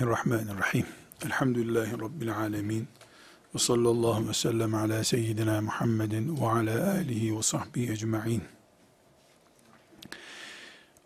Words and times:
Bismillahirrahmanirrahim. 0.00 0.86
Elhamdülillahi 1.26 1.92
Rabbil 1.92 2.36
alemin. 2.36 2.88
Ve 3.54 3.58
sallallahu 3.58 4.28
ve 4.28 4.34
sellem 4.34 4.74
ala 4.74 5.04
seyyidina 5.04 5.60
Muhammedin 5.60 6.40
ve 6.40 6.46
ala 6.46 6.90
alihi 6.90 7.36
ve 7.36 7.42
sahbihi 7.42 7.92
ecma'in. 7.92 8.42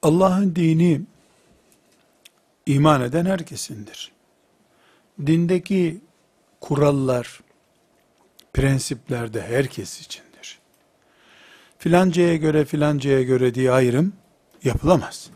Allah'ın 0.03 0.57
dini 0.57 1.01
iman 2.67 3.01
eden 3.01 3.27
herkesindir. 3.27 4.13
Dindeki 5.27 6.01
kurallar, 6.61 7.41
prensipler 8.53 9.35
de 9.35 9.43
herkes 9.43 10.01
içindir. 10.01 10.59
Filancaya 11.79 12.37
göre 12.37 12.65
filancaya 12.65 13.23
göre 13.23 13.55
diye 13.55 13.71
ayrım 13.71 14.13
yapılamaz. 14.65 15.31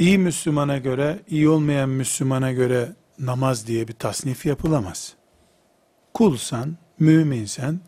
İyi 0.00 0.18
Müslümana 0.18 0.78
göre, 0.78 1.18
iyi 1.28 1.48
olmayan 1.48 1.88
Müslümana 1.88 2.52
göre 2.52 2.92
namaz 3.18 3.66
diye 3.66 3.88
bir 3.88 3.92
tasnif 3.92 4.46
yapılamaz. 4.46 5.14
Kulsan, 6.14 6.76
müminsen, 6.98 7.80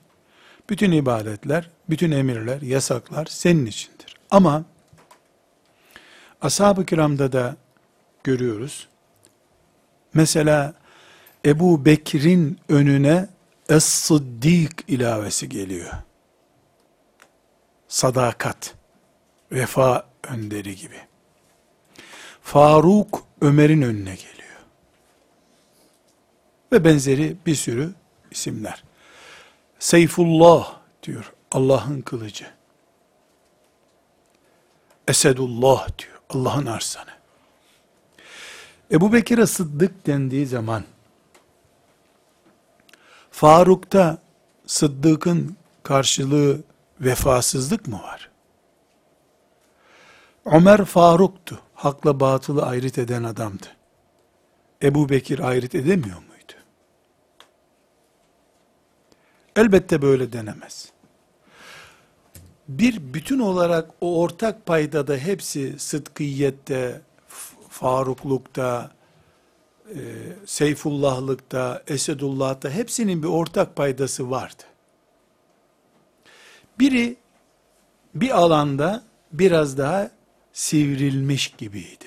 bütün 0.71 0.93
ibadetler, 0.93 1.71
bütün 1.91 2.11
emirler, 2.11 2.63
yasaklar 2.63 3.27
senin 3.27 3.67
içindir. 3.67 4.17
Ama 4.31 4.65
ashab-ı 6.43 6.87
kiramda 6.87 7.33
da 7.33 7.57
görüyoruz. 8.25 8.89
Mesela 10.15 10.75
Ebu 11.45 11.85
Bekir'in 11.85 12.59
önüne 12.69 13.29
Es-Sıddik 13.69 14.73
ilavesi 14.89 15.49
geliyor. 15.49 15.93
Sadakat, 17.89 18.75
vefa 19.53 20.07
önderi 20.29 20.77
gibi. 20.77 21.12
Faruk 22.43 23.25
Ömer'in 23.41 23.83
önüne 23.83 24.15
geliyor. 24.15 24.33
Ve 26.73 26.85
benzeri 26.85 27.37
bir 27.47 27.55
sürü 27.55 27.95
isimler. 28.31 28.85
Seyfullah 29.79 30.77
diyor, 31.03 31.33
Allah'ın 31.51 32.01
kılıcı. 32.01 32.47
Esedullah 35.09 35.99
diyor, 35.99 36.21
Allah'ın 36.31 36.67
arslanı. 36.67 37.11
Ebu 38.93 39.13
Bekir'e 39.13 39.47
Sıddık 39.47 40.07
dendiği 40.07 40.47
zaman, 40.47 40.85
Faruk'ta 43.31 44.19
Sıddık'ın 44.67 45.57
karşılığı 45.83 46.61
vefasızlık 47.01 47.87
mı 47.87 48.03
var? 48.03 48.31
Ömer 50.45 50.85
Faruk'tu. 50.85 51.61
Hakla 51.83 52.21
batılı 52.21 52.63
ayrıt 52.67 52.99
eden 52.99 53.23
adamdı. 53.23 53.67
Ebu 54.83 55.09
Bekir 55.09 55.39
ayrıt 55.39 55.75
edemiyor 55.75 56.17
muydu? 56.17 56.53
Elbette 59.57 60.03
böyle 60.03 60.33
denemez. 60.33 60.93
Bir 62.69 63.15
bütün 63.15 63.39
olarak 63.39 63.91
o 64.01 64.21
ortak 64.21 64.67
paydada 64.67 65.17
hepsi 65.17 65.79
sıdkiyette, 65.79 67.01
faruklukta, 67.69 68.91
e, 69.89 69.99
Seyfullahlıkta, 70.47 71.83
Esedullah'ta 71.87 72.71
hepsinin 72.71 73.23
bir 73.23 73.29
ortak 73.29 73.77
paydası 73.77 74.31
vardı. 74.31 74.63
Biri 76.79 77.17
bir 78.15 78.39
alanda 78.39 79.03
biraz 79.33 79.79
daha 79.79 80.11
sivrilmiş 80.53 81.55
gibiydi. 81.59 82.07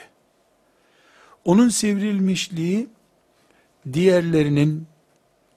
Onun 1.45 1.69
sivrilmişliği 1.69 2.89
diğerlerinin 3.93 4.87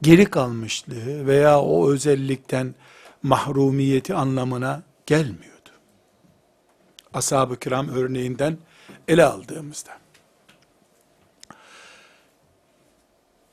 geri 0.02 0.24
kalmışlığı 0.24 1.26
veya 1.26 1.60
o 1.60 1.90
özellikten 1.92 2.74
mahrumiyeti 3.22 4.14
anlamına 4.14 4.82
gelmiyordu. 5.06 5.70
Ashab-ı 7.14 7.58
kiram 7.58 7.88
örneğinden 7.88 8.58
ele 9.08 9.24
aldığımızda. 9.24 9.90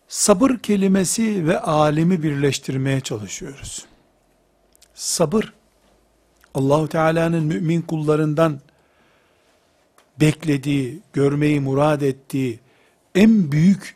Sabır 0.07 0.57
kelimesi 0.57 1.47
ve 1.47 1.59
alimi 1.59 2.23
birleştirmeye 2.23 3.01
çalışıyoruz. 3.01 3.85
Sabır, 4.93 5.53
Allahu 6.53 6.87
Teala'nın 6.87 7.43
mümin 7.43 7.81
kullarından 7.81 8.59
beklediği, 10.19 11.01
görmeyi 11.13 11.59
murad 11.59 12.01
ettiği 12.01 12.59
en 13.15 13.51
büyük 13.51 13.95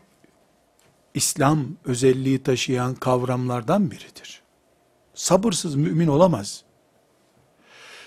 İslam 1.13 1.67
özelliği 1.85 2.43
taşıyan 2.43 2.95
kavramlardan 2.95 3.91
biridir. 3.91 4.41
Sabırsız 5.13 5.75
mümin 5.75 6.07
olamaz. 6.07 6.63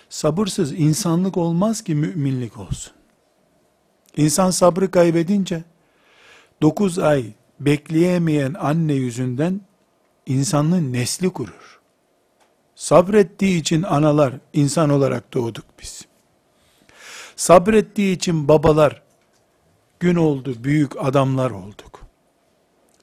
Sabırsız 0.08 0.72
insanlık 0.72 1.36
olmaz 1.36 1.84
ki 1.84 1.94
müminlik 1.94 2.58
olsun. 2.58 2.92
İnsan 4.16 4.50
sabrı 4.50 4.90
kaybedince 4.90 5.64
9 6.62 6.98
ay 6.98 7.32
bekleyemeyen 7.60 8.54
anne 8.54 8.94
yüzünden 8.94 9.60
insanlığın 10.26 10.92
nesli 10.92 11.30
kurur. 11.30 11.80
Sabrettiği 12.74 13.60
için 13.60 13.82
analar 13.82 14.34
insan 14.52 14.90
olarak 14.90 15.34
doğduk 15.34 15.64
biz. 15.82 16.06
Sabrettiği 17.42 18.16
için 18.16 18.48
babalar 18.48 19.02
gün 20.00 20.14
oldu, 20.14 20.54
büyük 20.64 21.04
adamlar 21.04 21.50
olduk. 21.50 22.00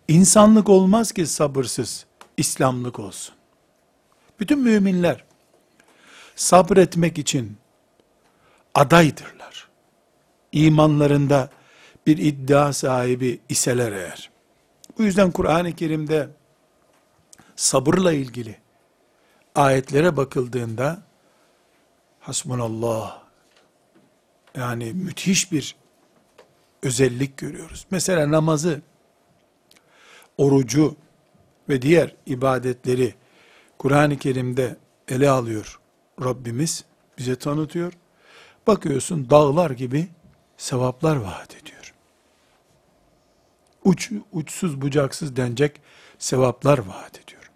İnsanlık 0.07 0.69
olmaz 0.69 1.11
ki 1.11 1.27
sabırsız, 1.27 2.05
İslamlık 2.37 2.99
olsun. 2.99 3.35
Bütün 4.39 4.59
müminler 4.59 5.23
sabretmek 6.35 7.17
için 7.17 7.57
adaydırlar. 8.75 9.67
İmanlarında 10.51 11.49
bir 12.07 12.17
iddia 12.17 12.73
sahibi 12.73 13.39
iseler 13.49 13.91
eğer. 13.91 14.29
Bu 14.97 15.03
yüzden 15.03 15.31
Kur'an-ı 15.31 15.75
Kerim'de 15.75 16.29
sabırla 17.55 18.13
ilgili 18.13 18.55
ayetlere 19.55 20.17
bakıldığında 20.17 21.01
hasbunallah 22.19 23.18
yani 24.59 24.93
müthiş 24.93 25.51
bir 25.51 25.75
özellik 26.83 27.37
görüyoruz. 27.37 27.85
Mesela 27.91 28.31
namazı, 28.31 28.81
orucu 30.37 30.95
ve 31.69 31.81
diğer 31.81 32.15
ibadetleri 32.25 33.13
Kur'an-ı 33.77 34.17
Kerim'de 34.17 34.77
ele 35.07 35.29
alıyor 35.29 35.79
Rabbimiz, 36.23 36.85
bize 37.17 37.35
tanıtıyor. 37.35 37.93
Bakıyorsun 38.67 39.29
dağlar 39.29 39.71
gibi 39.71 40.07
sevaplar 40.57 41.15
vaat 41.15 41.55
ediyor. 41.55 41.93
Uç, 43.83 44.11
uçsuz 44.31 44.81
bucaksız 44.81 45.35
denecek 45.35 45.81
sevaplar 46.17 46.77
vaat 46.77 47.19
ediyor. 47.19 47.51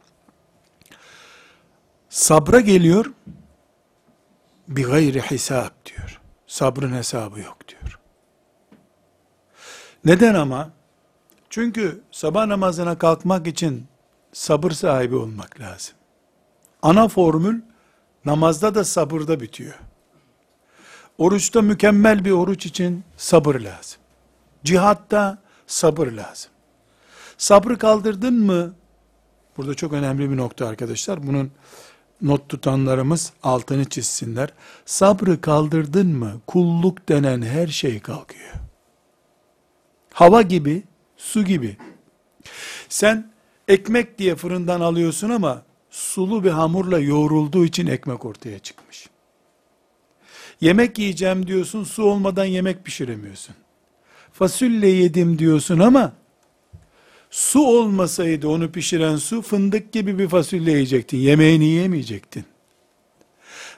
Sabra 2.10 2.60
geliyor, 2.60 3.12
bir 4.68 4.84
gayri 4.84 5.22
hesap 5.22 5.86
diyor. 5.86 6.23
Sabrın 6.54 6.94
hesabı 6.94 7.40
yok 7.40 7.58
diyor. 7.68 8.00
Neden 10.06 10.36
ama? 10.36 10.70
Çünkü 11.50 12.02
sabah 12.12 12.46
namazına 12.46 12.98
kalkmak 12.98 13.48
için 13.48 13.86
sabır 14.34 14.72
sahibi 14.72 15.16
olmak 15.16 15.60
lazım. 15.60 15.96
Ana 16.82 17.08
formül 17.08 17.62
namazda 18.26 18.76
da 18.76 18.84
sabırda 18.84 19.40
bitiyor. 19.40 19.80
Oruçta 21.18 21.62
mükemmel 21.62 22.26
bir 22.26 22.32
oruç 22.32 22.66
için 22.66 23.04
sabır 23.18 23.56
lazım. 23.56 24.02
Cihatta 24.64 25.38
sabır 25.68 26.08
lazım. 26.08 26.52
Sabrı 27.38 27.78
kaldırdın 27.78 28.34
mı? 28.34 28.76
Burada 29.58 29.74
çok 29.74 29.94
önemli 29.94 30.30
bir 30.30 30.38
nokta 30.38 30.68
arkadaşlar. 30.68 31.28
Bunun 31.28 31.52
not 32.24 32.50
tutanlarımız 32.50 33.34
altını 33.44 33.86
çizsinler. 33.86 34.50
Sabrı 34.86 35.42
kaldırdın 35.42 36.08
mı 36.08 36.42
kulluk 36.48 37.10
denen 37.10 37.42
her 37.42 37.68
şey 37.68 38.00
kalkıyor. 38.00 38.54
Hava 40.14 40.42
gibi, 40.42 40.84
su 41.18 41.46
gibi. 41.46 41.78
Sen 42.90 43.32
ekmek 43.68 44.18
diye 44.20 44.36
fırından 44.36 44.82
alıyorsun 44.82 45.30
ama 45.30 45.62
sulu 45.90 46.44
bir 46.44 46.50
hamurla 46.52 47.00
yoğrulduğu 47.00 47.66
için 47.66 47.88
ekmek 47.88 48.26
ortaya 48.26 48.60
çıkmış. 48.60 49.10
Yemek 50.62 51.00
yiyeceğim 51.00 51.48
diyorsun, 51.48 51.84
su 51.84 52.04
olmadan 52.04 52.46
yemek 52.46 52.86
pişiremiyorsun. 52.86 53.56
Fasulye 54.34 54.90
yedim 54.90 55.40
diyorsun 55.40 55.80
ama 55.80 56.14
Su 57.34 57.60
olmasaydı 57.60 58.48
onu 58.48 58.72
pişiren 58.72 59.16
su 59.16 59.42
fındık 59.42 59.92
gibi 59.92 60.20
bir 60.20 60.30
fasulye 60.30 60.74
yiyecektin. 60.74 61.18
Yemeğini 61.18 61.66
yiyemeyecektin. 61.66 62.46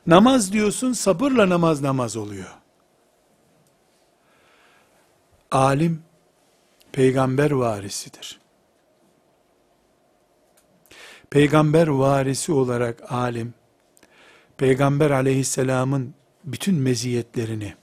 Namaz 0.07 0.53
diyorsun 0.53 0.93
sabırla 0.93 1.49
namaz 1.49 1.81
namaz 1.81 2.17
oluyor. 2.17 2.49
Alim, 5.51 6.03
peygamber 6.91 7.51
varisidir. 7.51 8.39
Peygamber 11.29 11.87
varisi 11.87 12.51
olarak 12.51 13.11
alim, 13.11 13.53
peygamber 14.57 15.11
aleyhisselamın 15.11 16.13
bütün 16.43 16.75
meziyetlerini, 16.75 17.73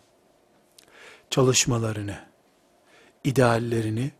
çalışmalarını, 1.30 2.18
ideallerini 3.24 4.10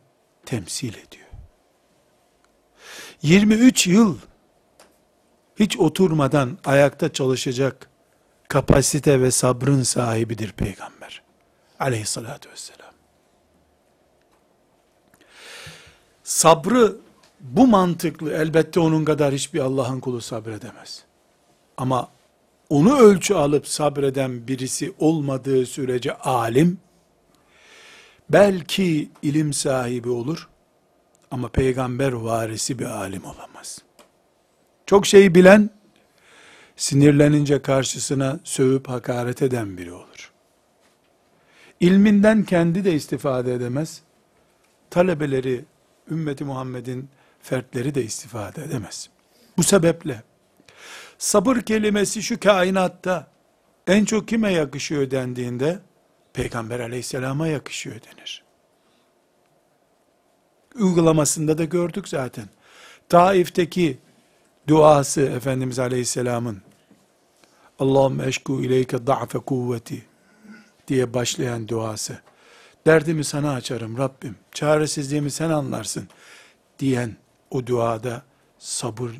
temsil 0.45 0.93
ediyor. 0.93 1.22
23 3.23 3.87
yıl 3.87 4.17
hiç 5.55 5.79
oturmadan 5.79 6.57
ayakta 6.65 7.13
çalışacak 7.13 7.89
kapasite 8.47 9.21
ve 9.21 9.31
sabrın 9.31 9.83
sahibidir 9.83 10.51
peygamber. 10.51 11.21
Aleyhissalatü 11.79 12.49
vesselam. 12.49 12.93
Sabrı 16.23 16.95
bu 17.39 17.67
mantıklı 17.67 18.33
elbette 18.33 18.79
onun 18.79 19.05
kadar 19.05 19.33
hiçbir 19.33 19.59
Allah'ın 19.59 19.99
kulu 19.99 20.21
sabredemez. 20.21 21.03
Ama 21.77 22.07
onu 22.69 22.97
ölçü 22.99 23.33
alıp 23.33 23.67
sabreden 23.67 24.47
birisi 24.47 24.93
olmadığı 24.99 25.65
sürece 25.65 26.17
alim, 26.17 26.77
belki 28.29 29.09
ilim 29.21 29.53
sahibi 29.53 30.09
olur 30.09 30.49
ama 31.33 31.49
peygamber 31.49 32.11
varisi 32.11 32.79
bir 32.79 32.85
alim 32.85 33.25
olamaz. 33.25 33.79
Çok 34.85 35.05
şey 35.05 35.35
bilen, 35.35 35.69
sinirlenince 36.75 37.61
karşısına 37.61 38.39
sövüp 38.43 38.89
hakaret 38.89 39.41
eden 39.41 39.77
biri 39.77 39.91
olur. 39.93 40.31
İlminden 41.79 42.43
kendi 42.43 42.85
de 42.85 42.93
istifade 42.93 43.53
edemez, 43.53 44.01
talebeleri, 44.89 45.65
ümmeti 46.11 46.43
Muhammed'in 46.43 47.09
fertleri 47.41 47.95
de 47.95 48.03
istifade 48.03 48.63
edemez. 48.63 49.09
Bu 49.57 49.63
sebeple, 49.63 50.23
sabır 51.17 51.57
kelimesi 51.57 52.23
şu 52.23 52.39
kainatta 52.39 53.27
en 53.87 54.05
çok 54.05 54.27
kime 54.27 54.51
yakışıyor 54.51 55.11
dendiğinde, 55.11 55.79
Peygamber 56.33 56.79
aleyhisselama 56.79 57.47
yakışıyor 57.47 57.95
denir. 57.95 58.42
Uygulamasında 60.75 61.57
da 61.57 61.63
gördük 61.65 62.07
zaten. 62.07 62.45
Taif'teki 63.09 63.97
duası 64.67 65.21
Efendimiz 65.21 65.79
aleyhisselamın 65.79 66.61
Allahümme 67.79 68.27
eşku 68.27 68.61
ileyke 68.61 69.07
da'fe 69.07 69.39
kuvveti 69.39 70.05
diye 70.87 71.13
başlayan 71.13 71.67
duası. 71.67 72.19
Derdimi 72.85 73.23
sana 73.23 73.53
açarım 73.53 73.97
Rabbim. 73.97 74.35
Çaresizliğimi 74.51 75.31
sen 75.31 75.49
anlarsın 75.49 76.07
diyen 76.79 77.15
o 77.51 77.67
duada 77.67 78.21
sabır 78.59 79.11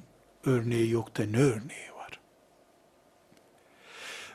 örneği 0.46 0.92
yok 0.92 1.18
da 1.18 1.26
ne 1.26 1.38
örneği 1.38 1.94
var? 1.98 2.20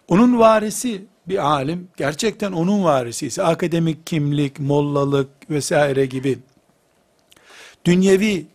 Onun 0.09 0.39
varisi 0.39 1.05
bir 1.29 1.47
alim, 1.47 1.89
gerçekten 1.97 2.53
onun 2.53 2.85
varisi 2.85 3.27
ise 3.27 3.43
akademik 3.43 4.07
kimlik, 4.07 4.61
mollalık 4.61 5.51
vesaire 5.51 6.07
gibi 6.07 6.39
dünyevi 7.89 8.47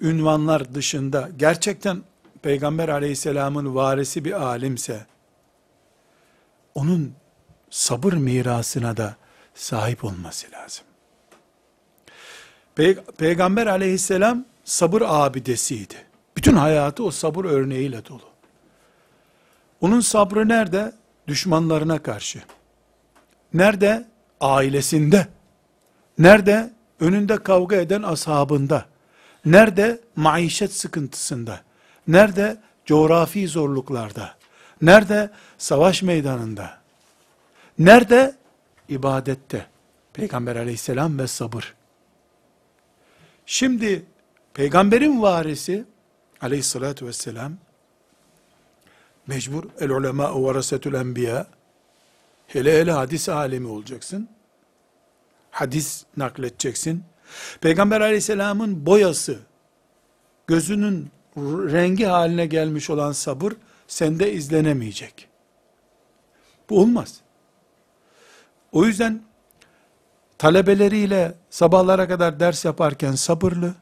ünvanlar 0.00 0.74
dışında 0.74 1.28
gerçekten 1.36 2.02
Peygamber 2.42 2.88
aleyhisselamın 2.88 3.74
varisi 3.74 4.24
bir 4.24 4.42
alimse, 4.42 5.06
onun 6.74 7.14
sabır 7.70 8.12
mirasına 8.12 8.96
da 8.96 9.16
sahip 9.54 10.04
olması 10.04 10.46
lazım. 10.52 10.84
Pey 12.74 12.94
Peygamber 12.94 13.66
aleyhisselam 13.66 14.44
sabır 14.64 15.02
abidesiydi. 15.06 15.94
Bütün 16.36 16.56
hayatı 16.56 17.04
o 17.04 17.10
sabır 17.10 17.44
örneğiyle 17.44 18.06
dolu. 18.06 18.28
Onun 19.80 20.00
sabrı 20.00 20.48
nerede? 20.48 20.92
Düşmanlarına 21.28 22.02
karşı. 22.02 22.42
Nerede? 23.54 24.06
Ailesinde. 24.40 25.28
Nerede? 26.18 26.75
Önünde 27.00 27.36
kavga 27.42 27.76
eden 27.76 28.02
ashabında. 28.02 28.86
Nerede? 29.44 30.00
Maişet 30.16 30.72
sıkıntısında. 30.72 31.60
Nerede? 32.08 32.56
Coğrafi 32.86 33.48
zorluklarda. 33.48 34.34
Nerede? 34.82 35.30
Savaş 35.58 36.02
meydanında. 36.02 36.78
Nerede? 37.78 38.34
İbadette. 38.88 39.66
Peygamber 40.12 40.56
aleyhisselam 40.56 41.18
ve 41.18 41.26
sabır. 41.26 41.74
Şimdi 43.46 44.06
peygamberin 44.54 45.22
varisi 45.22 45.84
aleyhissalatü 46.40 47.06
vesselam 47.06 47.52
mecbur 49.26 49.64
el 49.80 49.90
ulema 49.90 50.42
varasetül 50.42 50.94
enbiya 50.94 51.46
hele 52.46 52.80
hele 52.80 52.92
hadis 52.92 53.28
alemi 53.28 53.66
olacaksın. 53.66 54.28
Hadis 55.56 56.04
nakledeceksin. 56.16 57.04
Peygamber 57.60 58.00
aleyhisselamın 58.00 58.86
boyası, 58.86 59.38
gözünün 60.46 61.10
rengi 61.72 62.04
haline 62.04 62.46
gelmiş 62.46 62.90
olan 62.90 63.12
sabır 63.12 63.52
sende 63.86 64.32
izlenemeyecek. 64.32 65.28
Bu 66.70 66.80
olmaz. 66.80 67.20
O 68.72 68.84
yüzden 68.84 69.22
talebeleriyle 70.38 71.34
sabahlara 71.50 72.08
kadar 72.08 72.40
ders 72.40 72.64
yaparken 72.64 73.12
sabırlı, 73.12 73.74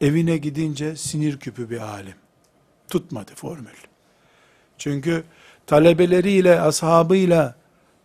evine 0.00 0.36
gidince 0.36 0.96
sinir 0.96 1.38
küpü 1.38 1.70
bir 1.70 1.80
alim. 1.80 2.16
Tutmadı 2.88 3.32
formül. 3.34 3.76
Çünkü 4.78 5.24
talebeleriyle, 5.66 6.60
ashabıyla 6.60 7.54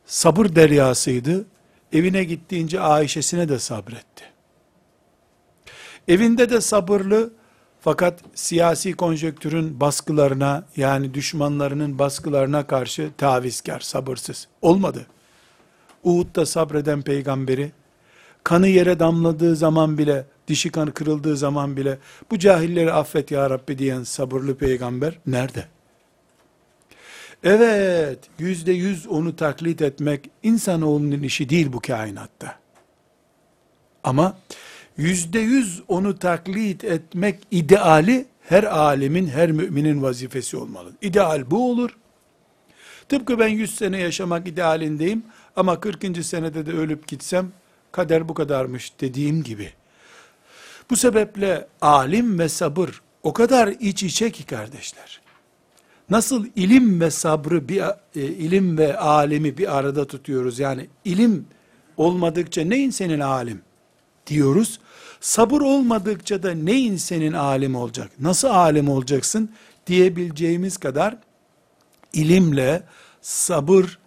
sabır 0.06 0.56
deryasıydı. 0.56 1.46
Evine 1.94 2.24
gittiğince 2.24 2.80
Ayşe'sine 2.80 3.50
de 3.50 3.60
sabretti. 3.60 4.24
Evinde 6.08 6.50
de 6.50 6.62
sabırlı 6.62 7.34
fakat 7.82 8.20
siyasi 8.36 8.94
konjektürün 8.94 9.80
baskılarına 9.80 10.66
yani 10.78 11.14
düşmanlarının 11.14 12.00
baskılarına 12.00 12.68
karşı 12.68 13.10
tavizkar, 13.18 13.80
sabırsız. 13.80 14.48
Olmadı. 14.62 15.06
Uhud'da 16.04 16.46
sabreden 16.46 17.02
peygamberi, 17.02 17.72
kanı 18.44 18.68
yere 18.68 19.00
damladığı 19.00 19.56
zaman 19.56 19.98
bile, 19.98 20.26
dişi 20.48 20.72
kanı 20.72 20.94
kırıldığı 20.94 21.38
zaman 21.38 21.78
bile, 21.78 21.98
bu 22.32 22.40
cahilleri 22.40 22.94
affet 22.94 23.32
ya 23.32 23.50
Rabbi 23.50 23.78
diyen 23.78 24.04
sabırlı 24.04 24.58
peygamber 24.58 25.20
nerede? 25.28 25.66
Evet, 27.44 28.20
yüzde 28.40 28.72
yüz 28.72 29.08
onu 29.08 29.36
taklit 29.36 29.82
etmek 29.82 30.30
insanoğlunun 30.44 31.24
işi 31.24 31.50
değil 31.50 31.74
bu 31.74 31.80
kainatta. 31.80 32.60
Ama 34.04 34.38
yüzde 34.98 35.40
yüz 35.40 35.84
onu 35.88 36.20
taklit 36.20 36.84
etmek 36.84 37.40
ideali 37.52 38.26
her 38.42 38.64
alemin, 38.64 39.28
her 39.28 39.52
müminin 39.52 40.04
vazifesi 40.04 40.58
olmalı. 40.58 40.92
İdeal 41.02 41.52
bu 41.52 41.72
olur. 41.72 41.98
Tıpkı 43.10 43.40
ben 43.40 43.48
yüz 43.48 43.76
sene 43.76 43.98
yaşamak 43.98 44.48
idealindeyim 44.48 45.24
ama 45.56 45.80
40. 45.80 46.26
senede 46.26 46.66
de 46.66 46.72
ölüp 46.72 47.08
gitsem 47.08 47.52
kader 47.92 48.30
bu 48.30 48.34
kadarmış 48.34 48.94
dediğim 49.02 49.44
gibi. 49.44 49.74
Bu 50.90 50.96
sebeple 50.96 51.68
alim 51.82 52.40
ve 52.40 52.50
sabır 52.50 53.02
o 53.24 53.34
kadar 53.34 53.68
iç 53.68 54.04
içe 54.04 54.32
ki 54.32 54.46
kardeşler. 54.46 55.23
Nasıl 56.10 56.46
ilim 56.56 57.02
ve 57.02 57.12
sabrı 57.12 57.70
bir 57.70 57.82
e, 58.16 58.22
ilim 58.22 58.78
ve 58.78 58.98
alemi 58.98 59.58
bir 59.58 59.78
arada 59.78 60.08
tutuyoruz. 60.08 60.60
Yani 60.60 60.88
ilim 61.06 61.46
olmadıkça 61.98 62.62
neyin 62.62 62.90
senin 62.90 63.20
alim 63.20 63.62
diyoruz. 64.28 64.80
Sabır 65.22 65.62
olmadıkça 65.62 66.44
da 66.44 66.52
neyin 66.52 66.98
senin 66.98 67.34
alim 67.34 67.76
olacak? 67.76 68.12
Nasıl 68.20 68.48
alim 68.48 68.90
olacaksın 68.90 69.50
diyebileceğimiz 69.88 70.78
kadar 70.78 71.18
ilimle 72.14 72.84
sabır, 73.22 74.00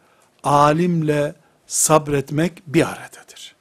alimle 0.45 1.35
sabretmek 1.67 2.63
bir 2.67 2.83
aradadır. 2.83 3.55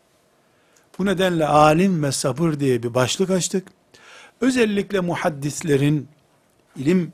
Bu 1.00 1.06
nedenle 1.06 1.48
alim 1.48 2.04
ve 2.04 2.12
sabır 2.12 2.60
diye 2.60 2.84
bir 2.84 2.94
başlık 2.94 3.30
açtık. 3.30 3.68
Özellikle 4.42 5.00
muhaddislerin, 5.00 6.08
ilim 6.75 7.13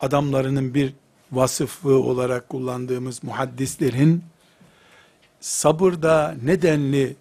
adamlarının 0.00 0.74
bir 0.74 0.94
vasıfı 1.32 1.94
olarak 1.94 2.48
kullandığımız 2.48 3.24
muhaddislerin 3.24 4.24
sabırda 5.40 6.36
nedenli 6.42 7.16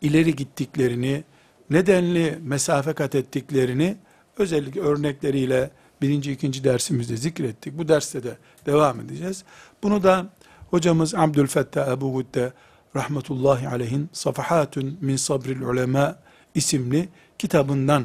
ileri 0.00 0.36
gittiklerini, 0.36 1.24
nedenli 1.70 2.38
mesafe 2.42 2.92
kat 2.92 3.14
ettiklerini 3.14 3.96
özellikle 4.38 4.80
örnekleriyle 4.80 5.70
birinci, 6.02 6.32
ikinci 6.32 6.64
dersimizde 6.64 7.16
zikrettik. 7.16 7.78
Bu 7.78 7.88
derste 7.88 8.22
de 8.22 8.36
devam 8.66 9.00
edeceğiz. 9.00 9.44
Bunu 9.82 10.02
da 10.02 10.26
hocamız 10.70 11.14
Abdülfettah 11.14 11.92
Ebu 11.92 12.12
Gudde 12.12 12.52
rahmetullahi 12.96 13.68
aleyhin 13.68 14.10
Safahatun 14.12 14.98
min 15.00 15.16
sabril 15.16 15.60
ulema 15.60 16.16
isimli 16.54 17.08
kitabından 17.38 18.04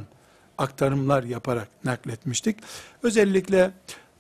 aktarımlar 0.58 1.24
yaparak 1.24 1.68
nakletmiştik. 1.84 2.58
Özellikle 3.04 3.72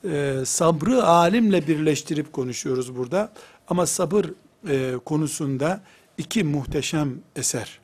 e, 0.04 0.36
sabrı 0.46 1.04
alimle 1.04 1.68
birleştirip 1.68 2.34
konuşuyoruz 2.34 2.96
burada. 2.96 3.34
Ama 3.68 3.86
sabır 3.86 4.25
e, 4.70 4.94
konusunda 5.06 5.82
iki 6.18 6.44
muhteşem 6.44 7.16
eser 7.36 7.80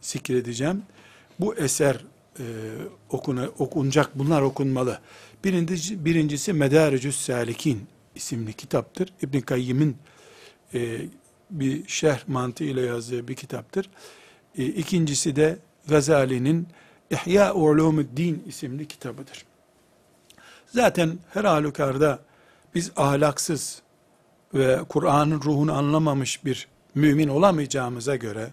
zikredeceğim. 0.00 0.82
Bu 1.40 1.54
eser 1.54 2.04
e, 2.38 2.44
okuna, 3.10 3.48
okunacak, 3.58 4.18
bunlar 4.18 4.42
okunmalı. 4.42 5.00
Birincisi, 5.44 6.04
birincisi 6.04 6.52
Medarecü's 6.52 7.16
Salikin 7.16 7.86
isimli 8.14 8.52
kitaptır. 8.52 9.12
İbn 9.22 9.40
Kayyim'in 9.40 9.96
e, 10.74 10.98
bir 11.50 11.88
şerh 11.88 12.28
mantığıyla 12.28 12.82
yazdığı 12.82 13.28
bir 13.28 13.34
kitaptır. 13.34 13.90
E, 14.58 14.64
ikincisi 14.64 15.36
de 15.36 15.58
Gazali'nin 15.88 16.68
İhya 17.10 17.54
Ulumuddin 17.54 18.42
isimli 18.46 18.88
kitabıdır. 18.88 19.44
Zaten 20.76 21.18
her 21.34 21.44
halükarda 21.44 22.18
biz 22.74 22.92
ahlaksız 22.96 23.82
ve 24.54 24.78
Kur'an'ın 24.88 25.40
ruhunu 25.40 25.72
anlamamış 25.72 26.44
bir 26.44 26.68
mümin 26.94 27.28
olamayacağımıza 27.28 28.16
göre, 28.16 28.50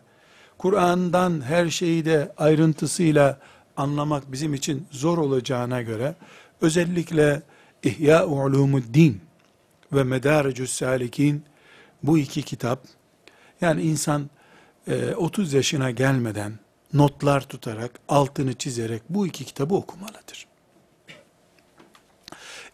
Kur'an'dan 0.57 1.41
her 1.41 1.69
şeyi 1.69 2.05
de 2.05 2.31
ayrıntısıyla 2.37 3.39
anlamak 3.77 4.31
bizim 4.31 4.53
için 4.53 4.87
zor 4.91 5.17
olacağına 5.17 5.81
göre, 5.81 6.15
özellikle 6.61 7.41
İhya 7.83 8.25
Ulumuddin 8.25 9.21
ve 9.93 10.03
Medarecü's 10.03 10.71
Salikin 10.71 11.43
bu 12.03 12.17
iki 12.17 12.41
kitap, 12.41 12.79
yani 13.61 13.81
insan 13.81 14.29
e, 14.87 15.15
30 15.15 15.53
yaşına 15.53 15.91
gelmeden 15.91 16.53
notlar 16.93 17.41
tutarak, 17.41 17.91
altını 18.09 18.53
çizerek 18.53 19.01
bu 19.09 19.27
iki 19.27 19.45
kitabı 19.45 19.75
okumalıdır. 19.75 20.52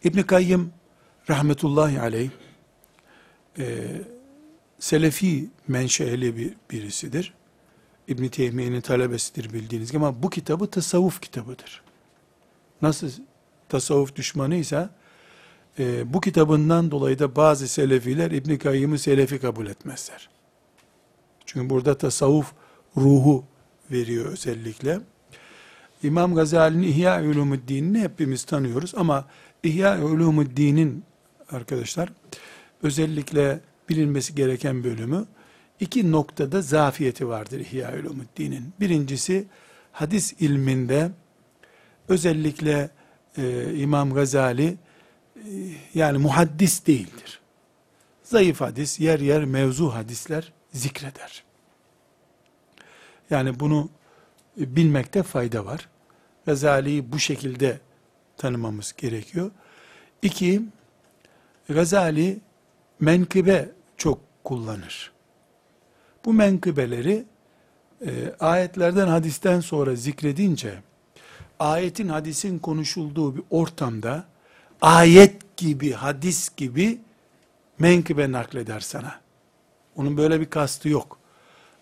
İbn 0.04 0.22
Kayyım 0.22 0.72
rahmetullahi 1.30 2.00
aleyh 2.00 2.30
e, 3.58 3.86
Selefi 4.78 5.50
menşeli 5.68 6.36
bir 6.36 6.54
birisidir. 6.70 7.34
İbn 8.08 8.28
Teymiye'nin 8.28 8.80
talebesidir 8.80 9.52
bildiğiniz 9.52 9.92
gibi 9.92 10.04
ama 10.04 10.22
bu 10.22 10.30
kitabı 10.30 10.66
tasavvuf 10.66 11.20
kitabıdır. 11.20 11.82
Nasıl 12.82 13.10
tasavvuf 13.68 14.16
düşmanıysa 14.16 14.90
e, 15.78 16.12
bu 16.12 16.20
kitabından 16.20 16.90
dolayı 16.90 17.18
da 17.18 17.36
bazı 17.36 17.68
selefiler 17.68 18.30
İbn 18.30 18.56
Kayyım'ı 18.56 18.98
selefi 18.98 19.38
kabul 19.38 19.66
etmezler. 19.66 20.28
Çünkü 21.46 21.70
burada 21.70 21.98
tasavvuf 21.98 22.52
ruhu 22.96 23.44
veriyor 23.90 24.32
özellikle. 24.32 25.00
İmam 26.02 26.34
Gazali'nin 26.34 26.82
İhya 26.82 27.22
Ulumuddin'ini 27.22 28.00
hepimiz 28.00 28.44
tanıyoruz 28.44 28.94
ama 28.94 29.24
İhya 29.62 30.04
Ulumuddin'in 30.04 31.04
arkadaşlar 31.50 32.12
özellikle 32.82 33.60
bilinmesi 33.88 34.34
gereken 34.34 34.84
bölümü 34.84 35.26
iki 35.80 36.12
noktada 36.12 36.62
zafiyeti 36.62 37.28
vardır 37.28 37.60
İhya 37.60 37.94
Ulumuddin'in. 38.00 38.72
Birincisi 38.80 39.46
hadis 39.92 40.32
ilminde 40.32 41.10
özellikle 42.08 42.90
e, 43.36 43.74
İmam 43.74 44.14
Gazali 44.14 44.66
e, 44.66 44.76
yani 45.94 46.18
muhaddis 46.18 46.86
değildir. 46.86 47.40
Zayıf 48.22 48.60
hadis, 48.60 49.00
yer 49.00 49.20
yer 49.20 49.44
mevzu 49.44 49.94
hadisler 49.94 50.52
zikreder. 50.72 51.44
Yani 53.30 53.60
bunu 53.60 53.90
bilmekte 54.56 55.22
fayda 55.22 55.64
var. 55.64 55.88
Gazali'yi 56.46 57.12
bu 57.12 57.18
şekilde 57.18 57.80
tanımamız 58.40 58.94
gerekiyor. 58.96 59.50
İki, 60.22 60.62
Gazali 61.68 62.40
menkıbe 63.00 63.68
çok 63.96 64.18
kullanır. 64.44 65.12
Bu 66.24 66.32
menkıbeleri 66.32 67.24
e, 68.06 68.10
ayetlerden 68.40 69.06
hadisten 69.06 69.60
sonra 69.60 69.94
zikredince 69.94 70.74
ayetin 71.58 72.08
hadisin 72.08 72.58
konuşulduğu 72.58 73.36
bir 73.36 73.42
ortamda 73.50 74.24
ayet 74.80 75.56
gibi 75.56 75.92
hadis 75.92 76.56
gibi 76.56 77.00
menkıbe 77.78 78.32
nakleder 78.32 78.80
sana. 78.80 79.20
Onun 79.96 80.16
böyle 80.16 80.40
bir 80.40 80.50
kastı 80.50 80.88
yok. 80.88 81.18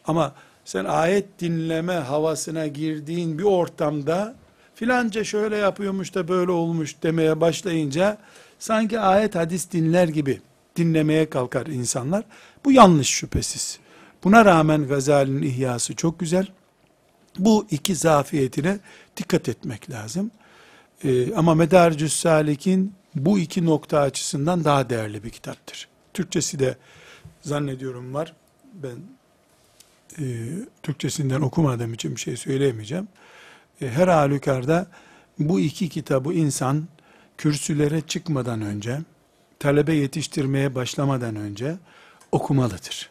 Ama 0.04 0.34
sen 0.64 0.84
ayet 0.84 1.40
dinleme 1.40 1.94
havasına 1.94 2.66
girdiğin 2.66 3.38
bir 3.38 3.44
ortamda 3.44 4.34
filanca 4.78 5.24
şöyle 5.24 5.56
yapıyormuş 5.56 6.14
da 6.14 6.28
böyle 6.28 6.50
olmuş 6.50 7.02
demeye 7.02 7.40
başlayınca 7.40 8.18
sanki 8.58 9.00
ayet 9.00 9.34
hadis 9.34 9.72
dinler 9.72 10.08
gibi 10.08 10.40
dinlemeye 10.76 11.30
kalkar 11.30 11.66
insanlar. 11.66 12.24
Bu 12.64 12.72
yanlış 12.72 13.08
şüphesiz. 13.08 13.78
Buna 14.24 14.44
rağmen 14.44 14.88
Gazali'nin 14.88 15.42
ihyası 15.42 15.94
çok 15.94 16.20
güzel. 16.20 16.46
Bu 17.38 17.66
iki 17.70 17.94
zafiyetine 17.94 18.78
dikkat 19.16 19.48
etmek 19.48 19.90
lazım. 19.90 20.30
Ee, 21.04 21.34
ama 21.34 21.54
Medarcüs 21.54 22.12
Salik'in 22.12 22.94
bu 23.14 23.38
iki 23.38 23.66
nokta 23.66 24.00
açısından 24.00 24.64
daha 24.64 24.90
değerli 24.90 25.24
bir 25.24 25.30
kitaptır. 25.30 25.88
Türkçesi 26.14 26.58
de 26.58 26.76
zannediyorum 27.42 28.14
var. 28.14 28.32
Ben 28.74 28.96
e, 30.18 30.24
Türkçesinden 30.82 31.40
okumadığım 31.40 31.94
için 31.94 32.16
bir 32.16 32.20
şey 32.20 32.36
söyleyemeyeceğim. 32.36 33.08
E, 33.80 33.88
her 33.88 34.08
halükarda 34.08 34.86
bu 35.38 35.60
iki 35.60 35.88
kitabı 35.88 36.32
insan 36.32 36.88
kürsülere 37.38 38.00
çıkmadan 38.00 38.62
önce, 38.62 38.98
talebe 39.58 39.94
yetiştirmeye 39.94 40.74
başlamadan 40.74 41.36
önce 41.36 41.76
okumalıdır. 42.32 43.10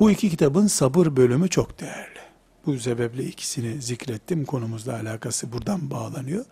Bu 0.00 0.10
iki 0.10 0.30
kitabın 0.30 0.66
sabır 0.66 1.16
bölümü 1.16 1.48
çok 1.48 1.80
değerli. 1.80 2.18
Bu 2.66 2.78
sebeple 2.78 3.24
ikisini 3.24 3.82
zikrettim. 3.82 4.44
Konumuzla 4.44 4.94
alakası 4.94 5.52
buradan 5.52 5.90
bağlanıyor. 5.90 6.44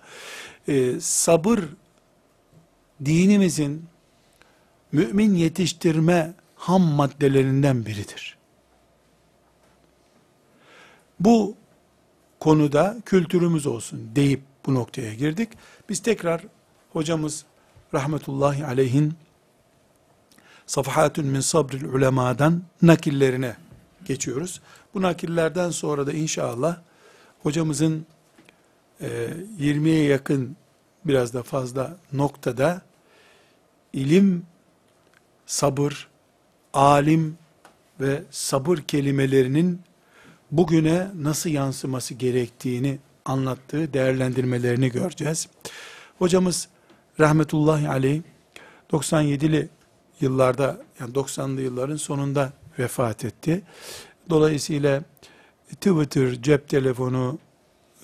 Ee, 0.69 1.01
sabır 1.01 1.61
dinimizin 3.05 3.85
mümin 4.93 5.35
yetiştirme 5.35 6.35
ham 6.57 6.83
maddelerinden 6.83 7.87
biridir. 7.87 8.37
Bu 11.21 11.57
konuda 12.47 12.97
kültürümüz 13.05 13.67
olsun 13.67 14.11
deyip 14.15 14.41
bu 14.67 14.75
noktaya 14.75 15.15
girdik. 15.15 15.49
Biz 15.89 16.03
tekrar 16.03 16.43
hocamız 16.93 17.45
rahmetullahi 17.95 18.67
aleyhin 18.67 19.15
Safahatun 20.67 21.27
min 21.27 21.41
sabril 21.41 21.85
ulemadan 21.85 22.63
nakillerine 22.83 23.57
geçiyoruz. 24.05 24.61
Bu 24.95 25.03
nakillerden 25.03 25.71
sonra 25.71 26.07
da 26.07 26.13
inşallah 26.13 26.81
hocamızın 27.43 28.07
e, 29.01 29.07
20'ye 29.61 30.05
yakın 30.05 30.57
biraz 31.05 31.35
da 31.35 31.43
fazla 31.43 31.97
noktada 32.13 32.83
ilim, 33.93 34.47
sabır, 35.47 36.09
alim 36.73 37.39
ve 38.01 38.23
sabır 38.31 38.79
kelimelerinin 38.79 39.81
bugüne 40.57 41.09
nasıl 41.15 41.51
yansıması 41.51 42.15
gerektiğini 42.15 42.99
anlattığı 43.25 43.93
değerlendirmelerini 43.93 44.91
göreceğiz. 44.91 45.49
Hocamız 46.19 46.69
rahmetullahi 47.21 47.89
aleyh 47.89 48.23
97'li 48.93 49.69
yıllarda 50.21 50.81
yani 51.01 51.13
90'lı 51.13 51.61
yılların 51.61 51.97
sonunda 51.97 52.53
vefat 52.79 53.25
etti. 53.25 53.63
Dolayısıyla 54.31 55.03
Twitter, 55.69 56.43
cep 56.43 56.69
telefonu, 56.69 57.39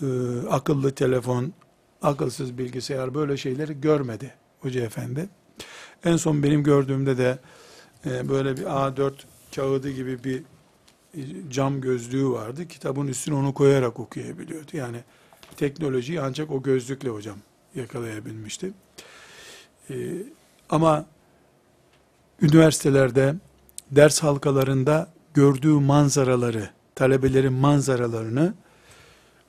e, 0.02 0.06
akıllı 0.50 0.94
telefon, 0.94 1.52
akılsız 2.02 2.59
bilgisayar 2.59 3.14
böyle 3.14 3.37
şeyleri 3.37 3.80
görmedi 3.80 4.35
Hoca 4.61 4.80
Efendi. 4.80 5.28
En 6.04 6.16
son 6.16 6.42
benim 6.42 6.62
gördüğümde 6.62 7.18
de 7.18 7.38
e, 8.06 8.28
böyle 8.28 8.56
bir 8.56 8.62
A4 8.62 9.12
kağıdı 9.54 9.90
gibi 9.90 10.25
bir 10.25 10.42
cam 11.50 11.81
gözlüğü 11.81 12.31
vardı. 12.31 12.69
Kitabın 12.69 13.07
üstüne 13.07 13.35
onu 13.35 13.54
koyarak 13.54 14.00
okuyabiliyordu. 14.00 14.71
Yani 14.73 14.99
teknolojiyi 15.57 16.21
ancak 16.21 16.50
o 16.50 16.62
gözlükle 16.62 17.09
hocam 17.09 17.37
yakalayabilmişti. 17.75 18.73
Ee, 19.90 19.95
ama 20.71 21.07
üniversitelerde, 22.42 23.35
ders 23.90 24.23
halkalarında 24.23 25.12
gördüğü 25.35 25.73
manzaraları, 25.73 26.71
talebelerin 26.95 27.52
manzaralarını 27.52 28.54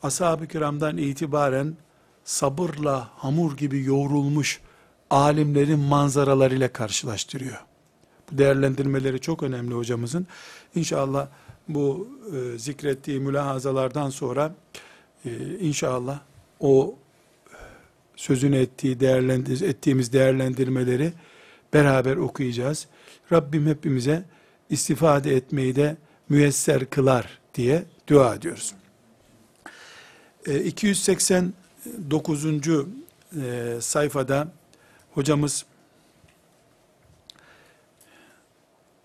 ashab-ı 0.04 0.48
kiramdan 0.48 0.98
itibaren 0.98 1.78
sabırla 2.24 3.10
hamur 3.16 3.58
gibi 3.58 3.84
yoğrulmuş 3.84 4.62
alimlerin 5.10 5.80
manzaralarıyla 5.80 6.74
karşılaştırıyor. 6.74 7.58
Bu 8.32 8.38
değerlendirmeleri 8.38 9.20
çok 9.20 9.44
önemli 9.44 9.74
hocamızın. 9.74 10.28
İnşallah 10.76 11.28
bu 11.68 12.08
e, 12.34 12.58
zikrettiği 12.58 13.20
mülahazalardan 13.20 14.10
sonra 14.10 14.56
e, 15.26 15.30
inşallah 15.60 16.20
o 16.60 16.96
sözünü 18.16 18.58
ettiği 18.58 19.00
değerlendir 19.00 19.62
ettiğimiz 19.62 20.14
değerlendirmeleri 20.14 21.14
beraber 21.74 22.16
okuyacağız. 22.16 22.88
Rabbim 23.32 23.68
hepimize 23.68 24.24
istifade 24.70 25.36
etmeyi 25.36 25.76
de 25.76 25.98
müyesser 26.30 26.86
kılar 26.86 27.40
diye 27.54 27.84
dua 28.08 28.36
ediyoruz. 28.36 28.74
E, 30.48 30.64
289. 30.64 32.46
E, 32.46 33.82
sayfada 33.82 34.48
hocamız 35.14 35.66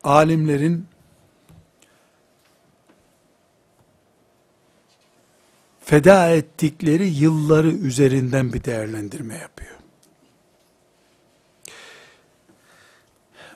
alimlerin 0.05 0.87
feda 5.89 6.31
ettikleri 6.31 7.09
yılları 7.09 7.69
üzerinden 7.69 8.53
bir 8.53 8.65
değerlendirme 8.65 9.35
yapıyor. 9.35 9.75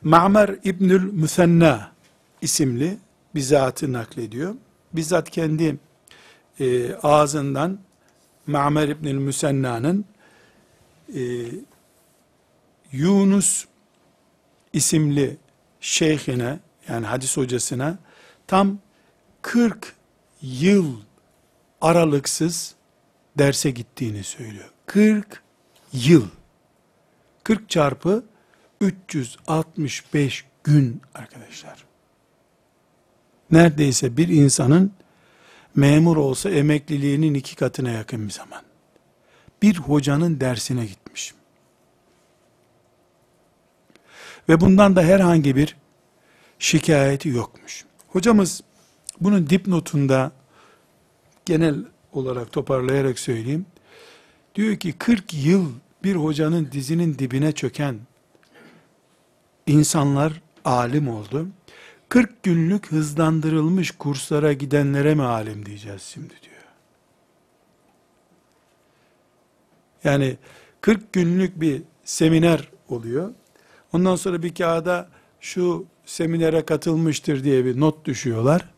Ma'mer 0.03 0.57
İbnül 0.65 1.13
Müsenna 1.13 1.93
isimli 2.41 2.99
bir 3.35 3.41
zatı 3.41 3.93
naklediyor. 3.93 4.55
Bizzat 4.93 5.31
kendi 5.31 5.79
e, 6.61 6.95
ağzından 6.95 7.79
Ma'mer 8.47 8.89
İbnül 8.89 9.19
Müsenna'nın 9.19 10.05
e, 11.15 11.23
Yunus 12.93 13.65
isimli 14.73 15.37
şeyhine 15.81 16.61
yani 16.89 17.07
hadis 17.07 17.37
hocasına 17.37 17.99
tam 18.47 18.79
40 19.43 19.97
yıl 20.43 20.97
aralıksız 21.83 22.75
derse 23.39 23.71
gittiğini 23.71 24.25
söylüyor. 24.25 24.71
40 24.87 25.43
yıl. 25.93 26.27
40 27.45 27.71
çarpı 27.71 28.25
365 28.81 30.45
gün 30.65 31.03
arkadaşlar. 31.15 31.85
Neredeyse 33.51 34.17
bir 34.17 34.29
insanın 34.29 34.93
memur 35.75 36.17
olsa 36.17 36.51
emekliliğinin 36.51 37.35
iki 37.35 37.57
katına 37.57 37.91
yakın 37.91 38.27
bir 38.27 38.33
zaman. 38.33 38.63
Bir 39.63 39.77
hocanın 39.77 40.41
dersine 40.41 40.87
gitmiş. 40.87 41.35
Ve 44.49 44.61
bundan 44.61 44.97
da 44.97 45.03
herhangi 45.03 45.57
bir 45.57 45.77
şikayeti 46.59 47.29
yokmuş. 47.29 47.85
Hocamız 48.09 48.61
bunun 49.21 49.51
dipnotunda 49.51 50.33
genel 51.45 51.77
olarak 52.13 52.53
toparlayarak 52.53 53.19
söyleyeyim. 53.19 53.67
Diyor 54.55 54.77
ki 54.77 54.93
40 54.93 55.35
yıl 55.35 55.73
bir 56.05 56.17
hocanın 56.17 56.69
dizinin 56.73 57.19
dibine 57.19 57.53
çöken 57.53 57.99
insanlar 59.67 60.43
alim 60.65 61.09
oldu. 61.09 61.49
40 62.09 62.43
günlük 62.43 62.93
hızlandırılmış 62.93 63.91
kurslara 63.91 64.53
gidenlere 64.53 65.15
mi 65.15 65.23
alim 65.23 65.67
diyeceğiz 65.67 66.03
şimdi 66.03 66.35
diyor. 66.43 66.63
Yani 70.05 70.37
40 70.81 71.13
günlük 71.13 71.61
bir 71.61 71.83
seminer 72.05 72.69
oluyor. 72.89 73.35
Ondan 73.93 74.17
sonra 74.17 74.43
bir 74.43 74.55
kağıda 74.55 75.09
şu 75.41 75.87
seminere 76.07 76.65
katılmıştır 76.65 77.45
diye 77.45 77.65
bir 77.65 77.81
not 77.81 78.05
düşüyorlar. 78.05 78.69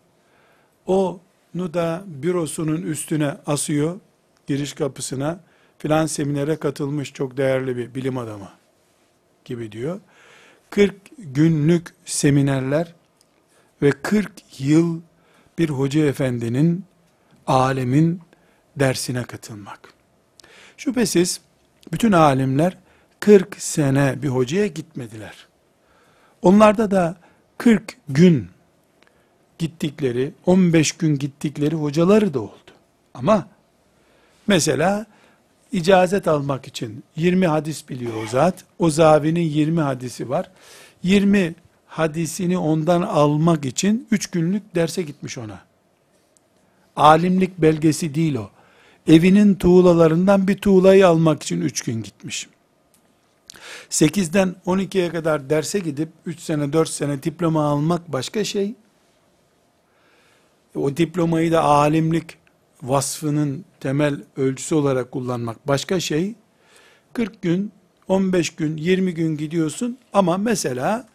Onu 0.87 1.21
da 1.55 2.05
bürosunun 2.07 2.83
üstüne 2.83 3.37
asıyor, 3.47 4.01
giriş 4.47 4.73
kapısına, 4.73 5.41
filan 5.79 6.07
seminere 6.07 6.57
katılmış 6.57 7.13
çok 7.13 7.37
değerli 7.37 7.77
bir 7.77 7.95
bilim 7.95 8.19
adamı 8.19 8.49
gibi 9.45 9.73
diyor. 9.73 10.01
40 10.71 10.95
günlük 11.19 11.95
seminerler 12.05 12.95
ve 13.83 13.91
40 13.91 14.33
yıl 14.59 15.01
bir 15.59 15.69
hoca 15.69 16.07
efendinin, 16.07 16.85
alemin 17.47 18.21
dersine 18.77 19.23
katılmak. 19.23 19.95
Şüphesiz 20.77 21.41
bütün 21.93 22.13
alimler 22.13 22.79
40 23.21 23.57
sene 23.59 24.23
bir 24.23 24.29
hocaya 24.29 24.67
gitmediler. 24.67 25.47
Onlarda 26.43 26.91
da 26.91 27.17
40 27.59 27.97
gün 28.09 28.49
gittikleri, 29.65 30.33
15 30.47 30.93
gün 30.93 31.19
gittikleri 31.19 31.75
hocaları 31.75 32.35
da 32.35 32.41
oldu. 32.41 32.71
Ama 33.15 33.49
mesela 34.47 35.07
icazet 35.73 36.29
almak 36.29 36.67
için 36.67 37.05
20 37.17 37.47
hadis 37.47 37.89
biliyor 37.89 38.13
o 38.25 38.27
zat. 38.27 38.65
O 38.79 38.91
zavinin 38.91 39.41
20 39.41 39.81
hadisi 39.81 40.29
var. 40.29 40.51
20 41.03 41.55
hadisini 41.87 42.59
ondan 42.59 43.03
almak 43.03 43.65
için 43.65 44.07
3 44.11 44.27
günlük 44.27 44.75
derse 44.75 45.03
gitmiş 45.03 45.39
ona. 45.39 45.61
Alimlik 46.97 47.59
belgesi 47.59 48.15
değil 48.15 48.35
o. 48.35 48.51
Evinin 49.07 49.55
tuğlalarından 49.55 50.49
bir 50.49 50.59
tuğlayı 50.59 51.09
almak 51.09 51.43
için 51.43 51.61
3 51.61 51.81
gün 51.83 52.03
gitmiş. 52.03 52.49
8'den 53.91 54.55
12'ye 54.67 55.09
kadar 55.09 55.51
derse 55.51 55.79
gidip 55.79 56.09
3 56.27 56.41
sene 56.41 56.73
4 56.73 56.89
sene 56.89 57.23
diploma 57.23 57.65
almak 57.65 58.13
başka 58.13 58.45
şey. 58.45 58.75
O 60.75 60.97
diplomayı 60.97 61.53
da 61.53 61.63
alimlik 61.63 62.39
vasfının 62.83 63.65
temel 63.81 64.21
ölçüsü 64.37 64.75
olarak 64.75 65.13
kullanmak 65.13 65.69
başka 65.69 66.01
şey. 66.01 66.35
40 67.13 67.43
gün, 67.43 67.73
15 68.09 68.51
gün, 68.51 68.77
20 68.77 69.15
gün 69.15 69.37
gidiyorsun 69.37 69.99
ama 70.13 70.39
mesela 70.39 71.09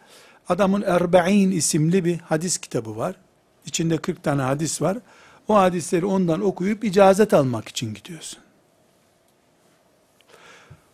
adamın 0.48 0.82
Erbe'in 0.82 1.50
isimli 1.50 2.04
bir 2.04 2.18
hadis 2.18 2.58
kitabı 2.58 2.96
var. 2.96 3.14
İçinde 3.66 3.98
40 3.98 4.22
tane 4.22 4.42
hadis 4.42 4.82
var. 4.82 4.98
O 5.48 5.54
hadisleri 5.54 6.06
ondan 6.06 6.40
okuyup 6.40 6.84
icazet 6.84 7.34
almak 7.34 7.68
için 7.68 7.94
gidiyorsun. 7.94 8.38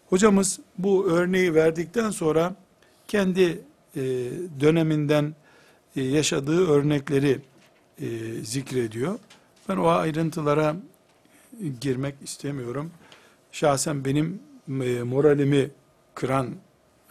Hocamız 0.08 0.60
bu 0.78 1.06
örneği 1.10 1.54
verdikten 1.54 2.10
sonra 2.10 2.54
kendi 3.08 3.60
e, 3.96 4.02
döneminden 4.60 5.34
e, 5.96 6.02
yaşadığı 6.02 6.68
örnekleri 6.68 7.40
e, 8.00 8.08
zikrediyor. 8.44 9.18
Ben 9.68 9.76
o 9.76 9.88
ayrıntılara 9.88 10.76
girmek 11.80 12.14
istemiyorum. 12.22 12.90
Şahsen 13.52 14.04
benim 14.04 14.40
e, 14.68 15.02
moralimi 15.02 15.70
kıran 16.14 16.54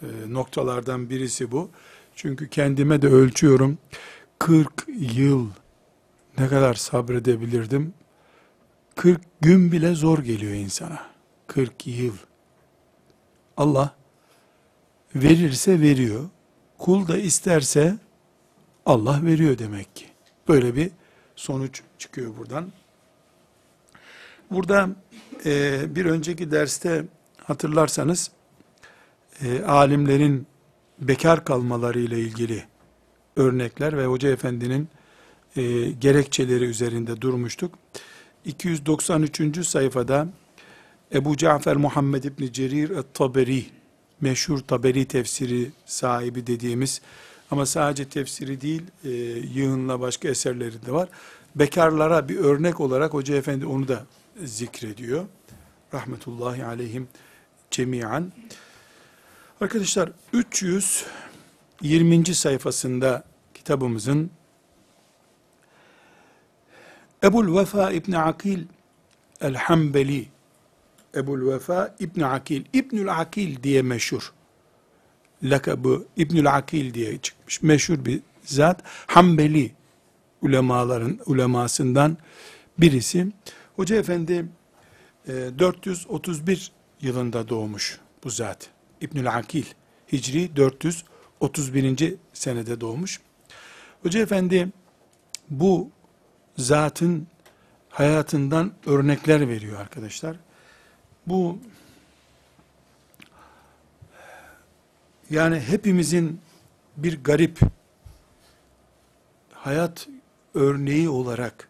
e, 0.01 0.07
noktalardan 0.27 1.09
birisi 1.09 1.51
bu. 1.51 1.69
Çünkü 2.15 2.49
kendime 2.49 3.01
de 3.01 3.07
ölçüyorum. 3.07 3.77
40 4.39 4.87
yıl 4.99 5.49
ne 6.37 6.47
kadar 6.47 6.73
sabredebilirdim? 6.73 7.93
40 8.95 9.21
gün 9.41 9.71
bile 9.71 9.95
zor 9.95 10.19
geliyor 10.19 10.53
insana. 10.53 11.05
40 11.47 11.87
yıl. 11.87 12.13
Allah 13.57 13.95
verirse 15.15 15.81
veriyor. 15.81 16.29
Kul 16.77 17.07
da 17.07 17.17
isterse 17.17 17.97
Allah 18.85 19.19
veriyor 19.23 19.57
demek 19.57 19.95
ki. 19.95 20.14
Böyle 20.47 20.75
bir 20.75 20.91
sonuç 21.35 21.81
çıkıyor 21.97 22.37
buradan. 22.37 22.71
Burada 24.51 24.89
e, 25.45 25.95
bir 25.95 26.05
önceki 26.05 26.51
derste 26.51 27.05
hatırlarsanız 27.43 28.31
e, 29.41 29.63
alimlerin 29.63 30.47
bekar 30.99 31.45
kalmaları 31.45 31.99
ile 31.99 32.19
ilgili 32.19 32.63
örnekler 33.35 33.97
ve 33.97 34.05
Hoca 34.05 34.29
Efendi'nin 34.29 34.87
e, 35.55 35.91
gerekçeleri 35.91 36.63
üzerinde 36.65 37.21
durmuştuk. 37.21 37.75
293. 38.45 39.67
sayfada 39.67 40.27
Ebu 41.13 41.37
Cafer 41.37 41.75
Muhammed 41.75 42.23
İbni 42.23 42.53
Cerir 42.53 42.89
et-Taberi, 42.89 43.65
meşhur 44.21 44.59
Taberi 44.59 45.05
tefsiri 45.05 45.71
sahibi 45.85 46.47
dediğimiz 46.47 47.01
ama 47.51 47.65
sadece 47.65 48.09
tefsiri 48.09 48.61
değil, 48.61 48.83
e, 49.03 49.09
yığınla 49.59 49.99
başka 49.99 50.27
eserleri 50.27 50.85
de 50.85 50.91
var. 50.91 51.09
Bekarlara 51.55 52.29
bir 52.29 52.37
örnek 52.37 52.79
olarak 52.79 53.13
Hoca 53.13 53.35
Efendi 53.35 53.65
onu 53.65 53.87
da 53.87 54.05
zikrediyor. 54.43 55.25
Rahmetullahi 55.93 56.65
aleyhim 56.65 57.07
cemiyan. 57.71 58.31
Arkadaşlar 59.61 60.11
320. 60.33 62.25
sayfasında 62.35 63.23
kitabımızın 63.53 64.31
Ebul 67.23 67.57
Vefa 67.57 67.91
İbni 67.91 68.17
Akil 68.17 68.63
El-Hambeli 69.41 70.27
Ebul 71.15 71.53
Vefa 71.53 71.95
İbni 71.99 72.25
Akil 72.25 72.65
İbnül 72.73 73.19
Akil 73.19 73.63
diye 73.63 73.81
meşhur 73.81 74.33
lakabı 75.43 76.05
İbnül 76.17 76.55
Akil 76.55 76.93
diye 76.93 77.17
çıkmış. 77.17 77.61
Meşhur 77.61 78.05
bir 78.05 78.21
zat. 78.43 78.83
Hanbeli 79.07 79.71
ulemaların 80.41 81.19
ulemasından 81.25 82.17
birisi. 82.77 83.27
Hoca 83.75 83.95
Efendi 83.95 84.45
431 85.27 86.71
e, 87.03 87.07
yılında 87.07 87.49
doğmuş 87.49 87.99
bu 88.23 88.29
zat. 88.29 88.69
İbnül 89.01 89.35
Akil. 89.35 89.65
Hicri 90.11 90.55
431. 90.55 92.15
senede 92.33 92.81
doğmuş. 92.81 93.19
Hoca 94.03 94.19
Efendi 94.19 94.69
bu 95.49 95.89
zatın 96.57 97.27
hayatından 97.89 98.73
örnekler 98.85 99.49
veriyor 99.49 99.79
arkadaşlar. 99.79 100.37
Bu 101.27 101.59
yani 105.29 105.59
hepimizin 105.59 106.39
bir 106.97 107.23
garip 107.23 107.59
hayat 109.53 110.07
örneği 110.53 111.09
olarak 111.09 111.69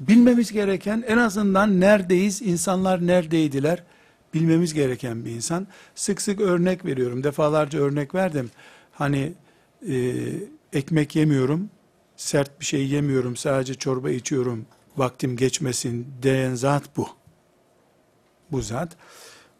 bilmemiz 0.00 0.52
gereken 0.52 1.04
en 1.06 1.18
azından 1.18 1.80
neredeyiz, 1.80 2.42
insanlar 2.42 3.06
neredeydiler 3.06 3.82
bilmemiz 4.34 4.74
gereken 4.74 5.24
bir 5.24 5.30
insan. 5.30 5.66
Sık 5.94 6.22
sık 6.22 6.40
örnek 6.40 6.84
veriyorum, 6.84 7.24
defalarca 7.24 7.78
örnek 7.78 8.14
verdim. 8.14 8.50
Hani 8.92 9.32
e, 9.88 9.94
ekmek 10.72 11.16
yemiyorum, 11.16 11.70
sert 12.16 12.60
bir 12.60 12.64
şey 12.64 12.88
yemiyorum, 12.88 13.36
sadece 13.36 13.74
çorba 13.74 14.10
içiyorum, 14.10 14.66
vaktim 14.96 15.36
geçmesin 15.36 16.06
diyen 16.22 16.54
zat 16.54 16.96
bu. 16.96 17.08
Bu 18.52 18.62
zat. 18.62 18.96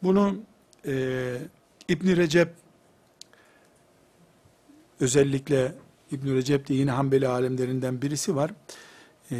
Bunu 0.02 0.36
e, 0.86 1.36
İbn 1.88 2.16
Recep 2.16 2.48
özellikle 5.00 5.74
İbn 6.10 6.34
Recep 6.34 6.68
de 6.68 6.74
yine 6.74 6.90
Hanbeli 6.90 7.28
alemlerinden 7.28 8.02
birisi 8.02 8.36
var. 8.36 8.50
E, 9.32 9.36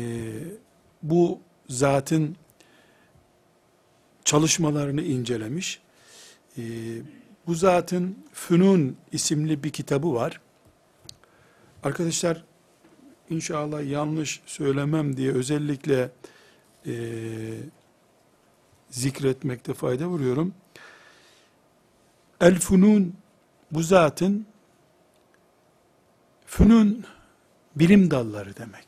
bu 1.03 1.40
zatın 1.68 2.37
çalışmalarını 4.24 5.03
incelemiş. 5.03 5.81
E, 6.59 6.62
bu 7.46 7.55
zatın 7.55 8.18
Fünun 8.33 8.96
isimli 9.12 9.64
bir 9.64 9.70
kitabı 9.70 10.14
var. 10.14 10.40
Arkadaşlar 11.83 12.44
inşallah 13.31 13.90
yanlış 13.90 14.40
söylemem 14.46 15.16
diye 15.16 15.33
özellikle 15.33 16.11
e, 16.87 16.92
zikretmekte 18.90 19.74
fayda 19.74 20.07
vuruyorum. 20.07 20.55
El 22.40 22.59
Funun 22.59 23.14
bu 23.72 23.83
zatın 23.83 24.46
Fünun 26.46 27.05
bilim 27.76 28.11
dalları 28.11 28.57
demek. 28.57 28.87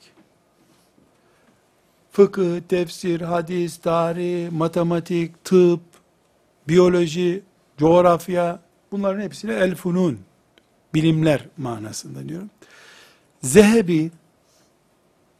Fıkıh, 2.10 2.60
tefsir, 2.60 3.20
hadis, 3.20 3.76
tarih, 3.76 4.50
matematik, 4.52 5.44
tıp, 5.44 5.80
biyoloji, 6.68 7.42
coğrafya 7.78 8.60
bunların 8.92 9.20
hepsine 9.20 9.54
el 9.54 9.74
funun 9.74 10.20
bilimler 10.94 11.48
manasında 11.56 12.28
diyorum. 12.28 12.50
Zehebi 13.42 14.10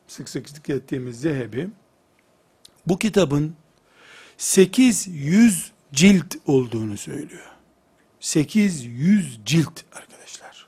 sık 0.07 0.29
sık 0.29 0.49
zikrettiğimiz 0.49 1.21
Zehebi 1.21 1.69
bu 2.87 2.99
kitabın 2.99 3.55
800 4.37 5.73
cilt 5.93 6.37
olduğunu 6.47 6.97
söylüyor. 6.97 7.52
800 8.23 9.41
cilt 9.47 9.81
arkadaşlar. 9.93 10.67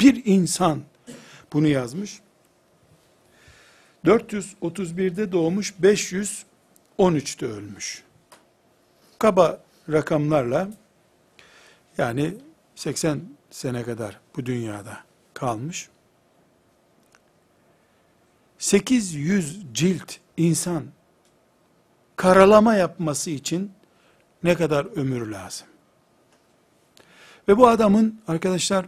Bir 0.00 0.22
insan 0.24 0.82
bunu 1.52 1.66
yazmış. 1.68 2.20
431'de 4.04 5.32
doğmuş, 5.32 5.74
513'te 5.82 7.46
ölmüş. 7.46 8.02
Kaba 9.18 9.60
rakamlarla 9.92 10.68
yani 11.98 12.34
80 12.74 13.20
sene 13.50 13.82
kadar 13.82 14.20
bu 14.36 14.46
dünyada 14.46 15.04
kalmış. 15.34 15.88
800 18.58 19.66
cilt 19.72 20.16
insan 20.36 20.84
karalama 22.16 22.74
yapması 22.74 23.30
için 23.30 23.72
ne 24.42 24.54
kadar 24.54 24.84
ömür 24.96 25.26
lazım? 25.26 25.66
Ve 27.48 27.56
bu 27.56 27.68
adamın 27.68 28.20
arkadaşlar 28.28 28.86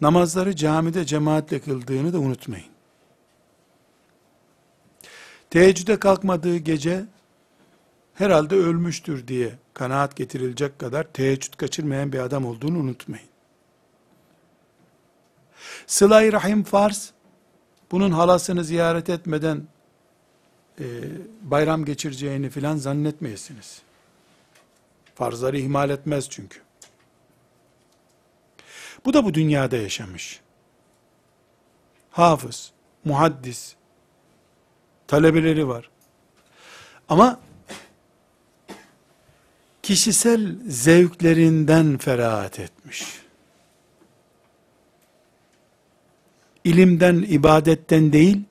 namazları 0.00 0.56
camide 0.56 1.04
cemaatle 1.04 1.60
kıldığını 1.60 2.12
da 2.12 2.18
unutmayın. 2.18 2.70
Teheccüde 5.50 5.98
kalkmadığı 5.98 6.56
gece 6.56 7.04
herhalde 8.14 8.54
ölmüştür 8.54 9.28
diye 9.28 9.58
kanaat 9.74 10.16
getirilecek 10.16 10.78
kadar 10.78 11.04
teheccüd 11.04 11.54
kaçırmayan 11.54 12.12
bir 12.12 12.18
adam 12.18 12.46
olduğunu 12.46 12.78
unutmayın. 12.78 13.28
Sıla-i 15.86 16.32
Rahim 16.32 16.62
farz, 16.62 17.12
bunun 17.90 18.10
halasını 18.10 18.64
ziyaret 18.64 19.08
etmeden 19.08 19.62
e, 20.80 20.84
bayram 21.42 21.84
geçireceğini 21.84 22.50
filan 22.50 22.76
zannetmeyesiniz. 22.76 23.82
Farzları 25.14 25.58
ihmal 25.58 25.90
etmez 25.90 26.28
çünkü. 26.30 26.60
Bu 29.04 29.12
da 29.12 29.24
bu 29.24 29.34
dünyada 29.34 29.76
yaşamış. 29.76 30.40
Hafız, 32.10 32.72
muhaddis, 33.04 33.74
talebeleri 35.06 35.68
var. 35.68 35.90
Ama 37.08 37.40
kişisel 39.82 40.56
zevklerinden 40.66 41.98
ferahat 41.98 42.60
etmiş. 42.60 43.04
İlimden, 46.64 47.14
ibadetten 47.28 48.12
değil, 48.12 48.42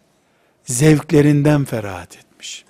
zevklerinden 0.70 1.66
ferahat 1.66 2.18
etmiş. 2.18 2.66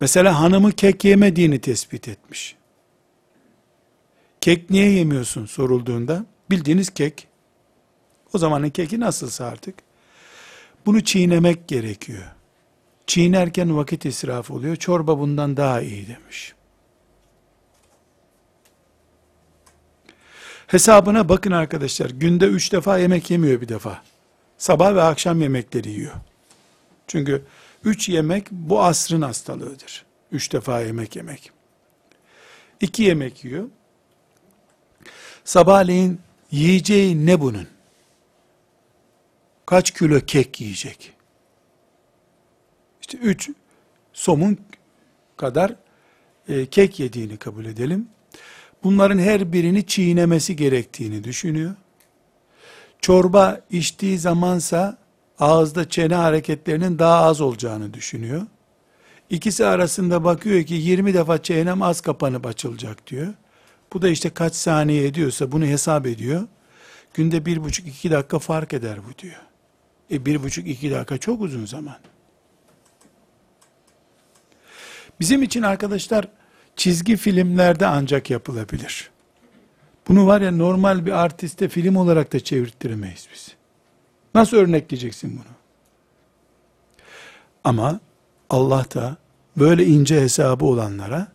Mesela 0.00 0.40
hanımı 0.40 0.72
kek 0.72 1.04
yemediğini 1.04 1.60
tespit 1.60 2.08
etmiş. 2.08 2.56
Kek 4.40 4.70
niye 4.70 4.90
yemiyorsun 4.90 5.46
sorulduğunda, 5.46 6.26
bildiğiniz 6.50 6.90
kek, 6.90 7.28
o 8.32 8.38
zamanın 8.38 8.70
keki 8.70 9.00
nasılsa 9.00 9.44
artık, 9.44 9.74
bunu 10.86 11.04
çiğnemek 11.04 11.68
gerekiyor. 11.68 12.24
Çiğnerken 13.06 13.76
vakit 13.76 14.04
israf 14.04 14.50
oluyor, 14.50 14.76
çorba 14.76 15.18
bundan 15.18 15.56
daha 15.56 15.80
iyi 15.80 16.08
demiş. 16.08 16.54
Hesabına 20.66 21.28
bakın 21.28 21.52
arkadaşlar, 21.52 22.10
günde 22.10 22.46
üç 22.46 22.72
defa 22.72 22.98
yemek 22.98 23.30
yemiyor 23.30 23.60
bir 23.60 23.68
defa. 23.68 24.02
Sabah 24.62 24.94
ve 24.94 25.02
akşam 25.02 25.42
yemekleri 25.42 25.90
yiyor. 25.90 26.14
Çünkü 27.06 27.44
üç 27.84 28.08
yemek 28.08 28.50
bu 28.50 28.82
asrın 28.82 29.22
hastalığıdır. 29.22 30.04
Üç 30.32 30.52
defa 30.52 30.80
yemek 30.80 31.16
yemek. 31.16 31.50
İki 32.80 33.02
yemek 33.02 33.44
yiyor. 33.44 33.68
Sabahleyin 35.44 36.20
yiyeceği 36.50 37.26
ne 37.26 37.40
bunun? 37.40 37.68
Kaç 39.66 39.90
kilo 39.90 40.20
kek 40.20 40.60
yiyecek? 40.60 41.12
İşte 43.00 43.18
üç 43.18 43.50
somun 44.12 44.58
kadar 45.36 45.74
e, 46.48 46.66
kek 46.66 47.00
yediğini 47.00 47.36
kabul 47.36 47.64
edelim. 47.64 48.08
Bunların 48.84 49.18
her 49.18 49.52
birini 49.52 49.86
çiğnemesi 49.86 50.56
gerektiğini 50.56 51.24
düşünüyor. 51.24 51.74
Çorba 53.02 53.60
içtiği 53.70 54.18
zamansa 54.18 54.98
ağızda 55.38 55.88
çene 55.88 56.14
hareketlerinin 56.14 56.98
daha 56.98 57.22
az 57.22 57.40
olacağını 57.40 57.94
düşünüyor. 57.94 58.42
İkisi 59.30 59.66
arasında 59.66 60.24
bakıyor 60.24 60.62
ki 60.62 60.74
20 60.74 61.14
defa 61.14 61.42
çenem 61.42 61.82
az 61.82 62.00
kapanıp 62.00 62.46
açılacak 62.46 63.06
diyor. 63.06 63.34
Bu 63.92 64.02
da 64.02 64.08
işte 64.08 64.30
kaç 64.30 64.54
saniye 64.54 65.06
ediyorsa 65.06 65.52
bunu 65.52 65.64
hesap 65.64 66.06
ediyor. 66.06 66.42
Günde 67.14 67.46
bir 67.46 67.64
buçuk 67.64 67.86
iki 67.86 68.10
dakika 68.10 68.38
fark 68.38 68.72
eder 68.72 68.98
bu 69.08 69.18
diyor. 69.18 69.40
E 70.10 70.26
bir 70.26 70.42
buçuk 70.42 70.66
iki 70.66 70.90
dakika 70.90 71.18
çok 71.18 71.40
uzun 71.40 71.66
zaman. 71.66 71.98
Bizim 75.20 75.42
için 75.42 75.62
arkadaşlar 75.62 76.28
çizgi 76.76 77.16
filmlerde 77.16 77.86
ancak 77.86 78.30
yapılabilir. 78.30 79.11
Bunu 80.08 80.26
var 80.26 80.40
ya 80.40 80.50
normal 80.50 81.06
bir 81.06 81.12
artiste 81.12 81.68
film 81.68 81.96
olarak 81.96 82.32
da 82.32 82.40
çevirttiremeyiz 82.40 83.28
biz. 83.34 83.54
Nasıl 84.34 84.56
örnekleyeceksin 84.56 85.30
bunu? 85.32 85.52
Ama 87.64 88.00
Allah 88.50 88.84
da 88.94 89.16
böyle 89.56 89.86
ince 89.86 90.20
hesabı 90.20 90.64
olanlara 90.64 91.28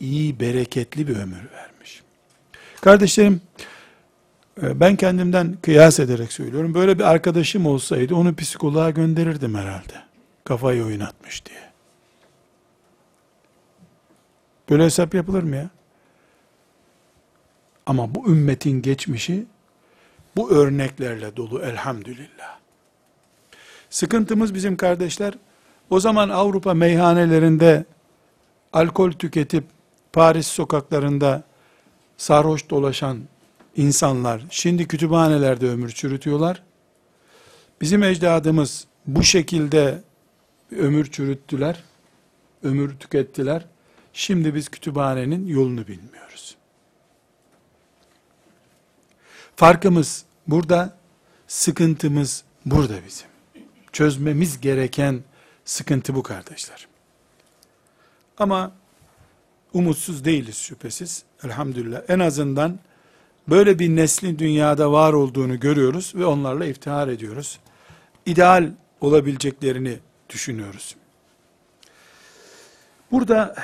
iyi, 0.00 0.40
bereketli 0.40 1.08
bir 1.08 1.16
ömür 1.16 1.50
vermiş. 1.52 2.02
Kardeşlerim, 2.80 3.40
e, 4.62 4.80
ben 4.80 4.96
kendimden 4.96 5.56
kıyas 5.62 6.00
ederek 6.00 6.32
söylüyorum. 6.32 6.74
Böyle 6.74 6.98
bir 6.98 7.04
arkadaşım 7.04 7.66
olsaydı 7.66 8.14
onu 8.14 8.36
psikoloğa 8.36 8.90
gönderirdim 8.90 9.54
herhalde. 9.54 10.02
Kafayı 10.44 10.84
oynatmış 10.84 11.46
diye. 11.46 11.66
Böyle 14.70 14.84
hesap 14.84 15.14
yapılır 15.14 15.42
mı 15.42 15.56
ya? 15.56 15.70
Ama 17.86 18.14
bu 18.14 18.28
ümmetin 18.28 18.82
geçmişi 18.82 19.46
bu 20.36 20.50
örneklerle 20.50 21.36
dolu 21.36 21.62
elhamdülillah. 21.62 22.58
Sıkıntımız 23.90 24.54
bizim 24.54 24.76
kardeşler, 24.76 25.34
o 25.90 26.00
zaman 26.00 26.28
Avrupa 26.28 26.74
meyhanelerinde 26.74 27.84
alkol 28.72 29.12
tüketip 29.12 29.64
Paris 30.12 30.46
sokaklarında 30.46 31.42
sarhoş 32.16 32.70
dolaşan 32.70 33.18
insanlar 33.76 34.42
şimdi 34.50 34.88
kütüphanelerde 34.88 35.68
ömür 35.68 35.90
çürütüyorlar. 35.90 36.62
Bizim 37.80 38.02
ecdadımız 38.02 38.86
bu 39.06 39.22
şekilde 39.22 40.02
ömür 40.70 41.10
çürüttüler, 41.10 41.84
ömür 42.62 42.98
tükettiler. 42.98 43.66
Şimdi 44.12 44.54
biz 44.54 44.68
kütüphanenin 44.68 45.46
yolunu 45.46 45.86
bilmiyoruz. 45.86 46.45
Farkımız 49.56 50.24
burada, 50.46 50.96
sıkıntımız 51.46 52.44
burada 52.66 52.94
bizim. 53.06 53.26
Çözmemiz 53.92 54.60
gereken 54.60 55.20
sıkıntı 55.64 56.14
bu 56.14 56.22
kardeşler. 56.22 56.88
Ama 58.38 58.72
umutsuz 59.72 60.24
değiliz 60.24 60.56
şüphesiz. 60.56 61.24
Elhamdülillah. 61.44 62.02
En 62.08 62.18
azından 62.18 62.78
böyle 63.48 63.78
bir 63.78 63.96
neslin 63.96 64.38
dünyada 64.38 64.92
var 64.92 65.12
olduğunu 65.12 65.60
görüyoruz 65.60 66.12
ve 66.14 66.26
onlarla 66.26 66.66
iftihar 66.66 67.08
ediyoruz. 67.08 67.58
İdeal 68.26 68.70
olabileceklerini 69.00 69.98
düşünüyoruz. 70.30 70.96
Burada 73.10 73.54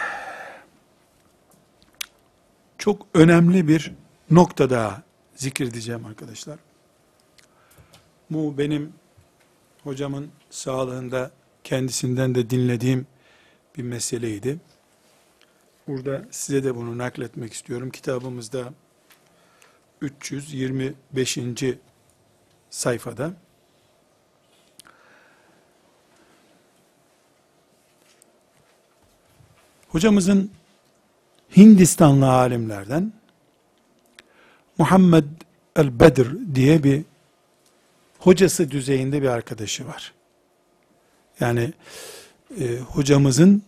çok 2.78 3.06
önemli 3.14 3.68
bir 3.68 3.92
nokta 4.30 4.70
daha 4.70 5.02
zikredeceğim 5.36 6.06
arkadaşlar. 6.06 6.58
Bu 8.30 8.58
benim 8.58 8.92
hocamın 9.82 10.30
sağlığında 10.50 11.30
kendisinden 11.64 12.34
de 12.34 12.50
dinlediğim 12.50 13.06
bir 13.76 13.82
meseleydi. 13.82 14.58
Burada 15.86 16.24
size 16.30 16.64
de 16.64 16.76
bunu 16.76 16.98
nakletmek 16.98 17.52
istiyorum. 17.52 17.90
Kitabımızda 17.90 18.72
325. 20.00 21.38
sayfada 22.70 23.34
hocamızın 29.88 30.50
Hindistanlı 31.56 32.30
alimlerden 32.30 33.12
Muhammed 34.78 35.24
el-Bedir 35.76 36.28
diye 36.54 36.82
bir 36.82 37.02
hocası 38.18 38.70
düzeyinde 38.70 39.22
bir 39.22 39.28
arkadaşı 39.28 39.86
var. 39.86 40.12
Yani 41.40 41.72
e, 42.60 42.78
hocamızın 42.78 43.62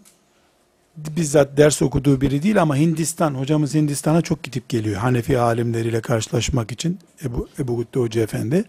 bizzat 0.96 1.56
ders 1.56 1.82
okuduğu 1.82 2.20
biri 2.20 2.42
değil 2.42 2.62
ama 2.62 2.76
Hindistan, 2.76 3.34
hocamız 3.34 3.74
Hindistan'a 3.74 4.22
çok 4.22 4.42
gidip 4.42 4.68
geliyor. 4.68 4.96
Hanefi 4.96 5.38
alimleriyle 5.38 6.00
karşılaşmak 6.00 6.72
için 6.72 6.98
Ebu, 7.24 7.48
Ebu 7.58 7.78
Gütte 7.78 8.00
Hoca 8.00 8.22
Efendi. 8.22 8.64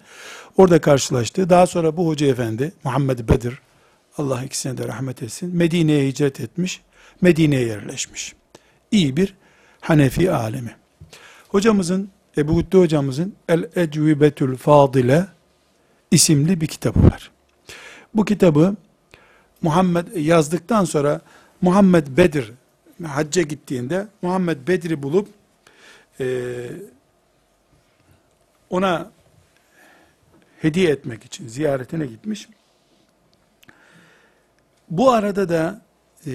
Orada 0.58 0.82
karşılaştı. 0.82 1.50
Daha 1.50 1.67
sonra 1.67 1.98
bu 1.98 2.08
Hoca 2.08 2.28
Efendi, 2.28 2.74
Muhammed 2.84 3.30
Bedir, 3.30 3.60
Allah 4.17 4.43
ikisine 4.43 4.78
de 4.78 4.88
rahmet 4.88 5.24
etsin, 5.24 5.56
Medine'ye 5.56 6.08
hicret 6.08 6.39
etmiş, 6.39 6.82
Medine'ye 7.21 7.65
yerleşmiş. 7.67 8.34
İyi 8.91 9.17
bir 9.17 9.34
Hanefi 9.82 10.32
alemi. 10.32 10.76
Hocamızın, 11.50 12.10
Ebu 12.38 12.56
Gütte 12.56 12.78
hocamızın 12.78 13.36
El 13.50 13.69
Ecvibetül 13.76 14.58
Fadile 14.58 15.26
isimli 16.12 16.62
bir 16.62 16.67
kitabı 16.67 17.04
var. 17.04 17.32
Bu 18.13 18.26
kitabı 18.26 18.76
Muhammed 19.62 20.15
yazdıktan 20.15 20.86
sonra 20.86 21.21
Muhammed 21.62 22.08
Bedir 22.17 22.52
hacca 23.04 23.41
gittiğinde 23.41 24.08
Muhammed 24.21 24.67
Bedir'i 24.67 25.04
bulup 25.04 25.28
e, 26.19 26.26
ona 28.69 29.12
hediye 30.62 30.89
etmek 30.89 31.24
için 31.24 31.48
ziyaretine 31.48 32.06
gitmiş. 32.06 32.50
Bu 34.89 35.12
arada 35.12 35.50
da 35.50 35.82
e, 36.28 36.32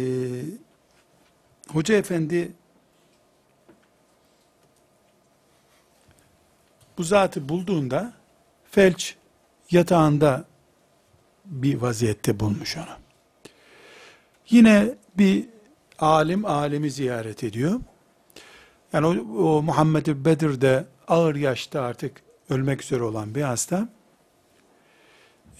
Hoca 1.68 1.94
Efendi 1.94 2.52
bu 7.00 7.04
zatı 7.04 7.48
bulduğunda 7.48 8.12
felç 8.70 9.16
yatağında 9.70 10.44
bir 11.44 11.74
vaziyette 11.74 12.40
bulmuş 12.40 12.76
onu. 12.76 12.96
Yine 14.50 14.94
bir 15.18 15.46
alim 15.98 16.44
alemi 16.44 16.90
ziyaret 16.90 17.44
ediyor. 17.44 17.80
Yani 18.92 19.06
o, 19.06 19.42
o 19.42 19.62
Muhammed 19.62 20.06
Bedir 20.06 20.60
de 20.60 20.84
ağır 21.08 21.34
yaşta 21.34 21.82
artık 21.82 22.22
ölmek 22.50 22.82
üzere 22.82 23.02
olan 23.02 23.34
bir 23.34 23.42
hasta. 23.42 23.88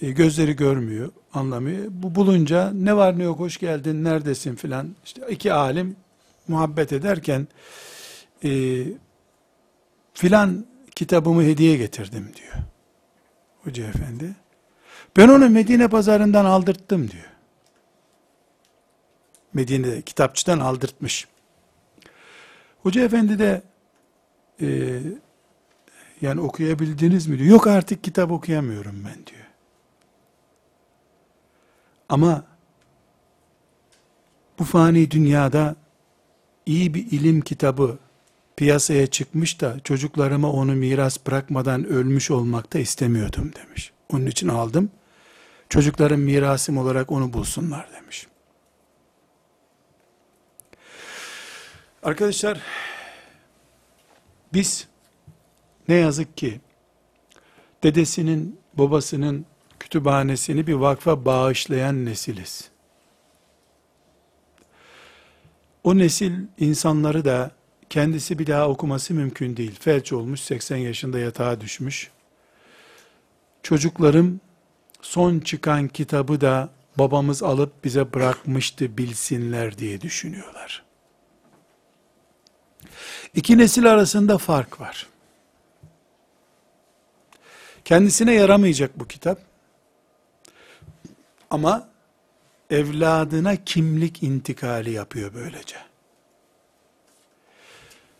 E, 0.01 0.11
gözleri 0.11 0.55
görmüyor, 0.55 1.11
anlamıyor. 1.33 1.85
Bu 1.89 2.15
bulunca 2.15 2.71
ne 2.71 2.95
var 2.95 3.19
ne 3.19 3.23
yok 3.23 3.39
hoş 3.39 3.57
geldin, 3.57 4.03
neredesin 4.03 4.55
filan. 4.55 4.95
İşte 5.05 5.21
iki 5.29 5.53
alim 5.53 5.95
muhabbet 6.47 6.93
ederken 6.93 7.47
e, 8.43 8.83
filan 10.13 10.70
kitabımı 11.01 11.43
hediye 11.43 11.77
getirdim 11.77 12.31
diyor. 12.35 12.53
Hoca 13.63 13.87
efendi. 13.87 14.35
Ben 15.17 15.27
onu 15.27 15.49
Medine 15.49 15.87
pazarından 15.87 16.45
aldırttım 16.45 17.11
diyor. 17.11 17.29
Medine'de 19.53 20.01
kitapçıdan 20.01 20.59
aldırtmış. 20.59 21.27
Hoca 22.83 23.03
efendi 23.03 23.39
de 23.39 23.61
e, 24.61 24.99
yani 26.21 26.41
okuyabildiniz 26.41 27.27
mi 27.27 27.39
diyor. 27.39 27.49
Yok 27.49 27.67
artık 27.67 28.03
kitap 28.03 28.31
okuyamıyorum 28.31 29.05
ben 29.05 29.25
diyor. 29.25 29.47
Ama 32.09 32.43
bu 34.59 34.63
fani 34.63 35.11
dünyada 35.11 35.75
iyi 36.65 36.93
bir 36.93 37.11
ilim 37.11 37.41
kitabı 37.41 37.99
piyasaya 38.61 39.07
çıkmış 39.07 39.61
da 39.61 39.79
çocuklarıma 39.83 40.51
onu 40.51 40.75
miras 40.75 41.17
bırakmadan 41.27 41.85
ölmüş 41.85 42.31
olmakta 42.31 42.79
istemiyordum 42.79 43.51
demiş. 43.55 43.91
Onun 44.13 44.25
için 44.25 44.47
aldım. 44.47 44.91
Çocukların 45.69 46.19
mirasım 46.19 46.77
olarak 46.77 47.11
onu 47.11 47.33
bulsunlar 47.33 47.89
demiş. 47.93 48.27
Arkadaşlar 52.03 52.59
biz 54.53 54.87
ne 55.87 55.95
yazık 55.95 56.37
ki 56.37 56.61
dedesinin 57.83 58.59
babasının 58.73 59.45
kütüphanesini 59.79 60.67
bir 60.67 60.73
vakfa 60.73 61.25
bağışlayan 61.25 62.05
nesiliz. 62.05 62.71
O 65.83 65.97
nesil 65.97 66.33
insanları 66.57 67.25
da 67.25 67.60
kendisi 67.91 68.39
bir 68.39 68.47
daha 68.47 68.69
okuması 68.69 69.13
mümkün 69.13 69.57
değil. 69.57 69.79
Felç 69.79 70.13
olmuş, 70.13 70.41
80 70.41 70.77
yaşında 70.77 71.19
yatağa 71.19 71.61
düşmüş. 71.61 72.11
Çocuklarım 73.63 74.41
son 75.01 75.39
çıkan 75.39 75.87
kitabı 75.87 76.41
da 76.41 76.69
babamız 76.97 77.43
alıp 77.43 77.83
bize 77.83 78.13
bırakmıştı 78.13 78.97
bilsinler 78.97 79.77
diye 79.77 80.01
düşünüyorlar. 80.01 80.83
İki 83.35 83.57
nesil 83.57 83.91
arasında 83.91 84.37
fark 84.37 84.81
var. 84.81 85.07
Kendisine 87.85 88.33
yaramayacak 88.33 88.99
bu 88.99 89.07
kitap. 89.07 89.39
Ama 91.49 91.89
evladına 92.69 93.55
kimlik 93.55 94.23
intikali 94.23 94.91
yapıyor 94.91 95.33
böylece. 95.33 95.90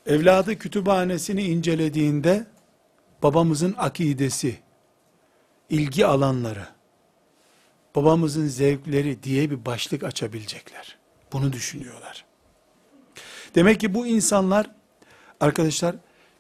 Evladı 0.06 0.58
kütüphanesini 0.58 1.44
incelediğinde 1.44 2.46
babamızın 3.24 3.76
akidesi, 3.78 4.60
ilgi 5.70 6.06
alanları, 6.06 6.68
babamızın 7.96 8.48
zevkleri 8.48 9.24
diye 9.24 9.52
bir 9.52 9.66
başlık 9.66 10.04
açabilecekler. 10.04 10.98
Bunu 11.34 11.54
düşünüyorlar. 11.54 12.26
Demek 13.56 13.80
ki 13.80 13.94
bu 13.94 14.08
insanlar 14.08 14.72
arkadaşlar 15.40 15.96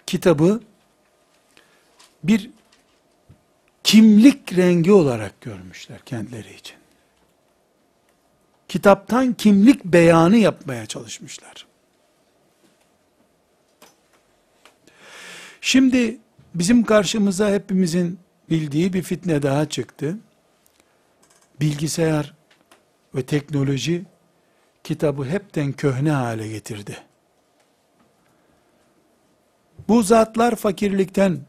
kitabı 0.08 0.62
bir 2.24 2.50
kimlik 3.84 4.58
rengi 4.58 4.91
olarak 4.91 5.41
görmüşler 5.41 6.00
kendileri 6.00 6.56
için. 6.56 6.78
Kitaptan 8.67 9.34
kimlik 9.34 9.86
beyanı 9.86 10.38
yapmaya 10.38 10.86
çalışmışlar. 10.86 11.71
Şimdi 15.62 16.17
bizim 16.56 16.84
karşımıza 16.84 17.50
hepimizin 17.50 18.19
bildiği 18.50 18.93
bir 18.93 19.02
fitne 19.02 19.41
daha 19.41 19.69
çıktı. 19.69 20.17
Bilgisayar 21.60 22.34
ve 23.15 23.21
teknoloji 23.21 24.04
kitabı 24.84 25.26
hepten 25.26 25.71
köhne 25.71 26.12
hale 26.12 26.47
getirdi. 26.47 26.97
Bu 29.88 30.04
zatlar 30.04 30.56
fakirlikten 30.56 31.39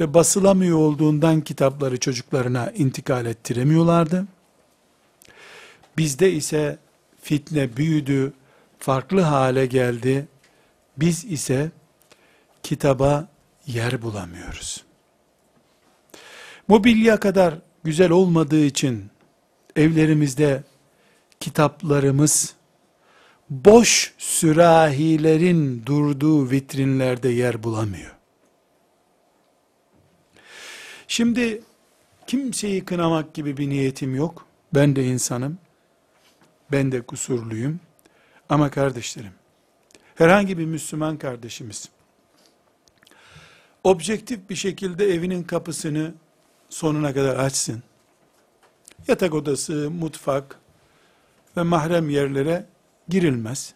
ve 0.00 0.14
basılamıyor 0.14 0.78
olduğundan 0.78 1.40
kitapları 1.40 2.00
çocuklarına 2.00 2.70
intikal 2.70 3.26
ettiremiyorlardı. 3.26 4.26
Bizde 5.96 6.32
ise 6.32 6.78
fitne 7.22 7.76
büyüdü, 7.76 8.32
farklı 8.78 9.20
hale 9.20 9.66
geldi. 9.66 10.28
Biz 10.96 11.24
ise 11.24 11.70
kitaba 12.62 13.31
yer 13.74 14.02
bulamıyoruz. 14.02 14.84
Mobilya 16.68 17.20
kadar 17.20 17.54
güzel 17.84 18.10
olmadığı 18.10 18.64
için 18.64 19.10
evlerimizde 19.76 20.62
kitaplarımız 21.40 22.54
boş 23.50 24.14
sürahilerin 24.18 25.86
durduğu 25.86 26.50
vitrinlerde 26.50 27.28
yer 27.28 27.62
bulamıyor. 27.62 28.16
Şimdi 31.08 31.62
kimseyi 32.26 32.84
kınamak 32.84 33.34
gibi 33.34 33.56
bir 33.56 33.68
niyetim 33.68 34.14
yok. 34.14 34.46
Ben 34.74 34.96
de 34.96 35.04
insanım. 35.04 35.58
Ben 36.72 36.92
de 36.92 37.02
kusurluyum. 37.02 37.80
Ama 38.48 38.70
kardeşlerim, 38.70 39.32
herhangi 40.14 40.58
bir 40.58 40.66
Müslüman 40.66 41.16
kardeşimiz, 41.16 41.88
objektif 43.84 44.50
bir 44.50 44.54
şekilde 44.54 45.06
evinin 45.06 45.42
kapısını 45.42 46.14
sonuna 46.68 47.14
kadar 47.14 47.36
açsın. 47.36 47.82
Yatak 49.08 49.34
odası, 49.34 49.90
mutfak 49.90 50.58
ve 51.56 51.62
mahrem 51.62 52.10
yerlere 52.10 52.66
girilmez. 53.08 53.74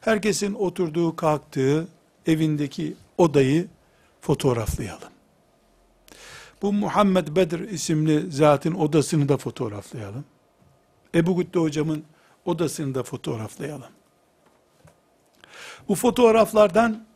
Herkesin 0.00 0.54
oturduğu, 0.54 1.16
kalktığı 1.16 1.88
evindeki 2.26 2.96
odayı 3.18 3.68
fotoğraflayalım. 4.20 5.08
Bu 6.62 6.72
Muhammed 6.72 7.36
Bedir 7.36 7.60
isimli 7.60 8.32
zatın 8.32 8.74
odasını 8.74 9.28
da 9.28 9.36
fotoğraflayalım. 9.36 10.24
Ebu 11.14 11.36
Gütte 11.36 11.60
hocamın 11.60 12.04
odasını 12.44 12.94
da 12.94 13.02
fotoğraflayalım. 13.02 13.90
Bu 15.88 15.94
fotoğraflardan 15.94 17.06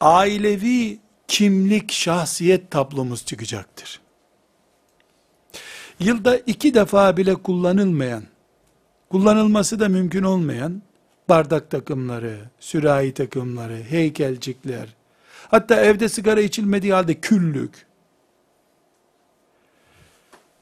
ailevi 0.00 0.98
kimlik, 1.28 1.92
şahsiyet 1.92 2.70
tablomuz 2.70 3.24
çıkacaktır. 3.24 4.00
Yılda 6.00 6.36
iki 6.36 6.74
defa 6.74 7.16
bile 7.16 7.34
kullanılmayan, 7.34 8.24
kullanılması 9.10 9.80
da 9.80 9.88
mümkün 9.88 10.22
olmayan 10.22 10.82
bardak 11.28 11.70
takımları, 11.70 12.38
sürahi 12.60 13.14
takımları, 13.14 13.82
heykelcikler, 13.82 14.94
hatta 15.50 15.80
evde 15.80 16.08
sigara 16.08 16.40
içilmediği 16.40 16.92
halde 16.92 17.14
küllük, 17.14 17.86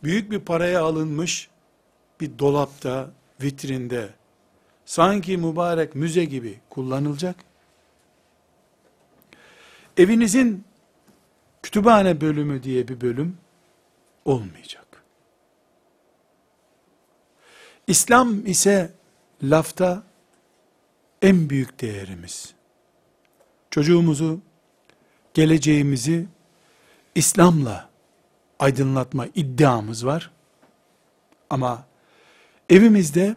büyük 0.02 0.31
bir 0.31 0.40
paraya 0.40 0.83
alınmış 0.83 1.48
bir 2.20 2.38
dolapta, 2.38 3.11
vitrinde, 3.42 4.09
sanki 4.85 5.37
mübarek 5.37 5.94
müze 5.94 6.24
gibi 6.24 6.61
kullanılacak. 6.70 7.37
Evinizin 9.96 10.64
kütüphane 11.62 12.20
bölümü 12.20 12.62
diye 12.62 12.88
bir 12.88 13.00
bölüm 13.00 13.38
olmayacak. 14.24 14.87
İslam 17.87 18.46
ise 18.46 18.92
lafta 19.42 20.02
en 21.22 21.50
büyük 21.50 21.80
değerimiz. 21.80 22.54
Çocuğumuzu, 23.70 24.40
geleceğimizi 25.35 26.26
İslam'la 27.14 27.88
aydınlatma 28.59 29.26
iddiamız 29.35 30.06
var. 30.06 30.30
Ama 31.50 31.87
evimizde 32.70 33.37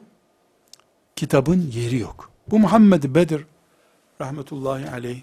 kitabın 1.16 1.72
yeri 1.74 1.98
yok. 1.98 2.32
Bu 2.48 2.60
Muhammed 2.60 3.04
Bedir 3.04 3.46
rahmetullahi 4.22 4.90
aleyh 4.90 5.22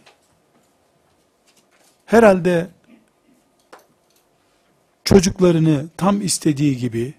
herhalde 2.07 2.69
çocuklarını 5.05 5.89
tam 5.97 6.21
istediği 6.21 6.77
gibi 6.77 7.15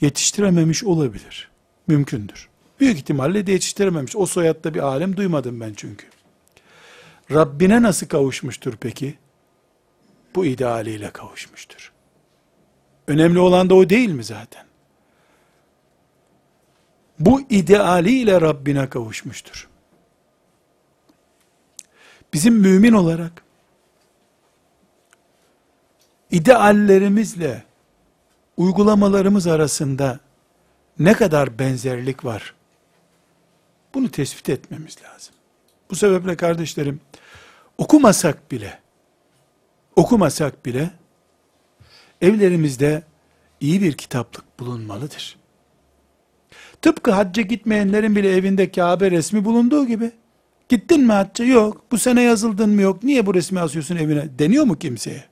yetiştirememiş 0.00 0.84
olabilir. 0.84 1.50
Mümkündür. 1.86 2.48
Büyük 2.80 2.96
ihtimalle 2.96 3.46
de 3.46 3.52
yetiştirememiş. 3.52 4.16
O 4.16 4.26
soyadda 4.26 4.74
bir 4.74 4.80
alem 4.80 5.16
duymadım 5.16 5.60
ben 5.60 5.74
çünkü. 5.76 6.06
Rabbine 7.30 7.82
nasıl 7.82 8.06
kavuşmuştur 8.06 8.76
peki? 8.80 9.18
Bu 10.34 10.46
idealiyle 10.46 11.10
kavuşmuştur. 11.10 11.92
Önemli 13.06 13.38
olan 13.38 13.70
da 13.70 13.74
o 13.74 13.90
değil 13.90 14.10
mi 14.10 14.24
zaten? 14.24 14.66
Bu 17.18 17.40
idealiyle 17.40 18.40
Rabbine 18.40 18.88
kavuşmuştur. 18.88 19.68
Bizim 22.32 22.54
mümin 22.54 22.92
olarak 22.92 23.42
ideallerimizle 26.32 27.62
uygulamalarımız 28.56 29.46
arasında 29.46 30.20
ne 30.98 31.14
kadar 31.14 31.58
benzerlik 31.58 32.24
var? 32.24 32.54
Bunu 33.94 34.10
tespit 34.10 34.48
etmemiz 34.48 34.96
lazım. 35.02 35.34
Bu 35.90 35.96
sebeple 35.96 36.36
kardeşlerim, 36.36 37.00
okumasak 37.78 38.50
bile, 38.50 38.78
okumasak 39.96 40.66
bile, 40.66 40.90
evlerimizde 42.20 43.02
iyi 43.60 43.82
bir 43.82 43.92
kitaplık 43.92 44.60
bulunmalıdır. 44.60 45.36
Tıpkı 46.82 47.10
hacca 47.10 47.42
gitmeyenlerin 47.42 48.16
bile 48.16 48.36
evinde 48.36 48.70
Kabe 48.70 49.10
resmi 49.10 49.44
bulunduğu 49.44 49.86
gibi, 49.86 50.10
gittin 50.68 51.00
mi 51.00 51.12
hacca? 51.12 51.44
Yok. 51.44 51.84
Bu 51.92 51.98
sene 51.98 52.22
yazıldın 52.22 52.70
mı? 52.70 52.82
Yok. 52.82 53.02
Niye 53.02 53.26
bu 53.26 53.34
resmi 53.34 53.60
asıyorsun 53.60 53.96
evine? 53.96 54.38
Deniyor 54.38 54.64
mu 54.64 54.78
kimseye? 54.78 55.31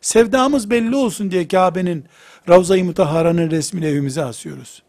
Sevdamız 0.00 0.70
belli 0.70 0.96
olsun 0.96 1.30
diye 1.30 1.48
Kabe'nin 1.48 2.04
Ravza-i 2.48 2.82
Mutahara'nın 2.82 3.50
resmini 3.50 3.86
evimize 3.86 4.24
asıyoruz. 4.24 4.82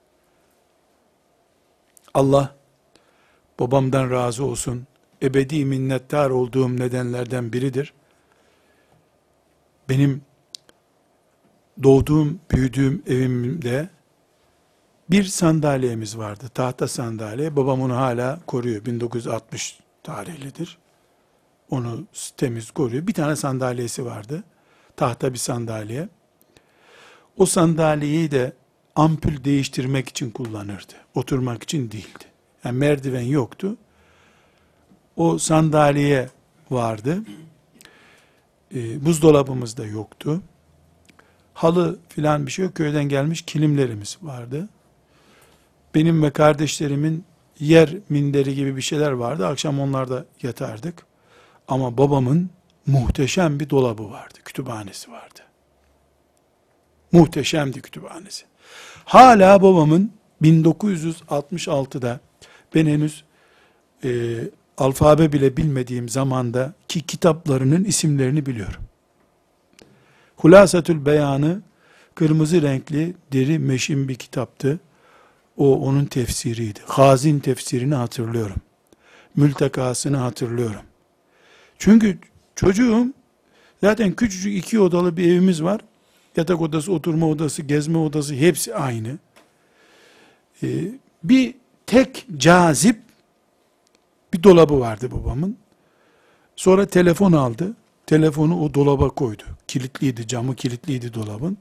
Allah 2.14 2.56
babamdan 3.60 4.12
razı 4.12 4.46
olsun. 4.46 4.88
Ebedi 5.22 5.66
minnettar 5.66 6.30
olduğum 6.30 6.78
nedenlerden 6.78 7.54
biridir. 7.54 7.94
Benim 9.90 10.22
doğduğum, 11.84 12.40
büyüdüğüm 12.52 13.04
evimde 13.08 13.90
bir 15.10 15.24
sandalyemiz 15.24 16.18
vardı. 16.18 16.46
Tahta 16.54 16.88
sandalye. 16.88 17.56
Babam 17.56 17.82
onu 17.82 17.96
hala 17.96 18.40
koruyor. 18.48 18.86
1960 18.86 19.80
tarihlidir. 20.04 20.78
Onu 21.70 22.04
temiz 22.38 22.72
koruyor. 22.72 23.08
Bir 23.08 23.14
tane 23.14 23.36
sandalyesi 23.36 24.06
vardı. 24.06 24.44
Tahta 25.00 25.34
bir 25.34 25.38
sandalye. 25.38 26.10
O 27.38 27.46
sandalyeyi 27.46 28.32
de 28.32 28.54
ampul 28.96 29.44
değiştirmek 29.44 30.10
için 30.10 30.32
kullanırdı. 30.32 30.94
Oturmak 31.16 31.64
için 31.64 31.92
değildi. 31.92 32.26
Yani 32.64 32.78
merdiven 32.78 33.22
yoktu. 33.22 33.78
O 35.16 35.38
sandalye 35.38 36.30
vardı. 36.72 37.24
E, 38.76 39.06
buzdolabımız 39.06 39.78
da 39.78 39.86
yoktu. 39.86 40.42
Halı 41.54 42.00
filan 42.10 42.46
bir 42.46 42.52
şey 42.52 42.66
yok. 42.66 42.76
Köyden 42.76 43.10
gelmiş 43.10 43.42
kilimlerimiz 43.42 44.18
vardı. 44.22 44.70
Benim 45.96 46.24
ve 46.24 46.32
kardeşlerimin 46.32 47.26
yer 47.60 47.96
minderi 48.10 48.56
gibi 48.56 48.76
bir 48.76 48.82
şeyler 48.82 49.12
vardı. 49.12 49.48
Akşam 49.48 49.80
onlarda 49.80 50.26
yatardık. 50.42 51.06
Ama 51.68 51.98
babamın 51.98 52.50
muhteşem 52.90 53.60
bir 53.60 53.70
dolabı 53.70 54.12
vardı. 54.12 54.40
Kütüphanesi 54.46 55.12
vardı. 55.12 55.40
Muhteşemdi 57.12 57.82
kütüphanesi. 57.82 58.46
Hala 59.06 59.62
babamın 59.62 60.12
1966'da 60.42 62.20
ben 62.76 62.86
henüz 62.86 63.24
e, 64.04 64.40
alfabe 64.78 65.32
bile 65.34 65.58
bilmediğim 65.58 66.10
zamanda 66.10 66.74
ki 66.88 67.02
kitaplarının 67.02 67.84
isimlerini 67.84 68.46
biliyorum. 68.46 68.82
Hulasatül 70.36 71.06
Beyanı 71.06 71.62
kırmızı 72.16 72.62
renkli 72.62 73.16
deri 73.34 73.60
meşin 73.60 74.08
bir 74.08 74.16
kitaptı. 74.16 74.80
O 75.58 75.80
onun 75.80 76.06
tefsiriydi. 76.06 76.80
Hazin 76.86 77.40
tefsirini 77.40 77.96
hatırlıyorum. 77.96 78.56
Mültekasını 79.36 80.18
hatırlıyorum. 80.18 80.82
Çünkü 81.78 82.18
çocuğum 82.60 83.14
zaten 83.82 84.12
küçücük 84.12 84.58
iki 84.58 84.80
odalı 84.80 85.18
bir 85.18 85.24
evimiz 85.24 85.64
var. 85.64 85.82
Yatak 86.36 86.62
odası, 86.62 86.92
oturma 86.94 87.30
odası, 87.30 87.62
gezme 87.62 87.98
odası 87.98 88.34
hepsi 88.34 88.76
aynı. 88.76 89.18
Ee, 90.64 90.68
bir 91.24 91.56
tek 91.86 92.26
cazip 92.38 93.00
bir 94.34 94.44
dolabı 94.44 94.80
vardı 94.80 95.12
babamın. 95.12 95.58
Sonra 96.56 96.86
telefon 96.86 97.32
aldı. 97.32 97.76
Telefonu 98.06 98.62
o 98.62 98.74
dolaba 98.74 99.10
koydu. 99.10 99.44
Kilitliydi, 99.68 100.28
camı 100.28 100.56
kilitliydi 100.56 101.14
dolabın. 101.14 101.58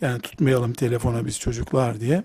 Yani 0.00 0.20
tutmayalım 0.20 0.72
telefona 0.72 1.26
biz 1.26 1.38
çocuklar 1.38 2.00
diye. 2.00 2.22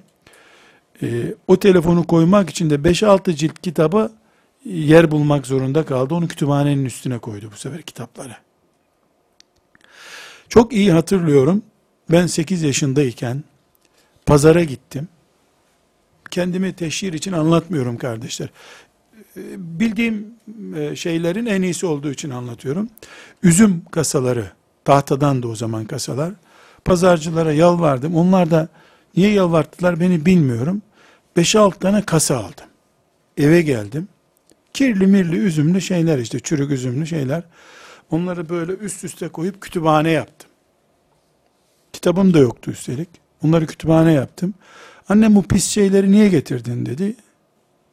Ee, 1.03 1.33
o 1.47 1.59
telefonu 1.59 2.07
koymak 2.07 2.49
için 2.49 2.69
de 2.69 2.75
5-6 2.75 3.35
cilt 3.35 3.61
kitabı 3.61 4.11
yer 4.65 5.11
bulmak 5.11 5.47
zorunda 5.47 5.85
kaldı. 5.85 6.15
Onu 6.15 6.27
kütüphanenin 6.27 6.85
üstüne 6.85 7.19
koydu 7.19 7.49
bu 7.53 7.57
sefer 7.57 7.81
kitapları. 7.81 8.35
Çok 10.49 10.73
iyi 10.73 10.91
hatırlıyorum. 10.91 11.63
Ben 12.11 12.27
8 12.27 12.61
yaşındayken 12.63 13.43
pazara 14.25 14.63
gittim. 14.63 15.07
Kendimi 16.31 16.73
teşhir 16.73 17.13
için 17.13 17.31
anlatmıyorum 17.31 17.97
kardeşler. 17.97 18.49
Bildiğim 19.57 20.27
e, 20.75 20.95
şeylerin 20.95 21.45
en 21.45 21.61
iyisi 21.61 21.85
olduğu 21.85 22.11
için 22.11 22.29
anlatıyorum. 22.29 22.89
Üzüm 23.43 23.85
kasaları, 23.91 24.51
tahtadan 24.85 25.43
da 25.43 25.47
o 25.47 25.55
zaman 25.55 25.85
kasalar. 25.85 26.33
Pazarcılara 26.85 27.53
yalvardım. 27.53 28.15
Onlar 28.15 28.51
da 28.51 28.67
niye 29.17 29.31
yalvarttılar 29.31 29.99
beni 29.99 30.25
bilmiyorum. 30.25 30.81
5-6 31.37 31.79
tane 31.79 32.01
kasa 32.01 32.37
aldım. 32.37 32.65
Eve 33.37 33.61
geldim. 33.61 34.07
Kirli 34.73 35.07
mirli 35.07 35.37
üzümlü 35.37 35.81
şeyler 35.81 36.17
işte 36.17 36.39
çürük 36.39 36.71
üzümlü 36.71 37.07
şeyler. 37.07 37.43
Onları 38.11 38.49
böyle 38.49 38.71
üst 38.71 39.03
üste 39.03 39.27
koyup 39.27 39.61
kütüphane 39.61 40.11
yaptım. 40.11 40.49
Kitabım 41.93 42.33
da 42.33 42.39
yoktu 42.39 42.71
üstelik. 42.71 43.09
Onları 43.43 43.67
kütüphane 43.67 44.13
yaptım. 44.13 44.53
Annem 45.09 45.35
bu 45.35 45.43
pis 45.43 45.65
şeyleri 45.65 46.11
niye 46.11 46.29
getirdin 46.29 46.85
dedi. 46.85 47.15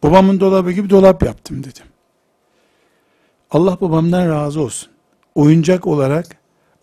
Babamın 0.02 0.40
dolabı 0.40 0.72
gibi 0.72 0.90
dolap 0.90 1.22
yaptım 1.22 1.64
dedim. 1.64 1.84
Allah 3.50 3.80
babamdan 3.80 4.28
razı 4.28 4.60
olsun. 4.60 4.90
Oyuncak 5.34 5.86
olarak 5.86 6.26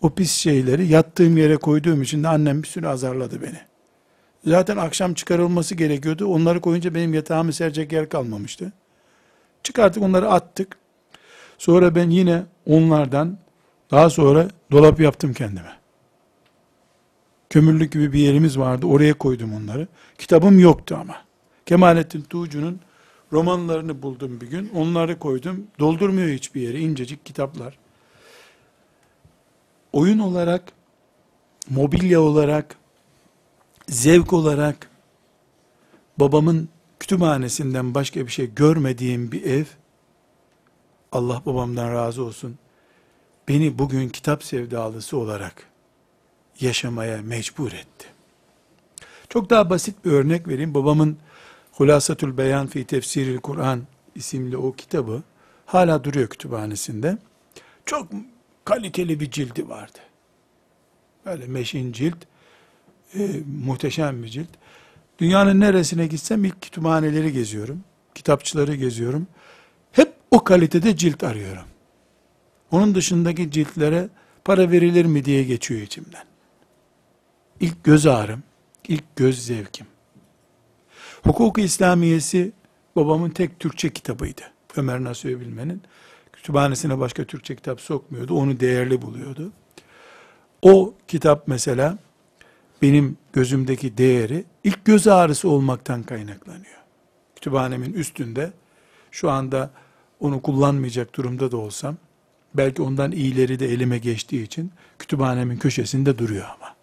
o 0.02 0.10
pis 0.10 0.32
şeyleri 0.32 0.86
yattığım 0.86 1.36
yere 1.36 1.56
koyduğum 1.56 2.02
için 2.02 2.22
de 2.22 2.28
annem 2.28 2.62
bir 2.62 2.68
sürü 2.68 2.86
azarladı 2.86 3.42
beni. 3.42 3.60
Zaten 4.46 4.76
akşam 4.76 5.14
çıkarılması 5.14 5.74
gerekiyordu. 5.74 6.26
Onları 6.26 6.60
koyunca 6.60 6.94
benim 6.94 7.14
yatağımı 7.14 7.52
serecek 7.52 7.92
yer 7.92 8.08
kalmamıştı. 8.08 8.72
Çıkarttık 9.66 10.02
onları 10.02 10.30
attık. 10.30 10.76
Sonra 11.58 11.94
ben 11.94 12.10
yine 12.10 12.42
onlardan 12.66 13.38
daha 13.90 14.10
sonra 14.10 14.48
dolap 14.70 15.00
yaptım 15.00 15.32
kendime. 15.32 15.72
Kömürlük 17.50 17.92
gibi 17.92 18.12
bir 18.12 18.18
yerimiz 18.18 18.58
vardı. 18.58 18.86
Oraya 18.86 19.14
koydum 19.14 19.54
onları. 19.54 19.88
Kitabım 20.18 20.58
yoktu 20.58 20.98
ama. 21.00 21.14
Kemalettin 21.66 22.22
Tuğcu'nun 22.22 22.80
romanlarını 23.32 24.02
buldum 24.02 24.40
bir 24.40 24.46
gün. 24.46 24.70
Onları 24.74 25.18
koydum. 25.18 25.66
Doldurmuyor 25.78 26.28
hiçbir 26.28 26.60
yere. 26.60 26.80
incecik 26.80 27.26
kitaplar. 27.26 27.78
Oyun 29.92 30.18
olarak, 30.18 30.62
mobilya 31.70 32.20
olarak, 32.20 32.76
zevk 33.88 34.32
olarak 34.32 34.90
babamın 36.18 36.68
kütüphanesinden 37.06 37.94
başka 37.94 38.26
bir 38.26 38.32
şey 38.32 38.54
görmediğim 38.54 39.32
bir 39.32 39.44
ev, 39.44 39.64
Allah 41.12 41.42
babamdan 41.46 41.92
razı 41.92 42.24
olsun, 42.24 42.58
beni 43.48 43.78
bugün 43.78 44.08
kitap 44.08 44.44
sevdalısı 44.44 45.16
olarak 45.16 45.62
yaşamaya 46.60 47.22
mecbur 47.22 47.72
etti. 47.72 48.06
Çok 49.28 49.50
daha 49.50 49.70
basit 49.70 50.04
bir 50.04 50.10
örnek 50.10 50.48
vereyim. 50.48 50.74
Babamın 50.74 51.18
Hulasatül 51.72 52.36
Beyan 52.36 52.66
fi 52.66 52.84
Tefsiril 52.84 53.38
Kur'an 53.38 53.82
isimli 54.14 54.56
o 54.56 54.72
kitabı 54.72 55.22
hala 55.66 56.04
duruyor 56.04 56.28
kütüphanesinde. 56.28 57.18
Çok 57.84 58.08
kaliteli 58.64 59.20
bir 59.20 59.30
cildi 59.30 59.68
vardı. 59.68 59.98
Böyle 61.26 61.46
meşin 61.46 61.92
cilt, 61.92 62.18
e, 63.14 63.28
muhteşem 63.64 64.22
bir 64.22 64.28
cilt. 64.28 64.48
Dünyanın 65.18 65.60
neresine 65.60 66.06
gitsem 66.06 66.44
ilk 66.44 66.62
kütüphaneleri 66.62 67.32
geziyorum. 67.32 67.84
Kitapçıları 68.14 68.74
geziyorum. 68.74 69.26
Hep 69.92 70.12
o 70.30 70.44
kalitede 70.44 70.96
cilt 70.96 71.24
arıyorum. 71.24 71.64
Onun 72.70 72.94
dışındaki 72.94 73.50
ciltlere 73.50 74.08
para 74.44 74.70
verilir 74.70 75.04
mi 75.04 75.24
diye 75.24 75.44
geçiyor 75.44 75.80
içimden. 75.80 76.24
İlk 77.60 77.84
göz 77.84 78.06
ağrım, 78.06 78.42
ilk 78.88 79.16
göz 79.16 79.46
zevkim. 79.46 79.86
Hukuk-u 81.22 81.60
İslamiyesi 81.60 82.52
babamın 82.96 83.30
tek 83.30 83.60
Türkçe 83.60 83.92
kitabıydı. 83.92 84.42
Ömer 84.76 85.04
Nasuhi 85.04 85.40
Bilmen'in. 85.40 85.82
Kütüphanesine 86.32 86.98
başka 86.98 87.24
Türkçe 87.24 87.56
kitap 87.56 87.80
sokmuyordu. 87.80 88.34
Onu 88.34 88.60
değerli 88.60 89.02
buluyordu. 89.02 89.52
O 90.62 90.94
kitap 91.08 91.48
mesela 91.48 91.98
benim 92.82 93.16
gözümdeki 93.32 93.98
değeri 93.98 94.44
ilk 94.64 94.84
göz 94.84 95.08
ağrısı 95.08 95.48
olmaktan 95.48 96.02
kaynaklanıyor. 96.02 96.76
Kütüphanemin 97.34 97.92
üstünde 97.92 98.52
şu 99.10 99.30
anda 99.30 99.70
onu 100.20 100.42
kullanmayacak 100.42 101.14
durumda 101.14 101.52
da 101.52 101.56
olsam 101.56 101.96
belki 102.54 102.82
ondan 102.82 103.12
iyileri 103.12 103.58
de 103.58 103.66
elime 103.66 103.98
geçtiği 103.98 104.42
için 104.42 104.72
kütüphanemin 104.98 105.56
köşesinde 105.56 106.18
duruyor 106.18 106.44
ama. 106.44 106.76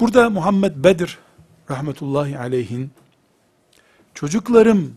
Burada 0.00 0.30
Muhammed 0.30 0.72
Bedir 0.76 1.18
rahmetullahi 1.70 2.38
aleyhin 2.38 2.90
çocuklarım 4.14 4.96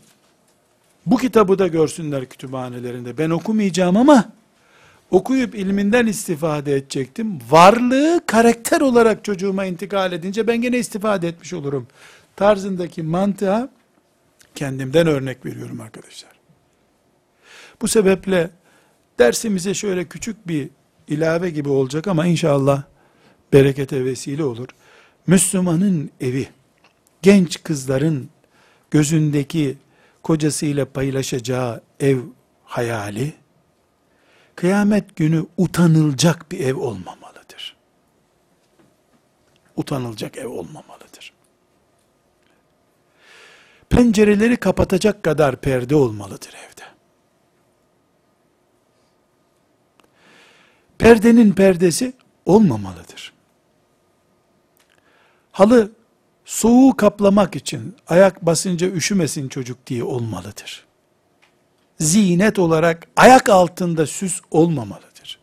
bu 1.05 1.17
kitabı 1.17 1.59
da 1.59 1.67
görsünler 1.67 2.25
kütüphanelerinde. 2.25 3.17
Ben 3.17 3.29
okumayacağım 3.29 3.97
ama 3.97 4.32
okuyup 5.12 5.55
ilminden 5.55 6.05
istifade 6.05 6.76
edecektim. 6.76 7.39
Varlığı 7.49 8.22
karakter 8.26 8.82
olarak 8.82 9.24
çocuğuma 9.24 9.66
intikal 9.66 10.14
edince 10.14 10.47
ben 10.47 10.62
gene 10.62 10.78
istifade 10.78 11.28
etmiş 11.28 11.53
olurum. 11.53 11.88
Tarzındaki 12.36 13.03
mantığa 13.03 13.70
kendimden 14.55 15.07
örnek 15.07 15.45
veriyorum 15.45 15.82
arkadaşlar. 15.82 16.32
Bu 17.82 17.88
sebeple 17.88 18.49
dersimize 19.20 19.74
şöyle 19.74 20.05
küçük 20.05 20.47
bir 20.47 20.70
ilave 21.07 21.49
gibi 21.49 21.70
olacak 21.70 22.07
ama 22.07 22.26
inşallah 22.26 22.84
berekete 23.53 24.05
vesile 24.05 24.43
olur. 24.43 24.68
Müslümanın 25.28 26.09
evi, 26.22 26.47
genç 27.22 27.64
kızların 27.64 28.30
gözündeki 28.91 29.78
kocasıyla 30.24 30.86
paylaşacağı 30.86 31.82
ev 31.99 32.20
hayali, 32.64 33.34
kıyamet 34.62 35.16
günü 35.16 35.45
utanılacak 35.57 36.51
bir 36.51 36.59
ev 36.59 36.76
olmamalıdır. 36.76 37.76
Utanılacak 39.76 40.38
ev 40.38 40.47
olmamalıdır. 40.47 41.34
Pencereleri 43.89 44.57
kapatacak 44.57 45.24
kadar 45.24 45.55
perde 45.55 45.95
olmalıdır 45.95 46.53
evde. 46.53 46.84
Perdenin 50.97 51.51
perdesi 51.51 52.14
olmamalıdır. 52.45 53.34
Halı 55.51 55.91
soğuğu 56.45 56.97
kaplamak 56.97 57.55
için 57.55 57.95
ayak 58.07 58.45
basınca 58.45 58.88
üşümesin 58.88 59.49
çocuk 59.49 59.88
diye 59.88 60.03
olmalıdır. 60.03 60.91
Zinet 62.02 62.60
olarak 62.60 63.08
ayak 63.16 63.49
altında 63.49 64.06
süs 64.08 64.41
olmamalıdır. 64.52 65.39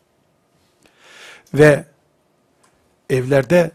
Ve 1.55 1.85
evlerde 3.11 3.71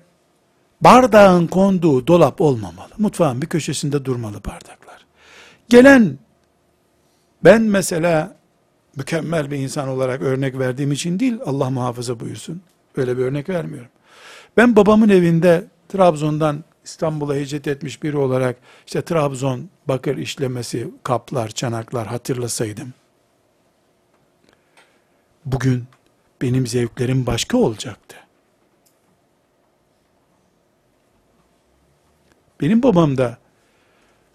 bardağın 0.81 1.47
konduğu 1.47 2.07
dolap 2.07 2.41
olmamalı. 2.41 2.89
Mutfağın 2.97 3.41
bir 3.41 3.47
köşesinde 3.47 4.05
durmalı 4.05 4.35
bardaklar. 4.45 5.05
Gelen 5.69 6.17
ben 7.43 7.61
mesela 7.61 8.35
mükemmel 8.95 9.51
bir 9.51 9.57
insan 9.57 9.87
olarak 9.87 10.21
örnek 10.21 10.59
verdiğim 10.59 10.91
için 10.91 11.19
değil 11.19 11.37
Allah 11.45 11.69
muhafaza 11.69 12.19
buyursun. 12.19 12.61
Öyle 12.95 13.17
bir 13.17 13.23
örnek 13.23 13.49
vermiyorum. 13.49 13.89
Ben 14.57 14.75
babamın 14.75 15.09
evinde 15.09 15.67
Trabzon'dan 15.89 16.63
İstanbul'a 16.83 17.35
hicret 17.35 17.67
etmiş 17.67 18.03
biri 18.03 18.17
olarak 18.17 18.57
işte 18.85 19.01
Trabzon 19.01 19.69
bakır 19.87 20.17
işlemesi, 20.17 20.91
kaplar, 21.03 21.49
çanaklar 21.49 22.07
hatırlasaydım. 22.07 22.93
Bugün 25.45 25.83
benim 26.41 26.67
zevklerim 26.67 27.25
başka 27.25 27.57
olacaktı. 27.57 28.15
Benim 32.61 32.83
babam 32.83 33.17
da 33.17 33.37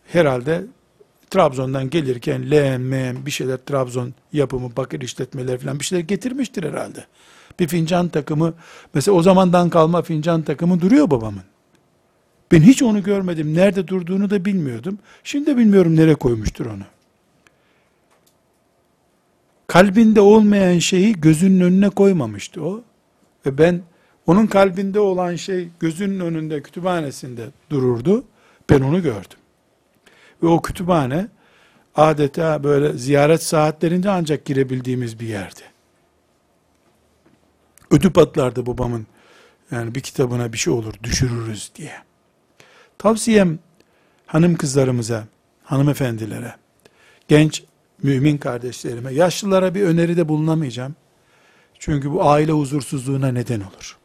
herhalde 0.07 0.65
Trabzon'dan 1.31 1.91
gelirken 1.91 2.41
meğen 2.81 3.27
bir 3.27 3.31
şeyler 3.31 3.57
Trabzon 3.57 4.15
yapımı, 4.33 4.77
bakır 4.77 5.01
işletmeleri 5.01 5.59
falan 5.59 5.81
bir 5.81 5.85
şeyler 5.85 6.05
getirmiştir 6.05 6.65
herhalde. 6.65 7.07
Bir 7.61 7.69
fincan 7.69 8.09
takımı, 8.09 8.55
mesela 8.95 9.17
o 9.17 9.23
zamandan 9.23 9.71
kalma 9.71 10.03
fincan 10.03 10.43
takımı 10.43 10.81
duruyor 10.81 11.11
babamın. 11.11 11.43
Ben 12.53 12.61
hiç 12.61 12.83
onu 12.83 13.03
görmedim. 13.03 13.55
Nerede 13.55 13.89
durduğunu 13.89 14.31
da 14.31 14.45
bilmiyordum. 14.45 14.99
Şimdi 15.25 15.47
de 15.47 15.57
bilmiyorum 15.57 15.97
nereye 15.97 16.15
koymuştur 16.15 16.67
onu. 16.67 16.83
Kalbinde 19.67 20.21
olmayan 20.21 20.79
şeyi 20.79 21.21
gözünün 21.21 21.61
önüne 21.61 21.89
koymamıştı 21.89 22.65
o. 22.65 22.83
Ve 23.47 23.59
ben 23.59 23.83
onun 24.27 24.47
kalbinde 24.47 25.01
olan 25.01 25.37
şey 25.37 25.69
gözünün 25.81 26.21
önünde 26.21 26.63
kütüphanesinde 26.63 27.47
dururdu. 27.71 28.25
Ben 28.71 28.81
onu 28.81 29.03
gördüm. 29.03 29.39
Ve 30.43 30.47
o 30.47 30.63
kütüphane 30.63 31.29
adeta 31.95 32.65
böyle 32.65 32.93
ziyaret 32.93 33.43
saatlerinde 33.43 34.11
ancak 34.11 34.45
girebildiğimiz 34.45 35.21
bir 35.21 35.29
yerdi. 35.29 35.63
Ödü 37.91 38.13
patlardı 38.13 38.67
babamın. 38.67 39.07
Yani 39.71 39.95
bir 39.95 40.01
kitabına 40.01 40.53
bir 40.53 40.59
şey 40.59 40.73
olur 40.73 40.95
düşürürüz 41.03 41.73
diye. 41.75 42.08
Tavsiyem 42.99 43.59
hanım 44.27 44.57
kızlarımıza, 44.57 45.25
hanımefendilere, 45.65 46.55
genç 47.29 47.65
mümin 48.03 48.39
kardeşlerime, 48.39 49.15
yaşlılara 49.15 49.75
bir 49.75 49.83
öneride 49.83 50.29
bulunamayacağım. 50.29 50.97
Çünkü 51.79 52.13
bu 52.13 52.29
aile 52.29 52.53
huzursuzluğuna 52.53 53.29
neden 53.29 53.61
olur. 53.61 53.97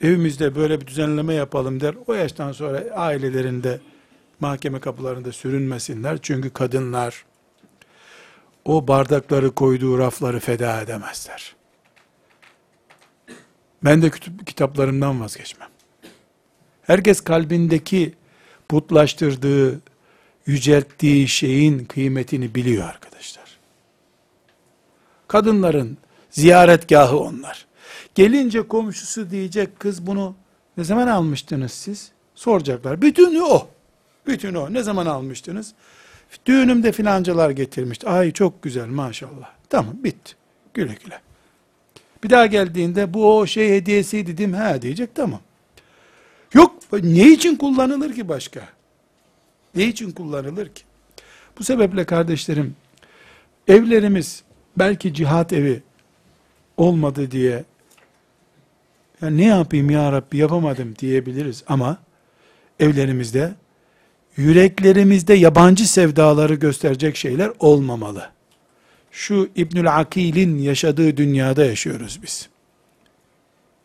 Evimizde 0.00 0.54
böyle 0.54 0.80
bir 0.80 0.86
düzenleme 0.86 1.34
yapalım 1.34 1.80
der. 1.80 1.94
O 2.06 2.14
yaştan 2.14 2.52
sonra 2.52 2.84
ailelerinde 2.94 3.80
mahkeme 4.40 4.80
kapılarında 4.80 5.32
sürünmesinler. 5.32 6.18
Çünkü 6.22 6.50
kadınlar 6.50 7.24
o 8.64 8.88
bardakları 8.88 9.50
koyduğu 9.50 9.98
rafları 9.98 10.40
feda 10.40 10.80
edemezler. 10.80 11.56
Ben 13.84 14.02
de 14.02 14.10
kitaplarımdan 14.46 15.20
vazgeçmem. 15.20 15.75
Herkes 16.86 17.20
kalbindeki 17.20 18.14
putlaştırdığı, 18.68 19.80
yücelttiği 20.46 21.28
şeyin 21.28 21.84
kıymetini 21.84 22.54
biliyor 22.54 22.88
arkadaşlar. 22.88 23.44
Kadınların 25.28 25.98
ziyaretgahı 26.30 27.18
onlar. 27.18 27.66
Gelince 28.14 28.68
komşusu 28.68 29.30
diyecek 29.30 29.80
kız 29.80 30.06
bunu 30.06 30.34
ne 30.76 30.84
zaman 30.84 31.06
almıştınız 31.06 31.72
siz? 31.72 32.10
Soracaklar. 32.34 33.02
Bütünü 33.02 33.42
o. 33.42 33.68
Bütünü 34.26 34.58
o. 34.58 34.72
Ne 34.72 34.82
zaman 34.82 35.06
almıştınız? 35.06 35.74
Düğünümde 36.46 36.92
filancalar 36.92 37.50
getirmişti. 37.50 38.08
Ay 38.08 38.32
çok 38.32 38.62
güzel 38.62 38.86
maşallah. 38.86 39.50
Tamam 39.70 39.94
bitti. 40.04 40.34
Güle 40.74 40.96
güle. 41.04 41.20
Bir 42.24 42.30
daha 42.30 42.46
geldiğinde 42.46 43.14
bu 43.14 43.38
o 43.38 43.46
şey 43.46 43.70
hediyesiydi 43.70 44.32
dedim. 44.32 44.52
Ha 44.52 44.82
diyecek 44.82 45.14
tamam. 45.14 45.40
Yok 46.56 46.76
ne 47.02 47.28
için 47.28 47.56
kullanılır 47.56 48.14
ki 48.14 48.28
başka? 48.28 48.68
Ne 49.74 49.84
için 49.84 50.10
kullanılır 50.10 50.68
ki? 50.68 50.82
Bu 51.58 51.64
sebeple 51.64 52.04
kardeşlerim 52.04 52.76
evlerimiz 53.68 54.42
belki 54.76 55.14
cihat 55.14 55.52
evi 55.52 55.82
olmadı 56.76 57.30
diye 57.30 57.64
ya 59.22 59.30
ne 59.30 59.44
yapayım 59.44 59.90
ya 59.90 60.12
Rabbi 60.12 60.36
yapamadım 60.36 60.94
diyebiliriz 60.98 61.64
ama 61.68 61.98
evlerimizde 62.80 63.54
yüreklerimizde 64.36 65.34
yabancı 65.34 65.92
sevdaları 65.92 66.54
gösterecek 66.54 67.16
şeyler 67.16 67.52
olmamalı. 67.58 68.30
Şu 69.10 69.50
İbnül 69.56 69.96
Akil'in 69.96 70.58
yaşadığı 70.58 71.16
dünyada 71.16 71.64
yaşıyoruz 71.64 72.20
biz. 72.22 72.48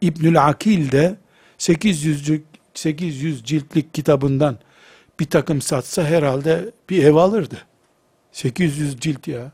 İbnül 0.02 0.48
Akil 0.48 0.92
de 0.92 1.16
800 1.58 2.26
800 2.74 3.44
ciltlik 3.44 3.94
kitabından 3.94 4.58
bir 5.20 5.30
takım 5.30 5.62
satsa 5.62 6.04
herhalde 6.04 6.72
bir 6.90 7.04
ev 7.04 7.16
alırdı. 7.16 7.58
800 8.32 9.00
cilt 9.00 9.28
ya. 9.28 9.52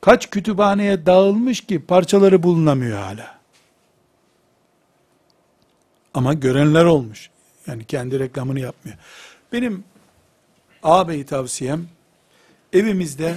Kaç 0.00 0.30
kütüphaneye 0.30 1.06
dağılmış 1.06 1.60
ki 1.60 1.86
parçaları 1.86 2.42
bulunamıyor 2.42 2.98
hala. 2.98 3.40
Ama 6.14 6.34
görenler 6.34 6.84
olmuş. 6.84 7.30
Yani 7.66 7.84
kendi 7.84 8.18
reklamını 8.18 8.60
yapmıyor. 8.60 8.98
Benim 9.52 9.84
ağabey 10.82 11.26
tavsiyem 11.26 11.88
evimizde 12.72 13.36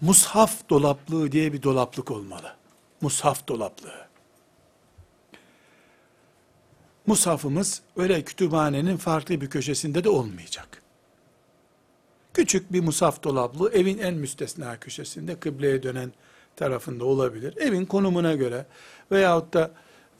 mushaf 0.00 0.68
dolaplığı 0.70 1.32
diye 1.32 1.52
bir 1.52 1.62
dolaplık 1.62 2.10
olmalı. 2.10 2.54
Mushaf 3.00 3.48
dolaplığı. 3.48 4.01
Mushafımız 7.06 7.82
öyle 7.96 8.22
kütüphanenin 8.22 8.96
farklı 8.96 9.40
bir 9.40 9.50
köşesinde 9.50 10.04
de 10.04 10.08
olmayacak. 10.08 10.82
Küçük 12.34 12.72
bir 12.72 12.80
musaf 12.80 13.22
dolaplı 13.22 13.72
evin 13.72 13.98
en 13.98 14.14
müstesna 14.14 14.80
köşesinde 14.80 15.40
kıbleye 15.40 15.82
dönen 15.82 16.12
tarafında 16.56 17.04
olabilir. 17.04 17.56
Evin 17.56 17.84
konumuna 17.84 18.34
göre 18.34 18.66
veyahut 19.12 19.54
da 19.54 19.70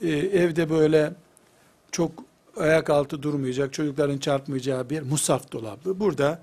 e, 0.01 0.09
evde 0.11 0.71
böyle 0.71 1.13
çok 1.93 2.13
ayak 2.57 2.91
altı 2.91 3.23
durmayacak, 3.23 3.73
çocukların 3.73 4.19
çarpmayacağı 4.19 4.91
bir 4.91 5.03
musaf 5.03 5.53
dolaplı. 5.53 6.01
Burada 6.01 6.43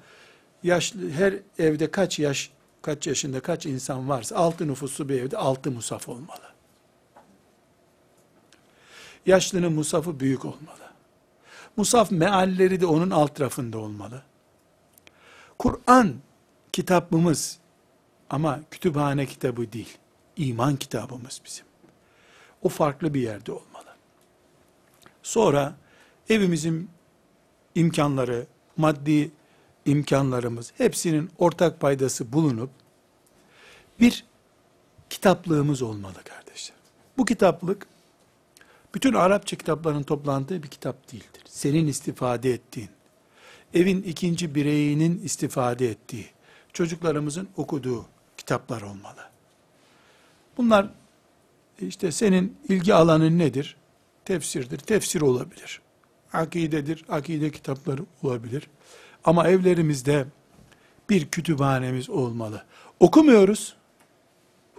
yaşlı 0.64 1.10
her 1.10 1.34
evde 1.60 1.92
kaç 1.92 2.20
yaş 2.20 2.52
kaç 2.82 3.08
yaşında 3.08 3.40
kaç 3.40 3.66
insan 3.66 4.10
varsa 4.10 4.36
altı 4.36 4.68
nüfuslu 4.68 5.10
bir 5.10 5.22
evde 5.22 5.38
altı 5.38 5.72
musaf 5.72 6.10
olmalı. 6.10 6.49
Yaşlının 9.26 9.74
musafı 9.74 10.20
büyük 10.20 10.45
olmalı. 10.45 10.89
Musaf 11.78 12.11
mealleri 12.11 12.82
de 12.82 12.86
onun 12.86 13.09
alt 13.09 13.41
rafında 13.41 13.78
olmalı. 13.78 14.24
Kur'an 15.59 16.15
kitabımız 16.72 17.59
ama 18.30 18.59
kütüphane 18.72 19.26
kitabı 19.26 19.72
değil. 19.72 19.97
İman 20.36 20.76
kitabımız 20.76 21.41
bizim. 21.45 21.65
O 22.61 22.70
farklı 22.70 23.13
bir 23.13 23.22
yerde 23.22 23.51
olmalı. 23.51 23.95
Sonra 25.24 25.76
evimizin 26.30 26.89
imkanları, 27.76 28.47
maddi 28.78 29.32
imkanlarımız 29.86 30.74
hepsinin 30.78 31.30
ortak 31.38 31.80
paydası 31.80 32.34
bulunup 32.34 32.70
bir 33.99 34.26
kitaplığımız 35.09 35.82
olmalı 35.82 36.24
kardeşler. 36.24 36.78
Bu 37.17 37.26
kitaplık 37.26 37.88
bütün 38.96 39.14
Arapça 39.14 39.58
kitapların 39.58 40.04
toplandığı 40.04 40.64
bir 40.64 40.68
kitap 40.68 41.12
değildir. 41.12 41.44
Senin 41.46 41.88
istifade 41.88 42.54
ettiğin, 42.54 42.90
evin 43.74 44.02
ikinci 44.02 44.56
bireyinin 44.56 45.22
istifade 45.24 45.90
ettiği, 45.90 46.26
çocuklarımızın 46.74 47.50
okuduğu 47.58 48.06
kitaplar 48.38 48.82
olmalı. 48.82 49.30
Bunlar 50.58 50.90
işte 51.82 52.12
senin 52.12 52.58
ilgi 52.70 52.94
alanın 52.94 53.40
nedir? 53.40 53.76
Tefsirdir. 54.26 54.78
Tefsir 54.78 55.22
olabilir. 55.22 55.82
Akidedir. 56.34 57.06
Akide 57.10 57.52
kitapları 57.52 58.02
olabilir. 58.24 58.68
Ama 59.24 59.48
evlerimizde 59.48 60.26
bir 61.10 61.30
kütüphanemiz 61.30 62.10
olmalı. 62.10 62.64
Okumuyoruz. 63.00 63.76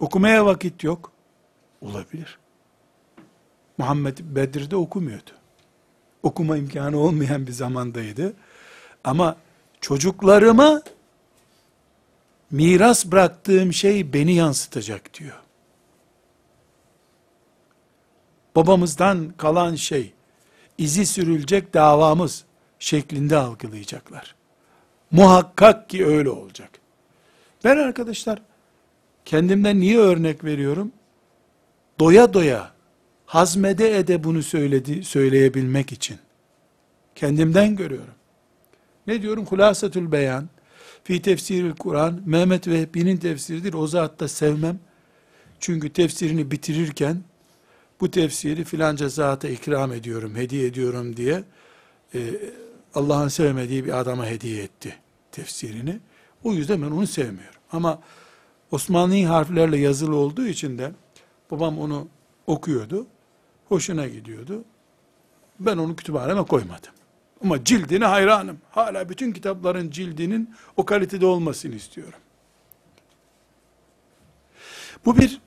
Okumaya 0.01 0.47
vakit 0.47 0.85
yok. 0.85 1.13
Olabilir. 1.81 2.39
Muhammed 3.81 4.19
Bedir'de 4.23 4.77
okumuyordu. 4.77 5.31
Okuma 6.23 6.57
imkanı 6.57 6.99
olmayan 6.99 7.47
bir 7.47 7.53
zamandaydı. 7.53 8.33
Ama 9.05 9.37
çocuklarıma 9.81 10.83
miras 12.51 13.07
bıraktığım 13.07 13.73
şey 13.73 14.13
beni 14.13 14.35
yansıtacak 14.35 15.15
diyor. 15.15 15.37
Babamızdan 18.57 19.33
kalan 19.37 19.75
şey, 19.75 20.13
izi 20.79 21.07
sürülecek 21.07 21.75
davamız 21.75 22.45
şeklinde 22.79 23.37
algılayacaklar. 23.37 24.35
Muhakkak 25.11 25.91
ki 25.91 26.07
öyle 26.07 26.31
olacak. 26.31 26.71
Ben 27.65 27.77
arkadaşlar, 27.77 28.43
kendimden 29.25 29.81
niye 29.81 29.99
örnek 29.99 30.45
veriyorum? 30.45 30.93
Doya 32.01 32.35
doya 32.35 32.80
hazmede 33.31 33.99
ede 33.99 34.25
bunu 34.25 34.43
söyledi, 34.43 35.05
söyleyebilmek 35.05 35.93
için. 35.93 36.19
Kendimden 37.15 37.77
görüyorum. 37.77 38.15
Ne 39.07 39.23
diyorum? 39.23 39.47
Hulasatül 39.47 40.13
beyan. 40.13 40.49
Fi 41.05 41.23
tefsiril 41.23 41.73
Kur'an. 41.73 42.23
Mehmet 42.27 42.69
Vehbi'nin 42.69 43.17
tefsiridir. 43.17 43.75
O 43.75 43.87
zat 43.87 44.21
da 44.21 44.29
sevmem. 44.29 44.81
Çünkü 45.61 45.93
tefsirini 45.93 46.51
bitirirken 46.51 47.23
bu 48.01 48.11
tefsiri 48.11 48.65
filanca 48.65 49.09
zata 49.09 49.49
ikram 49.49 49.93
ediyorum, 49.93 50.37
hediye 50.37 50.67
ediyorum 50.67 51.17
diye 51.17 51.43
e, 52.15 52.21
Allah'ın 52.95 53.29
sevmediği 53.29 53.85
bir 53.85 54.01
adama 54.01 54.27
hediye 54.27 54.63
etti 54.63 54.95
tefsirini. 55.33 56.01
O 56.45 56.53
yüzden 56.53 56.83
ben 56.83 56.91
onu 56.91 57.07
sevmiyorum. 57.07 57.61
Ama 57.73 58.03
Osmanlı 58.71 59.25
harflerle 59.25 59.77
yazılı 59.77 60.17
olduğu 60.17 60.47
için 60.47 60.79
de 60.79 60.93
babam 61.51 61.79
onu 61.79 62.09
okuyordu. 62.47 63.07
Hoşuna 63.71 64.09
gidiyordu. 64.09 64.65
Ben 65.61 65.77
onu 65.77 65.97
kütüphaneme 65.97 66.45
koymadım. 66.45 66.93
Ama 67.45 67.65
cildine 67.65 68.05
hayranım. 68.05 68.59
Hala 68.71 69.09
bütün 69.09 69.33
kitapların 69.33 69.91
cildinin 69.91 70.55
o 70.77 70.85
kalitede 70.85 71.27
olmasını 71.27 71.75
istiyorum. 71.75 72.19
Bu 75.05 75.19
bir 75.19 75.41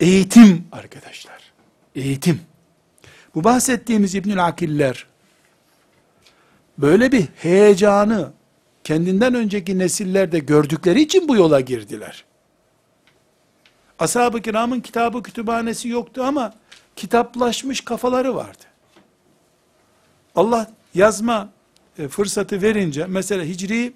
eğitim 0.00 0.66
arkadaşlar. 0.72 1.52
Eğitim. 1.94 2.40
Bu 3.34 3.44
bahsettiğimiz 3.44 4.14
İbnül 4.14 4.44
Akiller 4.44 5.06
böyle 6.78 7.12
bir 7.12 7.24
heyecanı 7.36 8.32
kendinden 8.84 9.34
önceki 9.34 9.78
nesillerde 9.78 10.38
gördükleri 10.38 11.00
için 11.00 11.28
bu 11.28 11.36
yola 11.36 11.60
girdiler. 11.60 12.24
Ashab-ı 13.98 14.42
kiramın 14.42 14.80
kitabı 14.80 15.22
kütüphanesi 15.22 15.88
yoktu 15.88 16.22
ama 16.24 16.54
kitaplaşmış 16.98 17.80
kafaları 17.80 18.34
vardı. 18.34 18.64
Allah 20.34 20.70
yazma 20.94 21.48
e, 21.98 22.08
fırsatı 22.08 22.62
verince 22.62 23.06
mesela 23.06 23.44
Hicri 23.44 23.92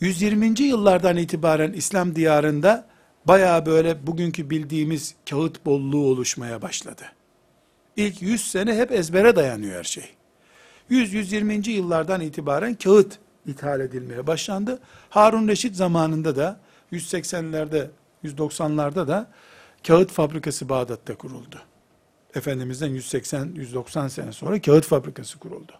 120. 0.00 0.62
yıllardan 0.62 1.16
itibaren 1.16 1.72
İslam 1.72 2.16
diyarında 2.16 2.86
baya 3.24 3.66
böyle 3.66 4.06
bugünkü 4.06 4.50
bildiğimiz 4.50 5.14
kağıt 5.30 5.66
bolluğu 5.66 6.06
oluşmaya 6.06 6.62
başladı. 6.62 7.02
İlk 7.96 8.22
100 8.22 8.50
sene 8.50 8.76
hep 8.76 8.92
ezbere 8.92 9.36
dayanıyor 9.36 9.78
her 9.78 9.84
şey. 9.84 10.04
100-120. 10.90 11.70
yıllardan 11.70 12.20
itibaren 12.20 12.74
kağıt 12.74 13.18
ithal 13.46 13.80
edilmeye 13.80 14.26
başlandı. 14.26 14.78
Harun 15.10 15.48
Reşit 15.48 15.76
zamanında 15.76 16.36
da 16.36 16.60
180'lerde 16.92 17.86
190'larda 18.24 19.08
da 19.08 19.26
kağıt 19.86 20.10
fabrikası 20.10 20.68
Bağdat'ta 20.68 21.14
kuruldu. 21.14 21.56
Efendimiz'den 22.34 22.90
180-190 22.90 24.10
sene 24.10 24.32
sonra 24.32 24.60
kağıt 24.60 24.84
fabrikası 24.84 25.38
kuruldu. 25.38 25.72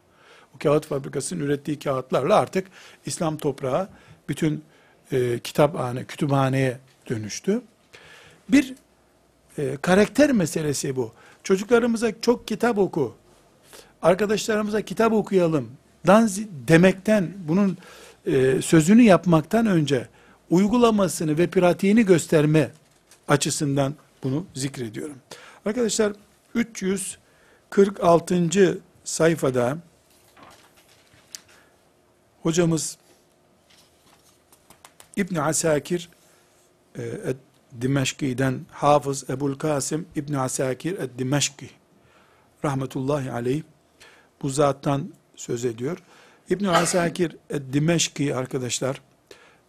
O 0.55 0.59
kağıt 0.59 0.87
fabrikasının 0.87 1.45
ürettiği 1.45 1.79
kağıtlarla 1.79 2.37
artık 2.37 2.67
İslam 3.07 3.37
toprağı 3.37 3.89
bütün 4.29 4.65
e, 5.13 5.39
kitaphane, 5.39 6.05
kütüphaneye 6.05 6.79
dönüştü. 7.09 7.63
Bir 8.49 8.75
e, 9.59 9.77
karakter 9.83 10.33
meselesi 10.33 10.97
bu. 10.97 11.13
Çocuklarımıza 11.45 12.21
çok 12.21 12.49
kitap 12.49 12.79
oku, 12.79 13.15
arkadaşlarımıza 14.03 14.83
kitap 14.83 15.13
okuyalım 15.13 15.71
dan 16.07 16.31
demekten, 16.69 17.29
bunun 17.49 17.79
e, 18.27 18.63
sözünü 18.63 19.03
yapmaktan 19.03 19.67
önce 19.67 20.09
uygulamasını 20.51 21.39
ve 21.39 21.47
pratiğini 21.47 22.07
gösterme 22.07 22.71
açısından 23.31 23.95
bunu 24.23 24.47
zikrediyorum. 24.55 25.17
Arkadaşlar 25.67 26.13
346. 26.55 28.79
sayfada 29.05 29.79
hocamız 32.43 32.99
İbn 35.17 35.37
Asakir 35.37 36.09
e, 36.99 37.35
Dimeşki'den 37.81 38.61
Hafız 38.71 39.31
Ebul 39.31 39.55
Kasım 39.55 40.07
İbn 40.17 40.35
Asakir 40.35 40.99
Dimeşki 41.19 41.71
rahmetullahi 42.65 43.31
aleyh 43.31 43.63
bu 44.43 44.49
zattan 44.49 45.13
söz 45.37 45.65
ediyor. 45.65 45.99
İbn 46.51 46.65
Asakir 46.65 47.37
Dimeşki 47.73 48.35
arkadaşlar 48.35 49.01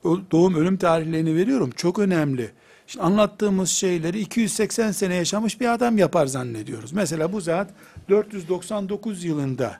doğum 0.04 0.56
ölüm 0.56 0.78
tarihlerini 0.78 1.36
veriyorum. 1.36 1.72
Çok 1.76 2.00
önemli. 2.00 2.52
Şimdi 2.92 3.06
anlattığımız 3.06 3.70
şeyleri 3.70 4.20
280 4.20 4.92
sene 4.92 5.16
yaşamış 5.16 5.62
bir 5.62 5.74
adam 5.74 5.98
yapar 5.98 6.26
zannediyoruz. 6.26 6.92
Mesela 6.92 7.34
bu 7.34 7.42
zat 7.42 7.70
499 8.10 9.24
yılında 9.24 9.80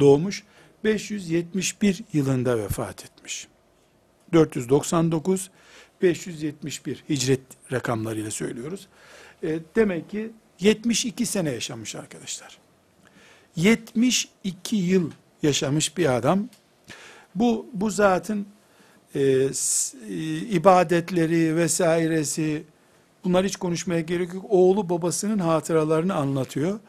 doğmuş, 0.00 0.44
571 0.84 2.04
yılında 2.12 2.58
vefat 2.58 3.04
etmiş. 3.04 3.48
499 4.32 5.50
571 6.02 7.04
hicret 7.08 7.40
rakamlarıyla 7.72 8.30
söylüyoruz. 8.30 8.88
E, 9.42 9.58
demek 9.76 10.10
ki 10.10 10.30
72 10.60 11.26
sene 11.26 11.50
yaşamış 11.50 11.94
arkadaşlar. 11.94 12.58
72 13.56 14.76
yıl 14.76 15.10
yaşamış 15.42 15.96
bir 15.96 16.16
adam. 16.16 16.48
Bu 17.34 17.66
bu 17.72 17.90
zatın 17.90 18.46
e, 19.14 19.20
e, 19.20 20.36
ibadetleri 20.36 21.56
vesairesi 21.56 22.62
bunlar 23.24 23.44
hiç 23.44 23.56
konuşmaya 23.56 24.00
gerek 24.00 24.34
yok. 24.34 24.44
Oğlu 24.48 24.88
babasının 24.88 25.38
hatıralarını 25.38 26.14
anlatıyor. 26.14 26.80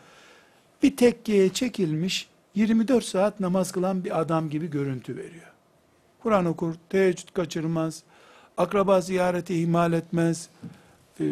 Bir 0.84 0.98
tekkeye 0.98 1.50
çekilmiş 1.50 2.30
24 2.56 3.06
saat 3.06 3.40
namaz 3.40 3.72
kılan 3.72 4.04
bir 4.04 4.20
adam 4.20 4.50
gibi 4.50 4.70
görüntü 4.70 5.18
veriyor. 5.18 5.52
Kur'an 6.24 6.46
okur, 6.46 6.76
teheccüd 6.90 7.30
kaçırmaz, 7.34 8.04
akraba 8.58 9.02
ziyareti 9.02 9.62
ihmal 9.62 9.94
etmez, 9.94 10.50
e, 11.20 11.24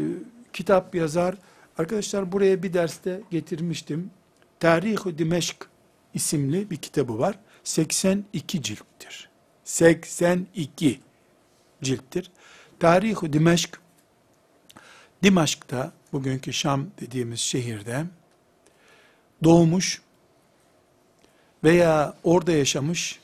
kitap 0.54 0.96
yazar. 0.96 1.36
Arkadaşlar 1.78 2.32
buraya 2.32 2.64
bir 2.64 2.74
derste 2.74 3.22
getirmiştim. 3.32 4.12
Tarih-i 4.60 5.18
Dimeşk 5.18 5.68
isimli 6.14 6.70
bir 6.70 6.78
kitabı 6.78 7.20
var. 7.20 7.40
82 7.64 8.62
cilttir. 8.62 9.31
82 9.72 11.00
cilttir. 11.82 12.32
Tarih-i 12.80 13.34
Dimeşk, 13.34 13.80
Dimaşk'ta, 15.24 15.92
bugünkü 16.14 16.54
Şam 16.54 16.88
dediğimiz 17.02 17.40
şehirde 17.40 18.06
doğmuş 19.44 20.02
veya 21.64 22.16
orada 22.24 22.52
yaşamış 22.52 23.20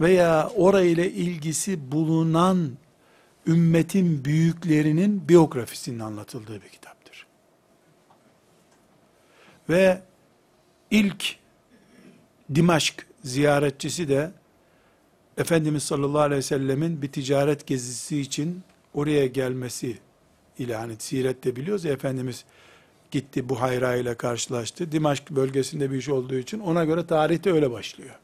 veya 0.00 0.48
orayla 0.48 1.04
ilgisi 1.04 1.92
bulunan 1.92 2.72
ümmetin 3.46 4.24
büyüklerinin 4.24 5.28
biyografisinin 5.28 6.00
anlatıldığı 6.00 6.62
bir 6.62 6.68
kitaptır. 6.68 7.26
Ve 9.68 10.02
ilk 10.90 11.36
Dimaşk 12.54 13.06
ziyaretçisi 13.24 14.08
de 14.08 14.30
Efendimiz 15.38 15.82
sallallahu 15.82 16.20
aleyhi 16.20 16.38
ve 16.38 16.42
sellemin 16.42 17.02
bir 17.02 17.12
ticaret 17.12 17.66
gezisi 17.66 18.20
için 18.20 18.62
oraya 18.94 19.26
gelmesi 19.26 19.98
ile 20.58 20.76
hani 20.76 20.94
sirette 20.98 21.56
biliyoruz 21.56 21.84
ya 21.84 21.92
Efendimiz 21.92 22.44
gitti 23.10 23.48
bu 23.48 23.60
hayra 23.60 23.94
ile 23.94 24.14
karşılaştı. 24.14 24.92
Dimaşk 24.92 25.30
bölgesinde 25.30 25.90
bir 25.90 25.96
iş 25.96 26.08
olduğu 26.08 26.34
için 26.34 26.60
ona 26.60 26.84
göre 26.84 27.06
tarihte 27.06 27.52
öyle 27.52 27.70
başlıyor. 27.70 28.18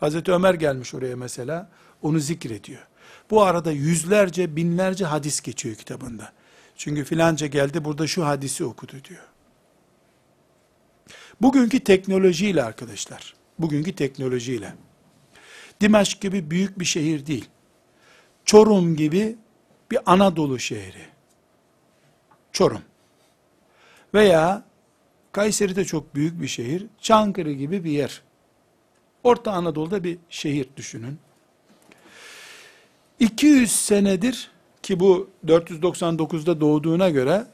Hazreti 0.00 0.32
Ömer 0.32 0.54
gelmiş 0.54 0.94
oraya 0.94 1.16
mesela 1.16 1.70
onu 2.02 2.18
zikrediyor. 2.18 2.86
Bu 3.30 3.42
arada 3.42 3.72
yüzlerce 3.72 4.56
binlerce 4.56 5.04
hadis 5.04 5.40
geçiyor 5.40 5.76
kitabında. 5.76 6.32
Çünkü 6.76 7.04
filanca 7.04 7.46
geldi 7.46 7.84
burada 7.84 8.06
şu 8.06 8.26
hadisi 8.26 8.64
okudu 8.64 8.92
diyor. 9.08 9.24
Bugünkü 11.40 11.80
teknolojiyle 11.80 12.62
arkadaşlar, 12.62 13.34
bugünkü 13.58 13.92
teknolojiyle 13.94 14.74
Dimaşk 15.80 16.20
gibi 16.20 16.50
büyük 16.50 16.78
bir 16.78 16.84
şehir 16.84 17.26
değil. 17.26 17.48
Çorum 18.44 18.96
gibi 18.96 19.36
bir 19.90 20.12
Anadolu 20.12 20.58
şehri. 20.58 21.06
Çorum. 22.52 22.82
Veya 24.14 24.70
Kayseri 25.32 25.76
de 25.76 25.84
çok 25.84 26.14
büyük 26.14 26.42
bir 26.42 26.48
şehir. 26.48 26.86
Çankırı 27.00 27.52
gibi 27.52 27.84
bir 27.84 27.90
yer. 27.90 28.22
Orta 29.24 29.52
Anadolu'da 29.52 30.04
bir 30.04 30.18
şehir 30.30 30.68
düşünün. 30.76 31.18
200 33.20 33.72
senedir 33.72 34.50
ki 34.82 35.00
bu 35.00 35.30
499'da 35.46 36.60
doğduğuna 36.60 37.10
göre 37.10 37.46